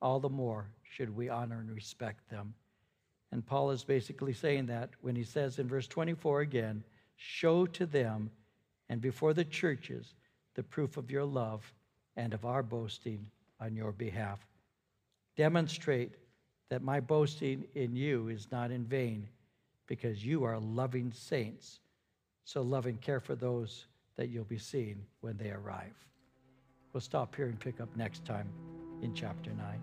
all 0.00 0.20
the 0.20 0.28
more 0.28 0.70
should 0.82 1.14
we 1.14 1.28
honor 1.28 1.58
and 1.58 1.74
respect 1.74 2.30
them. 2.30 2.54
And 3.32 3.44
Paul 3.44 3.72
is 3.72 3.84
basically 3.84 4.32
saying 4.32 4.66
that 4.66 4.90
when 5.00 5.16
he 5.16 5.24
says 5.24 5.58
in 5.58 5.68
verse 5.68 5.86
24 5.88 6.40
again, 6.40 6.84
show 7.16 7.66
to 7.66 7.84
them 7.84 8.30
and 8.88 9.00
before 9.00 9.34
the 9.34 9.44
churches 9.44 10.14
the 10.54 10.62
proof 10.62 10.96
of 10.96 11.10
your 11.10 11.24
love 11.24 11.72
and 12.16 12.32
of 12.32 12.44
our 12.44 12.62
boasting 12.62 13.26
on 13.60 13.74
your 13.74 13.92
behalf. 13.92 14.38
Demonstrate 15.36 16.12
that 16.70 16.82
my 16.82 17.00
boasting 17.00 17.64
in 17.74 17.94
you 17.94 18.28
is 18.28 18.48
not 18.50 18.70
in 18.70 18.84
vain 18.84 19.28
because 19.88 20.24
you 20.24 20.44
are 20.44 20.60
loving 20.60 21.12
saints. 21.12 21.80
So 22.44 22.62
love 22.62 22.86
and 22.86 23.00
care 23.00 23.18
for 23.18 23.34
those 23.34 23.86
that 24.16 24.28
you'll 24.28 24.44
be 24.44 24.58
seeing 24.58 25.04
when 25.20 25.36
they 25.36 25.50
arrive. 25.50 25.96
We'll 26.92 27.00
stop 27.00 27.34
here 27.34 27.46
and 27.46 27.58
pick 27.58 27.80
up 27.80 27.88
next 27.96 28.24
time 28.24 28.48
in 29.02 29.14
chapter 29.14 29.50
9. 29.50 29.80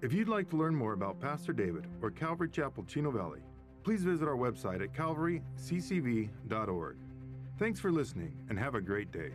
If 0.00 0.12
you'd 0.12 0.28
like 0.28 0.48
to 0.50 0.56
learn 0.56 0.74
more 0.74 0.92
about 0.92 1.20
Pastor 1.20 1.52
David 1.52 1.86
or 2.00 2.10
Calvary 2.10 2.48
Chapel 2.48 2.84
Chino 2.84 3.10
Valley, 3.10 3.40
please 3.82 4.04
visit 4.04 4.28
our 4.28 4.36
website 4.36 4.82
at 4.82 4.94
calvaryccv.org. 4.94 6.96
Thanks 7.58 7.80
for 7.80 7.90
listening 7.90 8.32
and 8.48 8.58
have 8.58 8.76
a 8.76 8.80
great 8.80 9.10
day. 9.10 9.32